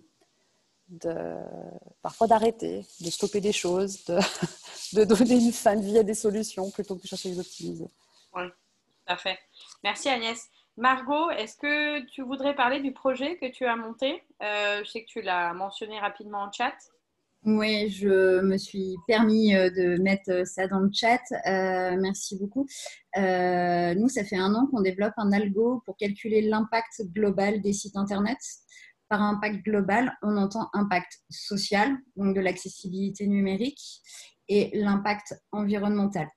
parfois 2.01 2.27
d'arrêter, 2.27 2.85
de 2.99 3.09
stopper 3.09 3.41
des 3.41 3.53
choses, 3.53 4.05
de, 4.05 4.19
de, 4.93 5.03
donner 5.03 5.35
une 5.35 5.51
fin 5.51 5.75
de 5.75 5.81
vie 5.81 5.97
à 5.97 6.03
des 6.03 6.13
solutions 6.13 6.69
plutôt 6.71 6.95
que 6.95 7.01
de 7.03 7.07
chercher 7.07 7.29
à 7.29 7.31
les 7.33 7.39
optimiser. 7.39 7.87
Ouais. 8.33 8.49
à 9.07 9.17
fait. 9.17 9.37
Merci 9.83 10.09
Agnès. 10.09 10.49
Margot, 10.77 11.29
est-ce 11.31 11.57
que 11.57 12.05
tu 12.07 12.21
voudrais 12.21 12.55
parler 12.55 12.79
du 12.79 12.93
projet 12.93 13.37
que 13.37 13.51
tu 13.51 13.65
as 13.65 13.75
monté? 13.75 14.23
Euh, 14.41 14.81
Je 14.83 14.89
sais 14.89 15.03
que 15.03 15.09
tu 15.09 15.21
l'as 15.21 15.53
mentionné 15.53 15.99
rapidement 15.99 16.43
en 16.43 16.51
chat. 16.51 16.73
Oui, 17.43 17.89
je 17.89 18.39
me 18.41 18.57
suis 18.57 18.95
permis 19.07 19.55
euh, 19.55 19.69
de 19.69 20.01
mettre 20.01 20.45
ça 20.47 20.67
dans 20.67 20.79
le 20.79 20.89
chat. 20.93 21.21
Euh, 21.45 21.97
merci 21.99 22.37
beaucoup. 22.37 22.67
nous, 23.15 24.09
ça 24.09 24.23
fait 24.23 24.37
un 24.37 24.53
an 24.55 24.67
qu'on 24.67 24.81
développe 24.81 25.13
un 25.17 25.31
algo 25.31 25.81
pour 25.85 25.97
calculer 25.97 26.41
l'impact 26.41 27.01
global 27.13 27.61
des 27.61 27.73
sites 27.73 27.97
Internet. 27.97 28.37
Par 29.09 29.21
impact 29.21 29.65
global, 29.65 30.17
on 30.21 30.37
entend 30.37 30.69
impact 30.71 31.19
social, 31.29 31.97
donc 32.15 32.33
de 32.33 32.39
l'accessibilité 32.39 33.27
numérique, 33.27 34.01
et 34.51 34.69
l'impact 34.73 35.33
environnemental. 35.51 36.27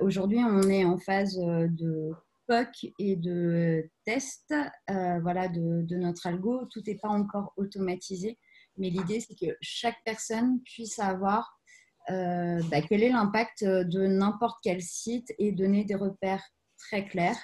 Aujourd'hui, 0.00 0.38
on 0.38 0.62
est 0.62 0.84
en 0.84 0.96
phase 0.96 1.36
de 1.36 2.12
et 2.98 3.16
de 3.16 3.88
tests 4.04 4.54
euh, 4.90 5.20
voilà, 5.20 5.48
de, 5.48 5.96
notre 5.96 6.26
algo. 6.26 6.66
Tout 6.70 6.82
n'est 6.86 6.96
pas 6.96 7.08
encore 7.08 7.52
automatisé, 7.56 8.38
mais 8.76 8.90
l'idée, 8.90 9.20
c'est 9.20 9.34
que 9.34 9.56
chaque 9.60 9.98
personne 10.04 10.60
puisse 10.64 10.98
avoir 10.98 11.58
euh, 12.10 12.60
bah, 12.70 12.82
quel 12.82 13.02
est 13.02 13.10
l'impact 13.10 13.64
de 13.64 14.06
n'importe 14.06 14.58
quel 14.62 14.82
site 14.82 15.32
et 15.38 15.52
donner 15.52 15.84
des 15.84 15.94
repères 15.94 16.44
très 16.76 17.06
clairs. 17.06 17.38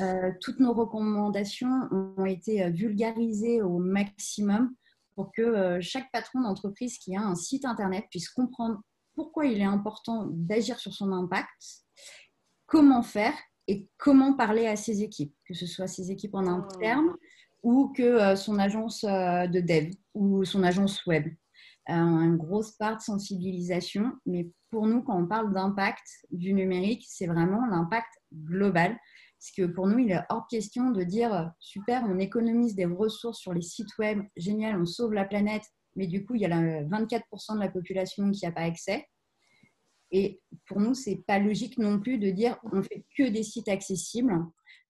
Euh, 0.00 0.32
toutes 0.40 0.58
nos 0.58 0.72
recommandations 0.72 1.88
ont 2.16 2.24
été 2.24 2.68
vulgarisées 2.70 3.62
au 3.62 3.78
maximum 3.78 4.74
pour 5.14 5.30
que 5.30 5.78
chaque 5.80 6.10
patron 6.10 6.40
d'entreprise 6.40 6.96
qui 6.98 7.14
a 7.14 7.20
un 7.20 7.34
site 7.34 7.66
internet 7.66 8.06
puisse 8.10 8.30
comprendre 8.30 8.80
pourquoi 9.14 9.46
il 9.46 9.60
est 9.60 9.64
important 9.64 10.26
d'agir 10.30 10.78
sur 10.78 10.92
son 10.92 11.12
impact, 11.12 11.84
comment 12.66 13.02
faire 13.02 13.34
et 13.68 13.88
comment 13.98 14.34
parler 14.34 14.66
à 14.66 14.76
ses 14.76 15.02
équipes, 15.02 15.34
que 15.46 15.54
ce 15.54 15.66
soit 15.66 15.86
ses 15.86 16.10
équipes 16.10 16.34
en 16.34 16.46
interne 16.46 17.14
ou 17.62 17.92
que 17.96 18.02
euh, 18.02 18.36
son 18.36 18.58
agence 18.58 19.04
euh, 19.04 19.46
de 19.46 19.60
dev 19.60 19.90
ou 20.14 20.44
son 20.44 20.62
agence 20.62 21.04
web. 21.06 21.26
Euh, 21.88 21.94
une 21.94 22.36
grosse 22.36 22.72
part 22.72 22.96
de 22.96 23.02
sensibilisation, 23.02 24.12
mais 24.26 24.50
pour 24.70 24.86
nous, 24.86 25.02
quand 25.02 25.20
on 25.20 25.26
parle 25.26 25.52
d'impact 25.52 26.06
du 26.30 26.54
numérique, 26.54 27.04
c'est 27.08 27.26
vraiment 27.26 27.66
l'impact 27.66 28.08
global. 28.32 28.98
Parce 29.38 29.50
que 29.56 29.72
pour 29.72 29.88
nous, 29.88 29.98
il 29.98 30.12
est 30.12 30.20
hors 30.28 30.46
question 30.48 30.90
de 30.90 31.02
dire 31.02 31.50
super, 31.58 32.04
on 32.06 32.18
économise 32.20 32.76
des 32.76 32.84
ressources 32.84 33.40
sur 33.40 33.52
les 33.52 33.62
sites 33.62 33.98
web, 33.98 34.22
génial, 34.36 34.80
on 34.80 34.86
sauve 34.86 35.12
la 35.12 35.24
planète, 35.24 35.64
mais 35.96 36.06
du 36.06 36.24
coup, 36.24 36.34
il 36.34 36.42
y 36.42 36.46
a 36.46 36.48
24% 36.48 37.54
de 37.54 37.60
la 37.60 37.68
population 37.68 38.30
qui 38.30 38.44
n'a 38.44 38.52
pas 38.52 38.62
accès. 38.62 39.06
Et 40.10 40.40
pour 40.66 40.78
nous, 40.78 40.94
ce 40.94 41.10
n'est 41.10 41.16
pas 41.16 41.38
logique 41.38 41.78
non 41.78 41.98
plus 41.98 42.18
de 42.18 42.30
dire 42.30 42.58
on 42.72 42.82
fait 42.82 43.04
que 43.16 43.28
des 43.28 43.42
sites 43.42 43.68
accessibles, 43.68 44.34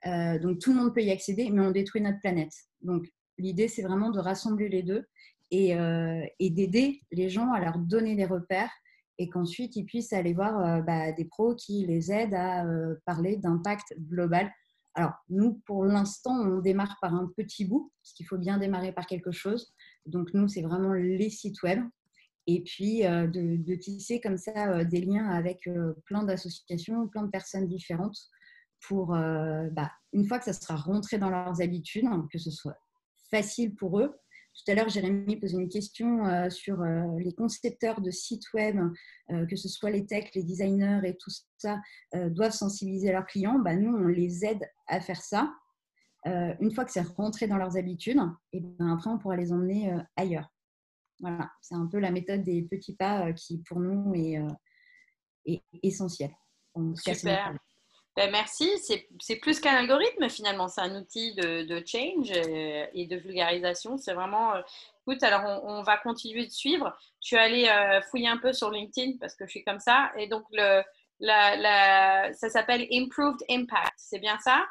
euh, 0.06 0.38
donc 0.38 0.58
tout 0.58 0.72
le 0.72 0.80
monde 0.80 0.94
peut 0.94 1.02
y 1.02 1.10
accéder, 1.10 1.48
mais 1.50 1.62
on 1.62 1.70
détruit 1.70 2.00
notre 2.00 2.18
planète. 2.18 2.52
Donc 2.82 3.06
l'idée, 3.38 3.68
c'est 3.68 3.82
vraiment 3.82 4.10
de 4.10 4.18
rassembler 4.18 4.68
les 4.68 4.82
deux 4.82 5.06
et, 5.52 5.76
euh, 5.76 6.24
d'aider 6.40 7.02
les 7.12 7.28
gens 7.28 7.52
à 7.52 7.60
leur 7.60 7.78
donner 7.78 8.16
des 8.16 8.24
repères 8.24 8.70
et 9.18 9.28
qu'ensuite 9.28 9.76
ils 9.76 9.84
puissent 9.84 10.12
aller 10.12 10.32
voir 10.32 10.58
euh, 10.58 10.80
bah, 10.82 11.12
des 11.12 11.24
pros 11.24 11.54
qui 11.54 11.86
les 11.86 12.10
aident 12.10 12.34
à 12.34 12.64
parler 13.06 13.36
d'impact 13.36 13.94
global. 14.08 14.50
Alors 14.94 15.12
nous, 15.28 15.62
pour 15.66 15.84
l'instant, 15.84 16.34
on 16.34 16.58
démarre 16.58 16.98
par 17.00 17.14
un 17.14 17.30
petit 17.36 17.64
bout, 17.64 17.92
parce 18.02 18.12
qu'il 18.12 18.26
faut 18.26 18.38
bien 18.38 18.58
démarrer 18.58 18.92
par 18.92 19.06
quelque 19.06 19.30
chose. 19.30 19.72
Donc 20.06 20.34
nous, 20.34 20.48
c'est 20.48 20.62
vraiment 20.62 20.92
les 20.92 21.30
sites 21.30 21.62
web 21.62 21.80
et 22.46 22.62
puis 22.62 23.06
euh, 23.06 23.26
de, 23.26 23.74
tisser 23.76 24.20
comme 24.20 24.36
ça 24.36 24.72
euh, 24.72 24.84
des 24.84 25.00
liens 25.00 25.28
avec 25.28 25.66
euh, 25.66 25.94
plein 26.06 26.24
d'associations, 26.24 27.06
plein 27.08 27.22
de 27.22 27.30
personnes 27.30 27.68
différentes 27.68 28.18
pour, 28.88 29.10
bah, 29.10 29.92
une 30.12 30.26
fois 30.26 30.40
que 30.40 30.44
ça 30.44 30.52
sera 30.52 30.74
rentré 30.74 31.16
dans 31.16 31.30
leurs 31.30 31.62
habitudes, 31.62 32.08
que 32.32 32.38
ce 32.38 32.50
soit 32.50 32.76
facile 33.30 33.76
pour 33.76 34.00
eux. 34.00 34.12
Tout 34.54 34.72
à 34.72 34.74
l'heure, 34.74 34.88
Jérémy 34.88 35.36
posait 35.36 35.56
une 35.56 35.68
question 35.68 36.50
sur 36.50 36.82
les 36.82 37.32
concepteurs 37.32 38.00
de 38.00 38.10
sites 38.10 38.52
web, 38.54 38.80
que 39.28 39.54
ce 39.54 39.68
soit 39.68 39.90
les 39.90 40.04
techs, 40.04 40.34
les 40.34 40.42
designers 40.42 40.98
et 41.04 41.16
tout 41.16 41.30
ça, 41.58 41.80
doivent 42.12 42.50
sensibiliser 42.50 43.12
leurs 43.12 43.24
clients. 43.24 43.60
Bah, 43.60 43.76
nous, 43.76 43.96
on 43.96 44.08
les 44.08 44.44
aide 44.44 44.68
à 44.88 45.00
faire 45.00 45.22
ça. 45.22 45.54
Une 46.24 46.72
fois 46.72 46.84
que 46.84 46.92
c'est 46.92 47.06
rentré 47.16 47.46
dans 47.46 47.56
leurs 47.56 47.76
habitudes, 47.76 48.20
et 48.52 48.60
ben 48.60 48.94
après, 48.94 49.10
on 49.10 49.18
pourra 49.18 49.36
les 49.36 49.52
emmener 49.52 49.92
ailleurs. 50.16 50.52
Voilà, 51.22 51.48
c'est 51.60 51.76
un 51.76 51.86
peu 51.86 52.00
la 52.00 52.10
méthode 52.10 52.42
des 52.42 52.62
petits 52.62 52.96
pas 52.96 53.28
euh, 53.28 53.32
qui, 53.32 53.62
pour 53.62 53.78
nous, 53.78 54.12
est, 54.14 54.38
euh, 54.38 55.56
essentielle. 55.82 56.34
Super. 56.96 57.56
Ben, 58.16 58.30
merci. 58.30 58.68
C'est 59.20 59.36
plus 59.36 59.60
qu'un 59.60 59.76
algorithme 59.76 60.28
finalement, 60.28 60.68
c'est 60.68 60.80
un 60.80 61.00
outil 61.00 61.34
de, 61.34 61.82
change 61.86 62.30
euh, 62.32 62.86
et 62.92 63.06
de 63.06 63.16
vulgarisation. 63.16 63.96
C'est 63.96 64.14
vraiment. 64.14 64.52
écoute, 65.06 65.22
alors 65.22 65.62
on, 65.64 65.82
va 65.82 65.96
continuer 65.96 66.44
de 66.44 66.50
suivre. 66.50 66.94
Je 67.22 67.28
suis 67.28 67.36
allée 67.36 67.68
fouiller 68.10 68.28
un 68.28 68.38
peu 68.38 68.52
sur 68.52 68.70
LinkedIn 68.70 69.18
parce 69.18 69.34
que 69.34 69.46
je 69.46 69.50
suis 69.50 69.64
comme 69.64 69.80
ça. 69.80 70.10
Et 70.18 70.26
donc, 70.26 70.44
le, 70.50 70.82
la, 71.20 72.32
ça 72.34 72.50
s'appelle 72.50 72.86
Improved 72.92 73.40
Impact. 73.48 73.94
C'est 73.96 74.18
bien 74.18 74.38
ça? 74.40 74.66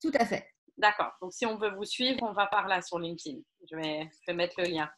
Tout 0.00 0.12
à 0.14 0.26
fait. 0.26 0.53
D'accord. 0.76 1.12
Donc, 1.20 1.32
si 1.32 1.46
on 1.46 1.56
veut 1.56 1.70
vous 1.70 1.84
suivre, 1.84 2.18
on 2.22 2.32
va 2.32 2.46
par 2.46 2.66
là 2.66 2.82
sur 2.82 2.98
LinkedIn. 2.98 3.38
Je 3.70 3.76
vais, 3.76 4.10
je 4.20 4.26
vais 4.26 4.34
mettre 4.34 4.54
le 4.58 4.64
lien. 4.64 4.90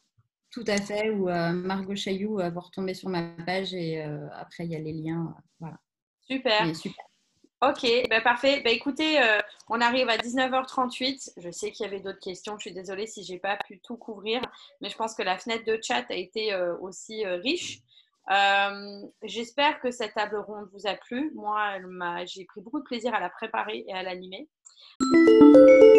Tout 0.51 0.63
à 0.67 0.77
fait, 0.77 1.09
ou 1.09 1.29
euh, 1.29 1.51
Margot 1.51 1.95
Chailloux 1.95 2.39
euh, 2.39 2.49
va 2.49 2.61
retomber 2.61 2.93
sur 2.93 3.09
ma 3.09 3.23
page 3.45 3.73
et 3.73 4.01
euh, 4.01 4.27
après 4.33 4.65
il 4.65 4.71
y 4.71 4.75
a 4.75 4.79
les 4.79 4.93
liens. 4.93 5.35
voilà. 5.59 5.77
Super. 6.21 6.65
Ok, 7.61 7.87
ben 8.09 8.21
parfait. 8.21 8.61
Ben 8.61 8.71
écoutez, 8.71 9.19
on 9.67 9.81
arrive 9.81 10.09
à 10.09 10.17
19h38. 10.17 11.31
Je 11.37 11.49
sais 11.49 11.71
qu'il 11.71 11.85
y 11.85 11.89
avait 11.89 12.01
d'autres 12.01 12.19
questions. 12.19 12.55
Je 12.57 12.67
suis 12.67 12.73
désolée 12.73 13.07
si 13.07 13.23
je 13.23 13.33
n'ai 13.33 13.39
pas 13.39 13.57
pu 13.57 13.79
tout 13.79 13.97
couvrir, 13.97 14.41
mais 14.79 14.89
je 14.89 14.95
pense 14.95 15.15
que 15.15 15.23
la 15.23 15.39
fenêtre 15.39 15.65
de 15.65 15.79
chat 15.81 16.05
a 16.09 16.13
été 16.13 16.55
aussi 16.81 17.25
riche. 17.25 17.79
J'espère 19.23 19.79
que 19.79 19.89
cette 19.89 20.13
table 20.13 20.37
ronde 20.37 20.69
vous 20.71 20.85
a 20.85 20.93
plu. 20.93 21.31
Moi, 21.33 21.79
j'ai 22.25 22.45
pris 22.45 22.61
beaucoup 22.61 22.79
de 22.79 22.85
plaisir 22.85 23.15
à 23.15 23.19
la 23.19 23.29
préparer 23.29 23.85
et 23.87 23.93
à 23.93 24.03
l'animer. 24.03 24.47
Música 24.99 25.96